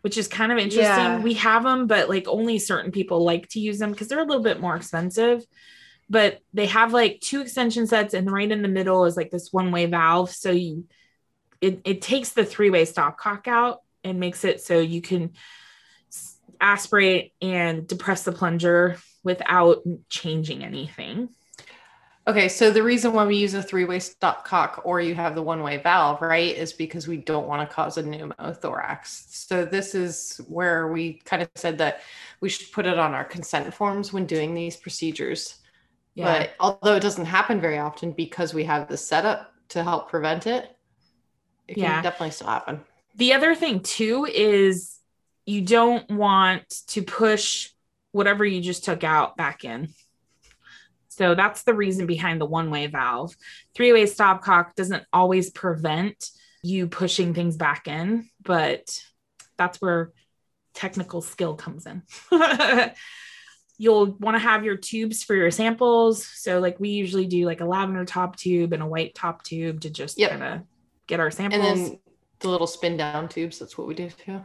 which 0.00 0.16
is 0.16 0.28
kind 0.28 0.50
of 0.50 0.58
interesting. 0.58 0.84
Yeah. 0.86 1.20
We 1.20 1.34
have 1.34 1.62
them, 1.62 1.86
but 1.86 2.08
like 2.08 2.26
only 2.26 2.58
certain 2.58 2.90
people 2.90 3.22
like 3.22 3.48
to 3.50 3.60
use 3.60 3.78
them 3.78 3.92
because 3.92 4.08
they're 4.08 4.20
a 4.20 4.24
little 4.24 4.42
bit 4.42 4.60
more 4.60 4.76
expensive. 4.76 5.44
But 6.08 6.40
they 6.54 6.66
have 6.66 6.92
like 6.92 7.20
two 7.20 7.40
extension 7.40 7.86
sets, 7.86 8.14
and 8.14 8.30
right 8.30 8.50
in 8.50 8.62
the 8.62 8.68
middle 8.68 9.04
is 9.04 9.16
like 9.16 9.30
this 9.30 9.52
one 9.52 9.70
way 9.70 9.86
valve. 9.86 10.30
So 10.30 10.50
you, 10.50 10.86
it, 11.60 11.82
it 11.84 12.02
takes 12.02 12.30
the 12.30 12.44
three 12.44 12.70
way 12.70 12.84
stopcock 12.84 13.46
out 13.46 13.82
and 14.02 14.18
makes 14.18 14.44
it 14.44 14.60
so 14.60 14.80
you 14.80 15.02
can 15.02 15.32
aspirate 16.60 17.32
and 17.40 17.86
depress 17.86 18.24
the 18.24 18.32
plunger 18.32 18.96
without 19.22 19.82
changing 20.08 20.64
anything. 20.64 21.28
Okay, 22.28 22.48
so 22.48 22.70
the 22.70 22.82
reason 22.82 23.12
why 23.12 23.24
we 23.24 23.36
use 23.36 23.54
a 23.54 23.62
three-way 23.62 23.98
stopcock 23.98 24.82
or 24.84 25.00
you 25.00 25.14
have 25.14 25.34
the 25.34 25.42
one-way 25.42 25.78
valve, 25.78 26.20
right, 26.20 26.54
is 26.54 26.72
because 26.72 27.08
we 27.08 27.16
don't 27.16 27.48
want 27.48 27.66
to 27.66 27.74
cause 27.74 27.96
a 27.96 28.02
pneumothorax. 28.02 29.24
So 29.30 29.64
this 29.64 29.94
is 29.94 30.40
where 30.46 30.88
we 30.88 31.14
kind 31.24 31.42
of 31.42 31.48
said 31.54 31.78
that 31.78 32.02
we 32.40 32.50
should 32.50 32.70
put 32.72 32.86
it 32.86 32.98
on 32.98 33.14
our 33.14 33.24
consent 33.24 33.72
forms 33.72 34.12
when 34.12 34.26
doing 34.26 34.54
these 34.54 34.76
procedures. 34.76 35.56
Yeah. 36.14 36.38
But 36.38 36.50
although 36.60 36.94
it 36.94 37.00
doesn't 37.00 37.24
happen 37.24 37.60
very 37.60 37.78
often 37.78 38.12
because 38.12 38.52
we 38.52 38.64
have 38.64 38.86
the 38.86 38.96
setup 38.96 39.52
to 39.70 39.82
help 39.82 40.10
prevent 40.10 40.46
it, 40.46 40.76
it 41.68 41.74
can 41.74 41.84
yeah. 41.84 42.02
definitely 42.02 42.32
still 42.32 42.48
happen. 42.48 42.80
The 43.16 43.32
other 43.32 43.54
thing 43.54 43.80
too 43.80 44.26
is 44.26 44.98
you 45.46 45.62
don't 45.62 46.08
want 46.10 46.68
to 46.88 47.02
push 47.02 47.70
whatever 48.12 48.44
you 48.44 48.60
just 48.60 48.84
took 48.84 49.04
out 49.04 49.36
back 49.36 49.64
in. 49.64 49.94
So 51.20 51.34
that's 51.34 51.64
the 51.64 51.74
reason 51.74 52.06
behind 52.06 52.40
the 52.40 52.46
one 52.46 52.70
way 52.70 52.86
valve. 52.86 53.36
Three 53.74 53.92
way 53.92 54.04
stopcock 54.04 54.74
doesn't 54.74 55.04
always 55.12 55.50
prevent 55.50 56.30
you 56.62 56.86
pushing 56.86 57.34
things 57.34 57.58
back 57.58 57.86
in, 57.88 58.30
but 58.42 58.98
that's 59.58 59.82
where 59.82 60.12
technical 60.72 61.20
skill 61.20 61.56
comes 61.56 61.84
in. 61.84 62.02
You'll 63.76 64.12
want 64.12 64.34
to 64.36 64.38
have 64.38 64.64
your 64.64 64.78
tubes 64.78 65.22
for 65.22 65.34
your 65.34 65.50
samples. 65.50 66.24
So, 66.24 66.58
like, 66.58 66.80
we 66.80 66.88
usually 66.88 67.26
do 67.26 67.44
like 67.44 67.60
a 67.60 67.66
lavender 67.66 68.06
top 68.06 68.36
tube 68.36 68.72
and 68.72 68.82
a 68.82 68.86
white 68.86 69.14
top 69.14 69.42
tube 69.42 69.82
to 69.82 69.90
just 69.90 70.18
yep. 70.18 70.30
kind 70.30 70.42
of 70.42 70.60
get 71.06 71.20
our 71.20 71.30
samples. 71.30 71.62
And 71.62 71.78
then 71.80 71.98
the 72.38 72.48
little 72.48 72.66
spin 72.66 72.96
down 72.96 73.28
tubes. 73.28 73.58
That's 73.58 73.76
what 73.76 73.86
we 73.86 73.94
do 73.94 74.08
too. 74.08 74.42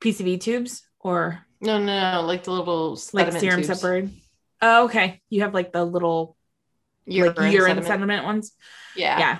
PCV 0.00 0.40
tubes 0.40 0.82
or 0.98 1.44
no, 1.60 1.78
no, 1.78 2.12
no, 2.12 2.22
like 2.22 2.44
the 2.44 2.52
little 2.52 2.98
like 3.12 3.32
serum 3.32 3.60
tubes. 3.60 3.66
separated. 3.66 4.14
Oh, 4.62 4.84
okay. 4.84 5.20
You 5.30 5.42
have 5.42 5.54
like 5.54 5.72
the 5.72 5.84
little 5.84 6.36
urine, 7.06 7.34
like 7.36 7.52
urine 7.52 7.68
sediment. 7.68 7.86
sediment 7.86 8.24
ones. 8.24 8.52
Yeah. 8.96 9.18
Yeah. 9.18 9.38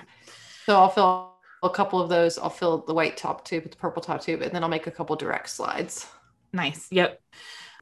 So 0.65 0.75
I'll 0.75 0.89
fill 0.89 1.35
a 1.63 1.69
couple 1.69 2.01
of 2.01 2.09
those. 2.09 2.37
I'll 2.37 2.49
fill 2.49 2.79
the 2.79 2.93
white 2.93 3.17
top 3.17 3.45
tube 3.45 3.63
with 3.63 3.73
the 3.73 3.77
purple 3.77 4.01
top 4.01 4.21
tube, 4.21 4.41
and 4.41 4.51
then 4.51 4.63
I'll 4.63 4.69
make 4.69 4.87
a 4.87 4.91
couple 4.91 5.15
direct 5.15 5.49
slides. 5.49 6.07
Nice. 6.53 6.87
Yep. 6.91 7.21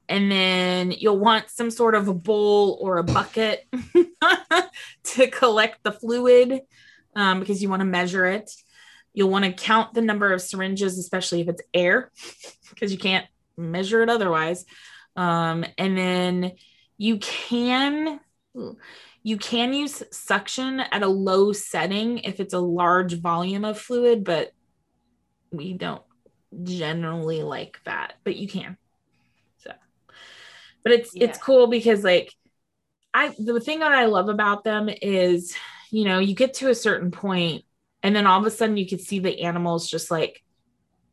And 0.07 0.31
then 0.31 0.91
you'll 0.91 1.19
want 1.19 1.49
some 1.49 1.69
sort 1.69 1.93
of 1.93 2.07
a 2.07 2.13
bowl 2.13 2.79
or 2.81 2.97
a 2.97 3.03
bucket 3.03 3.67
to 5.03 5.27
collect 5.27 5.83
the 5.83 5.91
fluid 5.91 6.61
um, 7.15 7.39
because 7.39 7.61
you 7.61 7.69
want 7.69 7.81
to 7.81 7.85
measure 7.85 8.25
it. 8.25 8.51
You'll 9.13 9.29
want 9.29 9.45
to 9.45 9.51
count 9.51 9.93
the 9.93 10.01
number 10.01 10.33
of 10.33 10.41
syringes, 10.41 10.97
especially 10.97 11.41
if 11.41 11.47
it's 11.47 11.61
air, 11.73 12.11
because 12.69 12.91
you 12.91 12.97
can't 12.97 13.25
measure 13.55 14.01
it 14.01 14.09
otherwise. 14.09 14.65
Um, 15.15 15.65
and 15.77 15.97
then 15.97 16.51
you 16.99 17.17
can 17.17 18.19
you 19.23 19.37
can 19.37 19.73
use 19.73 20.03
suction 20.11 20.81
at 20.81 21.01
a 21.01 21.07
low 21.07 21.53
setting 21.53 22.19
if 22.19 22.39
it's 22.39 22.53
a 22.53 22.59
large 22.59 23.13
volume 23.13 23.63
of 23.65 23.79
fluid, 23.79 24.23
but 24.23 24.51
we 25.51 25.73
don't 25.73 26.03
generally 26.63 27.41
like 27.41 27.79
that, 27.85 28.13
but 28.23 28.35
you 28.35 28.47
can. 28.47 28.77
So, 29.63 29.71
but 30.83 30.91
it's 30.91 31.15
yeah. 31.15 31.25
it's 31.25 31.37
cool 31.37 31.67
because 31.67 32.03
like 32.03 32.33
I 33.13 33.33
the 33.39 33.61
thing 33.61 33.79
that 33.79 33.93
I 33.93 34.05
love 34.05 34.27
about 34.27 34.65
them 34.65 34.89
is, 35.01 35.55
you 35.91 36.03
know, 36.03 36.19
you 36.19 36.35
get 36.35 36.55
to 36.55 36.69
a 36.69 36.75
certain 36.75 37.11
point 37.11 37.63
and 38.03 38.13
then 38.13 38.27
all 38.27 38.39
of 38.39 38.45
a 38.45 38.51
sudden 38.51 38.77
you 38.77 38.87
could 38.87 39.01
see 39.01 39.19
the 39.19 39.41
animals 39.41 39.89
just 39.89 40.11
like 40.11 40.43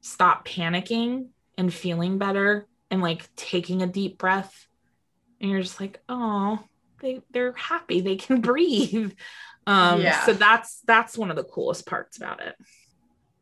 stop 0.01 0.47
panicking 0.47 1.29
and 1.57 1.73
feeling 1.73 2.19
better 2.19 2.67
and 2.91 3.03
like 3.03 3.29
taking 3.37 3.83
a 3.83 3.87
deep 3.87 4.19
breath. 4.19 4.66
And 5.47 5.53
you're 5.53 5.63
just 5.63 5.81
like, 5.81 6.01
oh, 6.09 6.59
they 7.01 7.23
they're 7.31 7.53
happy 7.53 8.01
they 8.01 8.17
can 8.17 8.41
breathe 8.53 9.13
um 9.67 10.01
yeah. 10.01 10.25
so 10.25 10.33
that's 10.33 10.81
that's 10.87 11.19
one 11.19 11.31
of 11.31 11.37
the 11.37 11.45
coolest 11.45 11.87
parts 11.87 12.17
about 12.17 12.41
it 12.41 12.55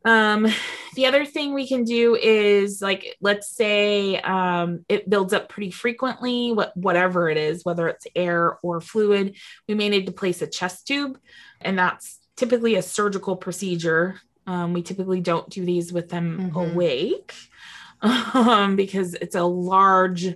um 0.05 0.47
the 0.95 1.05
other 1.07 1.25
thing 1.25 1.53
we 1.53 1.67
can 1.67 1.83
do 1.83 2.15
is 2.15 2.81
like 2.81 3.15
let's 3.21 3.49
say 3.49 4.19
um 4.19 4.85
it 4.87 5.09
builds 5.09 5.33
up 5.33 5.49
pretty 5.49 5.71
frequently 5.71 6.51
what 6.51 6.75
whatever 6.77 7.29
it 7.29 7.37
is 7.37 7.65
whether 7.65 7.87
it's 7.87 8.07
air 8.15 8.57
or 8.61 8.79
fluid 8.81 9.35
we 9.67 9.73
may 9.73 9.89
need 9.89 10.05
to 10.05 10.11
place 10.11 10.41
a 10.41 10.47
chest 10.47 10.87
tube 10.87 11.17
and 11.61 11.77
that's 11.77 12.19
typically 12.37 12.75
a 12.75 12.81
surgical 12.81 13.35
procedure 13.35 14.19
um, 14.47 14.73
we 14.73 14.83
typically 14.83 15.21
don't 15.21 15.49
do 15.49 15.65
these 15.65 15.91
with 15.91 16.09
them 16.09 16.51
mm-hmm. 16.51 16.55
awake 16.55 17.33
um, 18.01 18.75
because 18.75 19.15
it's 19.15 19.33
a 19.33 19.43
large 19.43 20.35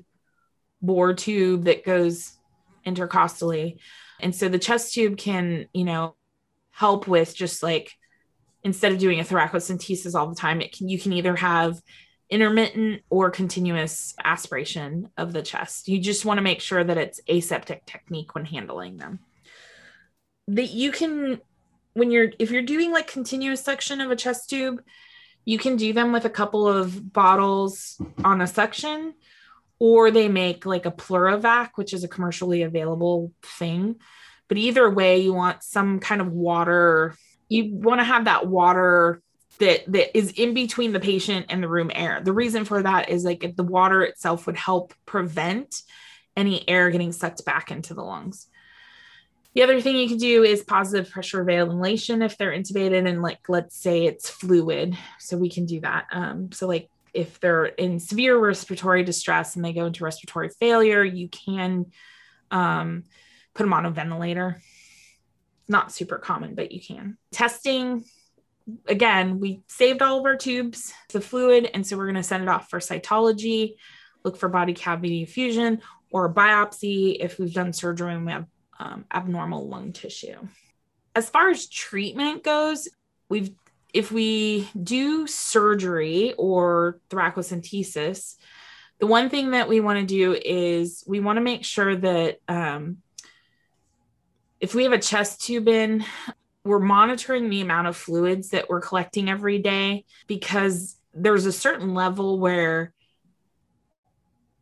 bore 0.82 1.13
tube 1.13 1.65
that 1.65 1.86
goes 1.86 2.38
intercostally. 2.86 3.77
And 4.19 4.36
so 4.36 4.49
the 4.49 4.59
chest 4.59 4.93
tube 4.93 5.17
can, 5.17 5.67
you 5.73 5.86
know, 5.86 6.15
help 6.71 7.07
with 7.07 7.36
just 7.36 7.61
like 7.63 7.91
instead 8.63 8.91
of 8.91 8.99
doing 8.99 9.19
a 9.19 9.23
thoracocentesis 9.23 10.15
all 10.15 10.27
the 10.27 10.36
time, 10.36 10.61
it 10.61 10.75
can 10.75 10.89
you 10.89 10.99
can 10.99 11.13
either 11.13 11.36
have 11.36 11.82
intermittent 12.30 13.01
or 13.09 13.32
continuous 13.32 14.13
aspiration 14.23 15.09
of 15.17 15.34
the 15.34 15.41
chest. 15.41 15.88
You 15.88 15.99
just 15.99 16.25
want 16.25 16.38
to 16.38 16.43
make 16.43 16.61
sure 16.61 16.84
that 16.84 16.97
it's 16.97 17.21
aseptic 17.27 17.86
technique 17.86 18.36
when 18.36 18.45
handling 18.45 18.97
them. 18.97 19.19
That 20.47 20.69
you 20.69 20.91
can 20.91 21.41
when 21.93 22.11
you're 22.11 22.32
if 22.39 22.51
you're 22.51 22.61
doing 22.61 22.91
like 22.91 23.07
continuous 23.07 23.63
suction 23.63 24.01
of 24.01 24.11
a 24.11 24.15
chest 24.15 24.49
tube, 24.49 24.82
you 25.45 25.57
can 25.57 25.75
do 25.75 25.93
them 25.93 26.11
with 26.11 26.25
a 26.25 26.30
couple 26.30 26.67
of 26.67 27.11
bottles 27.13 28.01
on 28.23 28.41
a 28.41 28.47
suction 28.47 29.13
or 29.80 30.11
they 30.11 30.27
make 30.27 30.65
like 30.65 30.86
a 30.86 30.91
Pleur-evac, 30.91 31.71
which 31.75 31.93
is 31.93 32.03
a 32.03 32.09
commercially 32.09 32.61
available 32.63 33.32
thing. 33.41 33.95
But 34.47 34.57
either 34.57 34.89
way, 34.89 35.19
you 35.19 35.34
want 35.34 35.63
some 35.63 35.99
kind 35.99 36.21
of 36.21 36.32
water. 36.32 37.15
You 37.47 37.73
want 37.73 38.01
to 38.01 38.05
have 38.05 38.25
that 38.25 38.47
water 38.47 39.21
that 39.59 39.84
that 39.91 40.17
is 40.17 40.32
in 40.32 40.53
between 40.53 40.91
the 40.93 40.99
patient 40.99 41.47
and 41.49 41.61
the 41.61 41.67
room 41.67 41.91
air. 41.93 42.21
The 42.23 42.34
reason 42.34 42.65
for 42.65 42.82
that 42.82 43.09
is 43.09 43.23
like 43.23 43.43
if 43.43 43.55
the 43.55 43.63
water 43.63 44.03
itself 44.03 44.45
would 44.45 44.57
help 44.57 44.93
prevent 45.05 45.82
any 46.36 46.67
air 46.67 46.89
getting 46.89 47.11
sucked 47.11 47.43
back 47.45 47.71
into 47.71 47.93
the 47.93 48.03
lungs. 48.03 48.47
The 49.53 49.63
other 49.63 49.82
thing 49.82 49.97
you 49.97 50.07
can 50.07 50.17
do 50.17 50.43
is 50.43 50.63
positive 50.63 51.11
pressure 51.11 51.43
ventilation 51.43 52.21
if 52.21 52.38
they're 52.38 52.51
intubated 52.51 53.07
and 53.07 53.21
like 53.21 53.39
let's 53.49 53.75
say 53.75 54.05
it's 54.05 54.30
fluid. 54.30 54.97
So 55.17 55.38
we 55.38 55.49
can 55.49 55.65
do 55.65 55.82
that. 55.82 56.05
Um, 56.11 56.51
so 56.51 56.67
like 56.67 56.89
if 57.20 57.39
they're 57.41 57.65
in 57.65 57.99
severe 57.99 58.38
respiratory 58.38 59.03
distress 59.03 59.55
and 59.55 59.65
they 59.65 59.74
go 59.74 59.86
into 59.86 60.05
respiratory 60.05 60.49
failure, 60.49 61.03
you 61.03 61.28
can 61.28 61.88
um, 62.49 63.03
put 63.53 63.63
them 63.63 63.74
on 63.74 63.86
a 63.86 63.91
ventilator. 63.91 64.61
Not 65.67 65.91
super 65.91 66.17
common, 66.17 66.55
but 66.55 66.72
you 66.72 66.80
can. 66.80 67.17
Testing, 67.32 68.05
again, 68.88 69.39
we 69.39 69.61
saved 69.67 70.01
all 70.01 70.20
of 70.20 70.26
our 70.26 70.38
tubes, 70.38 70.93
the 71.11 71.20
fluid, 71.20 71.70
and 71.74 71.86
so 71.86 71.97
we're 71.97 72.05
going 72.05 72.15
to 72.15 72.24
send 72.24 72.43
it 72.43 72.49
off 72.49 72.70
for 72.70 72.80
cytology, 72.80 73.76
look 74.24 74.38
for 74.38 74.47
body 74.47 74.74
cavity 74.74 75.22
effusion 75.24 75.82
or 76.11 76.34
biopsy 76.34 77.17
if 77.20 77.38
we've 77.38 77.53
done 77.53 77.74
surgery 77.74 78.13
and 78.13 78.26
we 78.26 78.32
have 78.32 78.45
um, 78.80 79.05
abnormal 79.13 79.67
lung 79.67 79.91
tissue. 79.91 80.47
As 81.15 81.30
far 81.30 81.49
as 81.49 81.67
treatment 81.67 82.43
goes, 82.43 82.88
we've 83.28 83.51
if 83.94 84.12
we 84.12 84.70
do 84.82 85.28
surgery 85.28 86.34
or 86.38 87.00
thoracocentesis, 87.10 88.36
the 89.00 89.08
one 89.08 89.30
thing 89.30 89.52
that 89.52 89.70
we 89.70 89.80
want 89.80 90.00
to 90.00 90.06
do 90.06 90.34
is 90.34 91.04
we 91.08 91.20
want 91.20 91.38
to 91.38 91.42
make 91.42 91.64
sure 91.64 91.96
that 91.96 92.40
um, 92.48 92.98
if 94.60 94.76
we 94.76 94.84
have 94.84 94.92
a 94.94 95.00
chest 95.00 95.42
tube 95.42 95.68
in, 95.68 96.04
we're 96.64 96.80
monitoring 96.80 97.50
the 97.50 97.62
amount 97.62 97.88
of 97.88 97.96
fluids 97.96 98.50
that 98.50 98.70
we're 98.70 98.82
collecting 98.82 99.30
every 99.30 99.60
day 99.60 100.06
because 100.28 100.98
there's 101.14 101.46
a 101.46 101.52
certain 101.52 101.94
level 101.94 102.40
where, 102.40 102.94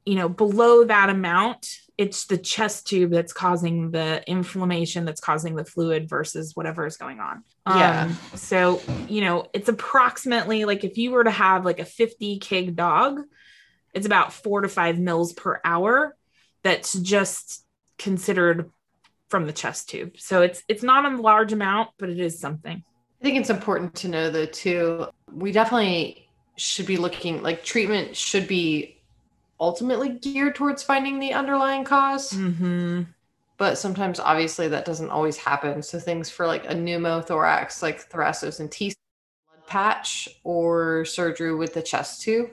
you 0.05 0.15
know, 0.15 0.29
below 0.29 0.83
that 0.85 1.09
amount, 1.09 1.79
it's 1.97 2.25
the 2.25 2.37
chest 2.37 2.87
tube 2.87 3.11
that's 3.11 3.33
causing 3.33 3.89
the 3.91 4.23
inflammation 4.27 5.03
that's 5.03 5.19
causing 5.19 5.55
the 5.55 5.65
fluid 5.65 6.07
versus 6.07 6.55
whatever 6.55 6.85
is 6.85 6.95
going 6.95 7.19
on. 7.19 7.43
Yeah. 7.65 8.03
Um, 8.03 8.17
so, 8.35 8.81
you 9.09 9.21
know, 9.21 9.47
it's 9.53 9.67
approximately 9.67 10.65
like 10.65 10.83
if 10.83 10.97
you 10.97 11.11
were 11.11 11.23
to 11.23 11.31
have 11.31 11.65
like 11.65 11.79
a 11.79 11.85
50 11.85 12.39
kg 12.39 12.75
dog, 12.75 13.21
it's 13.93 14.05
about 14.05 14.31
four 14.31 14.61
to 14.61 14.69
five 14.69 14.99
mils 14.99 15.33
per 15.33 15.59
hour. 15.65 16.15
That's 16.61 16.93
just 16.93 17.65
considered 17.97 18.69
from 19.29 19.47
the 19.47 19.53
chest 19.53 19.89
tube. 19.89 20.13
So 20.17 20.43
it's 20.43 20.63
it's 20.67 20.83
not 20.83 21.11
a 21.11 21.17
large 21.17 21.51
amount, 21.51 21.89
but 21.97 22.09
it 22.09 22.19
is 22.19 22.39
something. 22.39 22.83
I 23.19 23.23
think 23.23 23.37
it's 23.37 23.49
important 23.49 23.95
to 23.95 24.07
know 24.07 24.29
though 24.29 24.45
too. 24.45 25.07
We 25.31 25.51
definitely 25.51 26.29
should 26.57 26.85
be 26.85 26.97
looking 26.97 27.41
like 27.41 27.63
treatment 27.63 28.15
should 28.15 28.47
be 28.47 28.96
ultimately 29.59 30.09
geared 30.09 30.55
towards 30.55 30.83
finding 30.83 31.19
the 31.19 31.33
underlying 31.33 31.83
because 31.83 32.31
mm-hmm. 32.31 33.03
But 33.57 33.79
sometimes, 33.79 34.19
obviously, 34.19 34.67
that 34.67 34.85
doesn't 34.85 35.09
always 35.09 35.35
happen. 35.35 35.81
So 35.81 35.99
things 35.99 36.29
for 36.29 36.45
like 36.45 36.65
a 36.65 36.75
pneumothorax, 36.75 37.81
like 37.81 38.07
thoracentesis, 38.07 38.93
blood 39.49 39.65
patch, 39.65 40.29
or 40.43 41.05
surgery 41.05 41.55
with 41.55 41.73
the 41.73 41.81
chest 41.81 42.21
tube. 42.21 42.51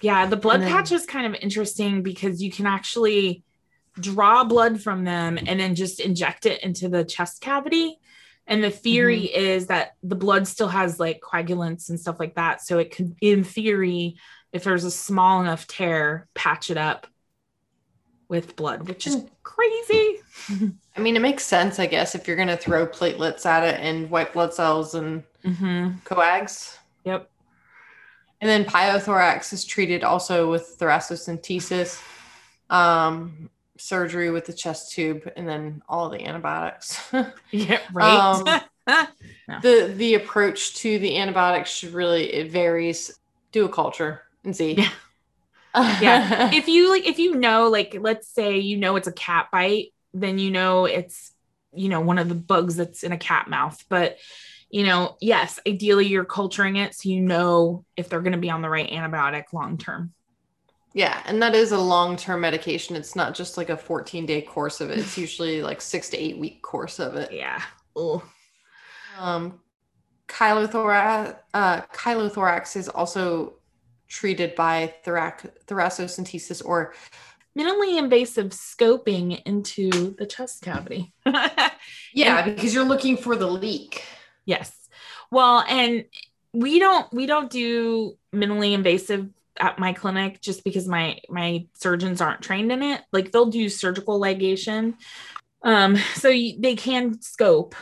Yeah, 0.00 0.26
the 0.26 0.36
blood 0.36 0.60
then, 0.60 0.70
patch 0.70 0.92
is 0.92 1.06
kind 1.06 1.26
of 1.26 1.40
interesting 1.42 2.02
because 2.02 2.40
you 2.40 2.52
can 2.52 2.66
actually 2.66 3.42
draw 3.98 4.44
blood 4.44 4.80
from 4.80 5.04
them 5.04 5.38
and 5.44 5.58
then 5.58 5.74
just 5.74 5.98
inject 5.98 6.46
it 6.46 6.62
into 6.62 6.88
the 6.88 7.04
chest 7.04 7.40
cavity. 7.40 7.98
And 8.46 8.62
the 8.62 8.70
theory 8.70 9.22
mm-hmm. 9.22 9.40
is 9.40 9.66
that 9.68 9.94
the 10.04 10.14
blood 10.14 10.46
still 10.46 10.68
has 10.68 11.00
like 11.00 11.20
coagulants 11.20 11.88
and 11.88 11.98
stuff 11.98 12.20
like 12.20 12.36
that. 12.36 12.60
So 12.60 12.78
it 12.78 12.94
could, 12.94 13.16
in 13.20 13.42
theory, 13.42 14.16
if 14.54 14.62
there's 14.62 14.84
a 14.84 14.90
small 14.90 15.40
enough 15.40 15.66
tear, 15.66 16.28
patch 16.32 16.70
it 16.70 16.78
up 16.78 17.08
with 18.28 18.54
blood, 18.54 18.88
which 18.88 19.04
is 19.04 19.24
crazy. 19.42 20.20
I 20.96 21.00
mean, 21.00 21.16
it 21.16 21.22
makes 21.22 21.44
sense, 21.44 21.80
I 21.80 21.86
guess, 21.86 22.14
if 22.14 22.28
you're 22.28 22.36
going 22.36 22.48
to 22.48 22.56
throw 22.56 22.86
platelets 22.86 23.44
at 23.46 23.64
it 23.64 23.80
and 23.80 24.08
white 24.08 24.32
blood 24.32 24.54
cells 24.54 24.94
and 24.94 25.24
mm-hmm. 25.44 25.98
coags. 26.04 26.78
Yep. 27.04 27.28
And 28.40 28.48
then 28.48 28.64
pyothorax 28.64 29.52
is 29.52 29.64
treated 29.64 30.04
also 30.04 30.48
with 30.48 30.76
thoracocentesis, 30.78 32.00
um, 32.70 33.50
surgery 33.76 34.30
with 34.30 34.46
the 34.46 34.52
chest 34.52 34.92
tube, 34.92 35.28
and 35.36 35.48
then 35.48 35.82
all 35.88 36.10
the 36.10 36.24
antibiotics. 36.24 37.12
yeah, 37.50 37.80
right. 37.92 38.60
Um, 38.86 39.08
no. 39.48 39.60
The 39.62 39.92
the 39.96 40.14
approach 40.14 40.76
to 40.76 40.98
the 41.00 41.18
antibiotics 41.18 41.70
should 41.70 41.92
really 41.92 42.32
it 42.32 42.52
varies. 42.52 43.18
Do 43.50 43.64
a 43.64 43.68
culture 43.68 44.23
and 44.44 44.56
see. 44.56 44.74
Yeah. 44.74 44.90
yeah. 46.00 46.50
If 46.54 46.68
you 46.68 46.90
like 46.90 47.06
if 47.06 47.18
you 47.18 47.34
know 47.34 47.68
like 47.68 47.96
let's 47.98 48.28
say 48.28 48.58
you 48.58 48.76
know 48.76 48.96
it's 48.96 49.08
a 49.08 49.12
cat 49.12 49.48
bite, 49.50 49.92
then 50.12 50.38
you 50.38 50.50
know 50.50 50.84
it's 50.84 51.32
you 51.72 51.88
know 51.88 52.00
one 52.00 52.18
of 52.18 52.28
the 52.28 52.34
bugs 52.34 52.76
that's 52.76 53.02
in 53.02 53.12
a 53.12 53.18
cat 53.18 53.48
mouth, 53.48 53.82
but 53.88 54.18
you 54.70 54.84
know, 54.84 55.16
yes, 55.20 55.60
ideally 55.68 56.06
you're 56.06 56.24
culturing 56.24 56.74
it 56.74 56.96
so 56.96 57.08
you 57.08 57.20
know 57.20 57.84
if 57.96 58.08
they're 58.08 58.20
going 58.20 58.32
to 58.32 58.38
be 58.38 58.50
on 58.50 58.60
the 58.60 58.68
right 58.68 58.90
antibiotic 58.90 59.52
long 59.52 59.78
term. 59.78 60.12
Yeah, 60.94 61.20
and 61.26 61.42
that 61.42 61.54
is 61.56 61.72
a 61.72 61.78
long-term 61.78 62.40
medication. 62.40 62.94
It's 62.94 63.16
not 63.16 63.34
just 63.34 63.56
like 63.56 63.68
a 63.68 63.76
14-day 63.76 64.42
course 64.42 64.80
of 64.80 64.90
it. 64.90 64.98
It's 64.98 65.18
usually 65.18 65.60
like 65.62 65.80
6 65.80 66.10
to 66.10 66.16
8 66.16 66.38
week 66.38 66.62
course 66.62 66.98
of 66.98 67.16
it. 67.16 67.32
Yeah. 67.32 67.62
Ugh. 67.96 68.22
Um 69.18 69.60
chylothorax, 70.28 71.36
uh, 71.52 71.82
chylothorax 71.82 72.76
is 72.76 72.88
also 72.88 73.54
treated 74.14 74.54
by 74.54 74.94
thorac- 75.04 75.66
thoracocentesis 75.66 76.64
or 76.64 76.94
minimally 77.58 77.98
invasive 77.98 78.50
scoping 78.50 79.42
into 79.44 80.14
the 80.14 80.24
chest 80.24 80.62
cavity. 80.62 81.12
yeah, 82.14 82.44
and, 82.44 82.54
because 82.54 82.72
you're 82.72 82.84
looking 82.84 83.16
for 83.16 83.34
the 83.34 83.48
leak. 83.48 84.04
Yes. 84.44 84.72
Well, 85.32 85.64
and 85.68 86.04
we 86.52 86.78
don't 86.78 87.12
we 87.12 87.26
don't 87.26 87.50
do 87.50 88.16
minimally 88.32 88.72
invasive 88.72 89.28
at 89.58 89.80
my 89.80 89.92
clinic 89.92 90.40
just 90.40 90.62
because 90.62 90.86
my 90.86 91.18
my 91.28 91.66
surgeons 91.74 92.20
aren't 92.20 92.42
trained 92.42 92.70
in 92.70 92.82
it. 92.84 93.02
Like 93.12 93.32
they'll 93.32 93.46
do 93.46 93.68
surgical 93.68 94.20
ligation. 94.20 94.94
Um 95.62 95.96
so 96.14 96.30
y- 96.30 96.56
they 96.58 96.76
can 96.76 97.20
scope 97.20 97.74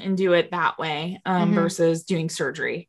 and 0.00 0.16
do 0.16 0.34
it 0.34 0.50
that 0.50 0.78
way 0.78 1.20
um, 1.24 1.46
mm-hmm. 1.46 1.54
versus 1.54 2.04
doing 2.04 2.28
surgery. 2.28 2.88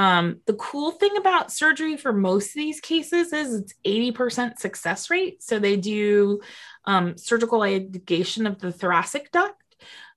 Um, 0.00 0.40
the 0.46 0.54
cool 0.54 0.92
thing 0.92 1.18
about 1.18 1.52
surgery 1.52 1.98
for 1.98 2.10
most 2.10 2.48
of 2.48 2.54
these 2.54 2.80
cases 2.80 3.34
is 3.34 3.52
it's 3.52 3.74
80% 3.86 4.58
success 4.58 5.10
rate. 5.10 5.42
So 5.42 5.58
they 5.58 5.76
do 5.76 6.40
um, 6.86 7.18
surgical 7.18 7.60
ligation 7.60 8.46
of 8.46 8.58
the 8.58 8.72
thoracic 8.72 9.30
duct. 9.30 9.62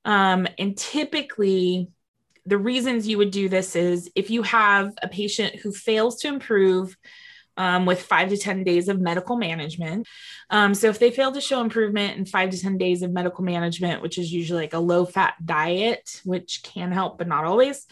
Um, 0.06 0.48
and 0.58 0.78
typically, 0.78 1.90
the 2.46 2.58
reasons 2.58 3.10
you 3.10 3.18
would 3.18 3.32
do 3.32 3.50
this 3.50 3.76
is 3.76 4.10
if 4.16 4.30
you 4.30 4.44
have 4.44 4.94
a 5.02 5.10
patient 5.10 5.58
who 5.58 5.74
fails 5.74 6.16
to 6.20 6.30
improve 6.30 6.96
um, 7.58 7.86
with 7.86 8.04
five 8.04 8.30
to 8.30 8.38
10 8.38 8.64
days 8.64 8.88
of 8.88 9.02
medical 9.02 9.36
management. 9.36 10.08
Um, 10.50 10.74
so, 10.74 10.88
if 10.88 10.98
they 10.98 11.12
fail 11.12 11.34
to 11.34 11.42
show 11.42 11.60
improvement 11.60 12.18
in 12.18 12.26
five 12.26 12.52
to 12.52 12.58
10 12.60 12.78
days 12.78 13.02
of 13.02 13.12
medical 13.12 13.44
management, 13.44 14.02
which 14.02 14.18
is 14.18 14.32
usually 14.32 14.62
like 14.62 14.74
a 14.74 14.80
low 14.80 15.06
fat 15.06 15.34
diet, 15.46 16.22
which 16.24 16.64
can 16.64 16.94
help, 16.94 17.18
but 17.18 17.28
not 17.28 17.44
always, 17.44 17.86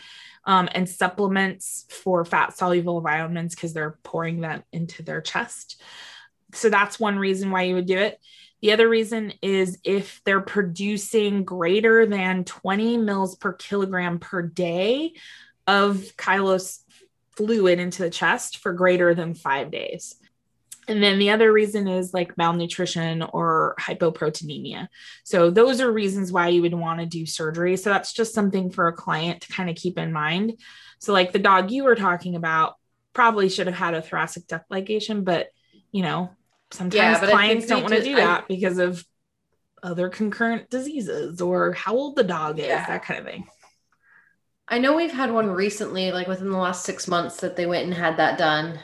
um, 0.45 0.69
and 0.73 0.87
supplements 0.87 1.85
for 1.89 2.25
fat 2.25 2.57
soluble 2.57 3.01
vitamins 3.01 3.55
because 3.55 3.73
they're 3.73 3.97
pouring 4.03 4.41
that 4.41 4.63
into 4.71 5.03
their 5.03 5.21
chest. 5.21 5.81
So, 6.53 6.69
that's 6.69 6.99
one 6.99 7.17
reason 7.17 7.51
why 7.51 7.63
you 7.63 7.75
would 7.75 7.85
do 7.85 7.97
it. 7.97 8.19
The 8.61 8.73
other 8.73 8.87
reason 8.87 9.33
is 9.41 9.79
if 9.83 10.21
they're 10.23 10.41
producing 10.41 11.43
greater 11.43 12.05
than 12.05 12.43
20 12.43 12.97
mils 12.97 13.35
per 13.35 13.53
kilogram 13.53 14.19
per 14.19 14.43
day 14.43 15.13
of 15.65 15.97
chylous 16.17 16.79
fluid 17.35 17.79
into 17.79 18.03
the 18.03 18.09
chest 18.09 18.57
for 18.57 18.73
greater 18.73 19.15
than 19.15 19.33
five 19.33 19.71
days. 19.71 20.15
And 20.88 21.01
then 21.01 21.19
the 21.19 21.29
other 21.29 21.51
reason 21.53 21.88
is 21.88 22.13
like 22.13 22.38
malnutrition 22.38 23.21
or 23.21 23.75
hypoproteinemia. 23.79 24.88
So 25.23 25.51
those 25.51 25.79
are 25.79 25.91
reasons 25.91 26.32
why 26.32 26.47
you 26.47 26.63
would 26.63 26.73
want 26.73 26.99
to 26.99 27.05
do 27.05 27.25
surgery. 27.25 27.77
So 27.77 27.91
that's 27.91 28.13
just 28.13 28.34
something 28.34 28.71
for 28.71 28.88
a 28.88 28.93
client 28.93 29.41
to 29.41 29.53
kind 29.53 29.69
of 29.69 29.75
keep 29.75 29.97
in 29.97 30.11
mind. 30.11 30.59
So 30.99 31.13
like 31.13 31.32
the 31.32 31.39
dog 31.39 31.71
you 31.71 31.84
were 31.84 31.95
talking 31.95 32.36
about 32.36 32.75
probably 33.13 33.49
should 33.49 33.67
have 33.67 33.75
had 33.75 33.93
a 33.93 34.01
thoracic 34.01 34.47
duct 34.47 34.69
ligation, 34.69 35.23
but 35.23 35.49
you 35.91 36.01
know, 36.01 36.32
sometimes 36.71 37.21
yeah, 37.21 37.29
clients 37.29 37.67
don't 37.67 37.84
want 37.84 37.93
to 37.93 38.03
do 38.03 38.15
that 38.15 38.43
I, 38.43 38.47
because 38.47 38.77
of 38.77 39.05
other 39.84 40.09
concurrent 40.09 40.69
diseases 40.69 41.41
or 41.41 41.73
how 41.73 41.95
old 41.95 42.15
the 42.15 42.23
dog 42.23 42.59
is, 42.59 42.67
yeah. 42.67 42.86
that 42.88 43.03
kind 43.03 43.19
of 43.19 43.25
thing. 43.25 43.47
I 44.67 44.77
know 44.77 44.95
we've 44.95 45.11
had 45.11 45.32
one 45.32 45.47
recently, 45.47 46.11
like 46.11 46.27
within 46.27 46.49
the 46.49 46.57
last 46.57 46.86
six 46.86 47.07
months, 47.07 47.38
that 47.41 47.55
they 47.55 47.65
went 47.65 47.86
and 47.86 47.93
had 47.93 48.17
that 48.17 48.38
done, 48.38 48.79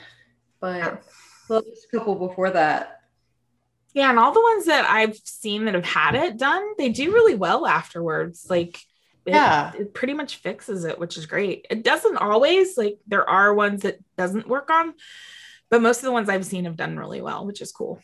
but 0.59 1.01
well, 1.49 1.61
a 1.61 1.97
couple 1.97 2.15
before 2.15 2.51
that. 2.51 3.01
Yeah, 3.93 4.09
and 4.09 4.19
all 4.19 4.31
the 4.31 4.41
ones 4.41 4.65
that 4.65 4.85
I've 4.87 5.17
seen 5.17 5.65
that 5.65 5.73
have 5.73 5.85
had 5.85 6.13
it 6.15 6.37
done, 6.37 6.63
they 6.77 6.89
do 6.89 7.11
really 7.11 7.35
well 7.35 7.65
afterwards. 7.65 8.45
Like, 8.49 8.77
it, 9.25 9.33
yeah, 9.33 9.71
it 9.73 9.93
pretty 9.93 10.13
much 10.13 10.37
fixes 10.37 10.83
it, 10.83 10.99
which 10.99 11.17
is 11.17 11.25
great. 11.25 11.65
It 11.69 11.83
doesn't 11.83 12.17
always 12.17 12.77
like 12.77 12.99
there 13.07 13.27
are 13.27 13.53
ones 13.53 13.81
that 13.81 13.97
doesn't 14.15 14.47
work 14.47 14.69
on, 14.69 14.93
but 15.69 15.81
most 15.81 15.97
of 15.97 16.03
the 16.03 16.11
ones 16.11 16.29
I've 16.29 16.45
seen 16.45 16.65
have 16.65 16.77
done 16.77 16.97
really 16.97 17.21
well, 17.21 17.45
which 17.45 17.61
is 17.61 17.71
cool. 17.71 17.99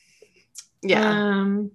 Yeah. 0.82 1.08
Um, 1.08 1.72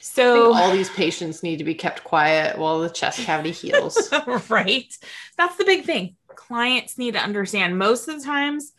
so 0.00 0.52
all 0.54 0.72
these 0.72 0.90
patients 0.90 1.42
need 1.42 1.58
to 1.58 1.64
be 1.64 1.74
kept 1.74 2.04
quiet 2.04 2.58
while 2.58 2.80
the 2.80 2.90
chest 2.90 3.20
cavity 3.20 3.50
heals. 3.50 4.12
right. 4.48 4.92
That's 5.36 5.56
the 5.56 5.64
big 5.64 5.84
thing. 5.84 6.16
Clients 6.28 6.96
need 6.98 7.14
to 7.14 7.20
understand 7.20 7.78
most 7.78 8.08
of 8.08 8.18
the 8.18 8.24
times, 8.24 8.72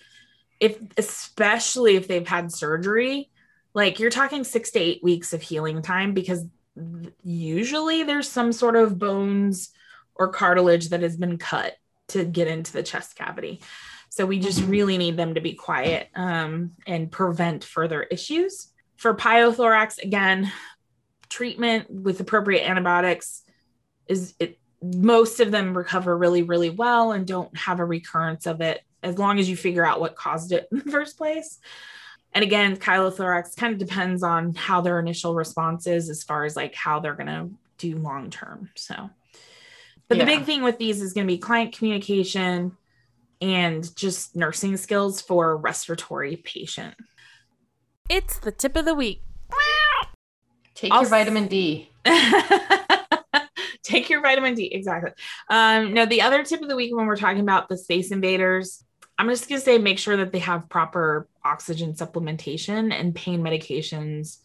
if 0.60 0.78
especially 0.98 1.96
if 1.96 2.08
they've 2.08 2.28
had 2.28 2.52
surgery, 2.52 3.30
like 3.74 4.00
you're 4.00 4.10
talking 4.10 4.44
six 4.44 4.72
to 4.72 4.80
eight 4.80 5.04
weeks 5.04 5.34
of 5.34 5.42
healing 5.42 5.82
time 5.82 6.14
because 6.14 6.46
usually 7.24 8.04
there's 8.04 8.30
some 8.30 8.52
sort 8.52 8.76
of 8.76 8.98
bones 8.98 9.72
or 10.16 10.30
cartilage 10.30 10.90
that 10.90 11.02
has 11.02 11.16
been 11.16 11.38
cut 11.38 11.76
to 12.10 12.24
get 12.26 12.48
into 12.48 12.74
the 12.74 12.84
chest 12.84 13.16
cavity. 13.16 13.62
So 14.10 14.26
we 14.26 14.40
just 14.40 14.64
really 14.64 14.98
need 14.98 15.18
them 15.18 15.36
to 15.36 15.42
be 15.42 15.54
quiet 15.54 16.10
um, 16.16 16.72
and 16.88 17.12
prevent 17.12 17.64
further 17.64 18.04
issues. 18.04 18.72
For 18.96 19.14
pyothorax, 19.14 20.02
again, 20.02 20.52
treatment 21.30 21.90
with 21.90 22.20
appropriate 22.20 22.68
antibiotics 22.68 23.44
is 24.08 24.34
it 24.40 24.58
most 24.82 25.40
of 25.40 25.52
them 25.52 25.78
recover 25.78 26.18
really 26.18 26.44
really 26.44 26.70
well 26.70 27.12
and 27.12 27.28
don't 27.28 27.56
have 27.58 27.80
a 27.80 27.86
recurrence 27.86 28.46
of 28.46 28.62
it 28.62 28.82
as 29.08 29.18
long 29.18 29.40
as 29.40 29.50
you 29.50 29.56
figure 29.56 29.86
out 29.86 30.00
what 30.00 30.16
caused 30.16 30.52
it 30.52 30.68
in 30.72 30.80
the 30.80 30.92
first 30.92 31.18
place 31.18 31.60
and 32.34 32.44
again 32.44 32.78
chylothorax 32.78 33.56
kind 33.56 33.74
of 33.74 33.80
depends 33.80 34.24
on 34.24 34.54
how 34.54 34.82
their 34.82 35.00
initial 35.00 35.36
response 35.36 35.88
is 35.88 36.10
as 36.10 36.24
far 36.24 36.46
as 36.46 36.56
like 36.56 36.76
how 36.76 37.00
they're 37.00 37.16
going 37.16 37.28
to 37.28 37.50
do 37.78 37.98
long 37.98 38.30
term 38.30 38.70
so 38.76 39.10
but 40.08 40.18
yeah. 40.18 40.26
the 40.26 40.32
big 40.32 40.46
thing 40.46 40.64
with 40.64 40.78
these 40.78 41.02
is 41.02 41.14
going 41.14 41.28
to 41.28 41.32
be 41.32 41.38
client 41.38 41.76
communication 41.76 42.76
and 43.40 43.96
just 43.96 44.36
nursing 44.36 44.78
skills 44.78 45.22
for 45.22 45.52
a 45.52 45.56
respiratory 45.56 46.36
patient 46.38 46.96
it's 48.10 48.40
the 48.40 48.52
tip 48.52 48.76
of 48.76 48.86
the 48.86 48.96
week 48.96 49.22
Take 50.78 50.94
I'll 50.94 51.02
your 51.02 51.10
vitamin 51.10 51.48
D. 51.48 51.90
Take 53.84 54.12
your 54.12 54.22
vitamin 54.22 54.54
D. 54.54 54.66
Exactly. 54.72 55.10
Um, 55.50 55.96
no, 55.96 56.06
the 56.06 56.22
other 56.22 56.44
tip 56.44 56.62
of 56.62 56.70
the 56.70 56.76
week 56.76 56.96
when 56.96 57.08
we're 57.08 57.16
talking 57.16 57.40
about 57.40 57.68
the 57.68 57.78
space 57.78 58.12
invaders, 58.12 58.84
I'm 59.18 59.30
just 59.30 59.50
going 59.50 59.60
to 59.60 59.66
say 59.66 59.78
make 59.78 59.98
sure 59.98 60.18
that 60.18 60.32
they 60.32 60.40
have 60.40 60.70
proper 60.70 61.28
oxygen 61.44 61.94
supplementation 61.94 62.94
and 62.94 63.16
pain 63.16 63.42
medications 63.42 64.38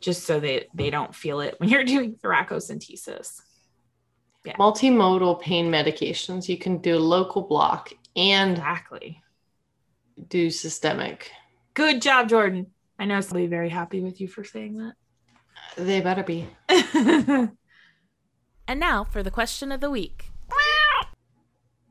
just 0.00 0.24
so 0.24 0.38
that 0.40 0.66
they 0.74 0.90
don't 0.90 1.14
feel 1.14 1.40
it 1.40 1.58
when 1.58 1.68
you're 1.68 1.84
doing 1.94 2.14
thoracocentesis. 2.14 3.40
Yeah. 4.44 4.56
Multimodal 4.56 5.40
pain 5.40 5.70
medications. 5.70 6.48
You 6.48 6.58
can 6.58 6.78
do 6.78 6.96
a 6.96 6.98
local 6.98 7.42
block 7.42 7.92
and 8.14 8.52
exactly 8.52 9.22
do 10.28 10.50
systemic. 10.50 11.30
Good 11.72 12.02
job, 12.02 12.28
Jordan. 12.28 12.66
I 12.98 13.06
know 13.06 13.20
somebody 13.20 13.46
very 13.46 13.68
happy 13.68 14.00
with 14.00 14.20
you 14.20 14.28
for 14.28 14.44
saying 14.44 14.76
that. 14.78 14.94
They 15.76 16.00
better 16.00 16.22
be. 16.22 16.46
and 16.68 17.50
now 18.68 19.04
for 19.04 19.22
the 19.22 19.30
question 19.30 19.72
of 19.72 19.80
the 19.80 19.90
week. 19.90 20.30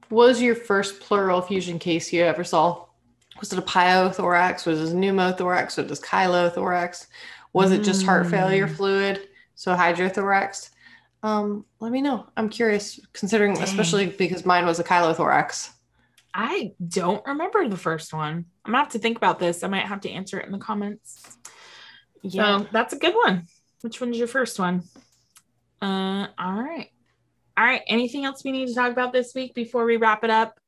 Was 0.10 0.42
your 0.42 0.56
first 0.56 1.00
pleural 1.00 1.40
effusion 1.40 1.80
case 1.80 2.12
you 2.14 2.24
ever 2.24 2.44
saw? 2.44 2.86
Was 3.40 3.52
it 3.52 3.60
a 3.60 3.64
pyothorax? 3.64 4.66
Was 4.66 4.82
it 4.82 4.94
a 4.94 4.96
pneumothorax? 4.96 5.78
Was 5.78 5.80
it 5.80 6.00
a 6.00 6.02
chylothorax? 6.02 7.08
Was 7.52 7.72
it 7.72 7.84
just 7.84 8.06
heart 8.06 8.28
failure 8.28 8.68
hmm. 8.68 8.74
fluid? 8.74 9.28
So 9.56 9.76
hydrothorax? 9.76 10.70
Um, 11.22 11.66
let 11.80 11.92
me 11.92 12.02
know. 12.02 12.28
I'm 12.36 12.50
curious, 12.50 13.00
considering, 13.14 13.54
Dang. 13.54 13.64
especially 13.64 14.08
because 14.08 14.46
mine 14.46 14.66
was 14.66 14.80
a 14.80 14.84
chylothorax. 14.84 15.70
I 16.34 16.74
don't 16.86 17.26
remember 17.26 17.68
the 17.70 17.78
first 17.78 18.14
one. 18.14 18.46
I'm 18.66 18.72
gonna 18.72 18.84
have 18.84 18.94
to 18.94 19.00
think 19.00 19.18
about 19.18 19.40
this. 19.40 19.64
I 19.64 19.68
might 19.68 19.86
have 19.86 20.02
to 20.02 20.10
answer 20.10 20.40
it 20.40 20.46
in 20.46 20.52
the 20.52 20.58
comments. 20.58 21.38
Yeah, 22.24 22.60
so 22.60 22.68
that's 22.72 22.94
a 22.94 22.98
good 22.98 23.14
one. 23.14 23.48
Which 23.82 24.02
one 24.02 24.10
one's 24.10 24.18
your 24.18 24.28
first 24.28 24.58
one? 24.60 24.84
Uh, 25.82 26.28
all 26.38 26.54
right. 26.54 26.90
All 27.56 27.64
right. 27.64 27.82
Anything 27.88 28.26
else 28.26 28.44
we 28.44 28.52
need 28.52 28.68
to 28.68 28.74
talk 28.74 28.92
about 28.92 29.14
this 29.14 29.34
week 29.36 29.54
before 29.54 29.86
we 29.86 29.98
wrap 29.98 30.24
it 30.24 30.30
up? 30.30 30.60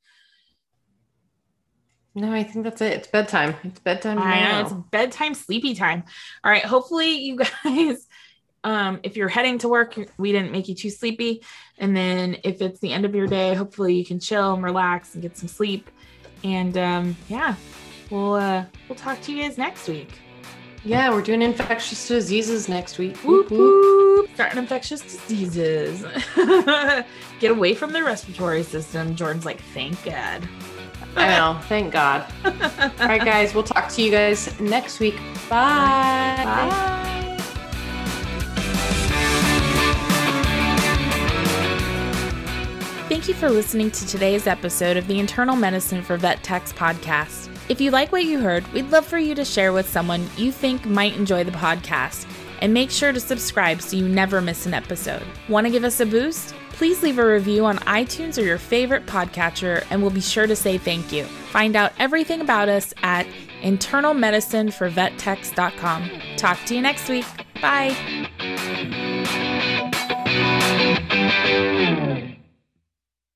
No, 2.14 2.32
I 2.32 2.44
think 2.44 2.64
that's 2.64 2.82
it. 2.82 2.94
It's 2.94 3.08
bedtime. 3.08 3.56
It's 3.64 3.80
bedtime. 3.80 4.20
I 4.20 4.52
know 4.52 4.62
it's 4.62 4.74
bedtime, 4.90 5.34
sleepy 5.34 5.76
time. 5.76 6.04
All 6.44 6.52
right. 6.52 6.64
Hopefully, 6.64 7.18
you 7.18 7.38
guys, 7.64 8.08
um, 8.64 9.02
if 9.04 9.18
you're 9.18 9.28
heading 9.28 9.58
to 9.60 9.68
work, 9.68 9.96
we 10.18 10.32
didn't 10.32 10.52
make 10.52 10.70
you 10.70 10.76
too 10.76 10.90
sleepy. 10.90 11.44
And 11.78 11.96
then 11.96 12.38
if 12.44 12.62
it's 12.62 12.80
the 12.80 12.94
end 12.94 13.04
of 13.04 13.14
your 13.14 13.28
day, 13.28 13.54
hopefully 13.54 13.96
you 13.96 14.06
can 14.06 14.20
chill 14.20 14.54
and 14.54 14.64
relax 14.64 15.14
and 15.14 15.22
get 15.22 15.38
some 15.38 15.50
sleep. 15.50 15.90
And 16.44 16.78
um, 16.78 17.18
yeah, 17.28 17.56
we'll 18.10 18.36
uh, 18.36 18.66
we'll 18.88 18.96
talk 18.96 19.20
to 19.22 19.34
you 19.34 19.44
guys 19.44 19.58
next 19.58 19.88
week. 19.88 20.10
Yeah, 20.86 21.10
we're 21.10 21.24
doing 21.24 21.42
infectious 21.42 22.08
diseases 22.08 22.70
next 22.70 23.00
week. 23.00 23.18
Whoop, 23.18 23.50
whoop. 23.50 24.30
Starting 24.36 24.60
infectious 24.60 25.02
diseases. 25.02 26.06
Get 27.40 27.52
away 27.52 27.74
from 27.74 27.92
the 27.92 28.04
respiratory 28.04 28.62
system. 28.62 29.16
Jordan's 29.16 29.46
like, 29.46 29.60
thank 29.74 30.02
God. 30.04 30.48
I 31.16 31.30
know. 31.30 31.60
Thank 31.64 31.92
God. 31.92 32.32
All 32.46 33.08
right, 33.08 33.24
guys. 33.24 33.56
We'll 33.56 33.64
talk 33.64 33.90
to 33.90 34.02
you 34.04 34.12
guys 34.12 34.60
next 34.60 35.00
week. 35.00 35.16
Bye. 35.50 36.36
Bye. 36.44 36.96
Thank 43.08 43.24
thank 43.26 43.28
you 43.28 43.34
for 43.34 43.50
listening 43.50 43.90
to 43.90 44.08
today's 44.08 44.46
episode 44.46 44.98
of 44.98 45.08
the 45.08 45.20
Internal 45.20 45.56
Medicine 45.56 46.04
for 46.04 46.18
Vet 46.18 46.44
Techs 46.44 46.72
podcast. 46.74 47.55
If 47.68 47.82
you 47.82 47.90
like 47.92 48.12
what 48.12 48.26
you 48.26 48.40
heard, 48.40 48.68
we'd 48.74 48.92
love 48.92 49.06
for 49.06 49.18
you 49.18 49.34
to 49.36 49.44
share 49.44 49.74
with 49.74 49.90
someone 49.90 50.30
you 50.38 50.52
think 50.52 50.86
might 50.86 51.16
enjoy 51.16 51.44
the 51.44 51.52
podcast. 51.52 52.28
And 52.62 52.74
make 52.74 52.90
sure 52.90 53.12
to 53.12 53.20
subscribe 53.20 53.82
so 53.82 53.98
you 53.98 54.08
never 54.08 54.40
miss 54.40 54.66
an 54.66 54.74
episode. 54.74 55.22
Want 55.50 55.68
to 55.68 55.72
give 55.72 55.84
us 55.84 56.00
a 56.00 56.06
boost? 56.06 56.56
Please 56.70 57.04
leave 57.04 57.20
a 57.20 57.26
review 57.26 57.66
on 57.66 57.78
iTunes 57.80 58.38
or 58.38 58.46
your 58.46 58.58
favorite 58.58 59.06
podcatcher, 59.06 59.86
and 59.90 60.02
we'll 60.02 60.12
be 60.12 60.22
sure 60.22 60.48
to 60.48 60.56
say 60.56 60.78
thank 60.78 61.12
you. 61.12 61.26
Find 61.26 61.76
out 61.76 61.92
everything 62.00 62.40
about 62.42 62.70
us 62.70 62.94
at 63.04 63.28
internalmedicineforvettechs.com. 63.62 66.10
Talk 66.38 66.58
to 66.66 66.76
you 66.76 66.82
next 66.82 67.10
week. 67.10 67.26
Bye. 67.62 67.92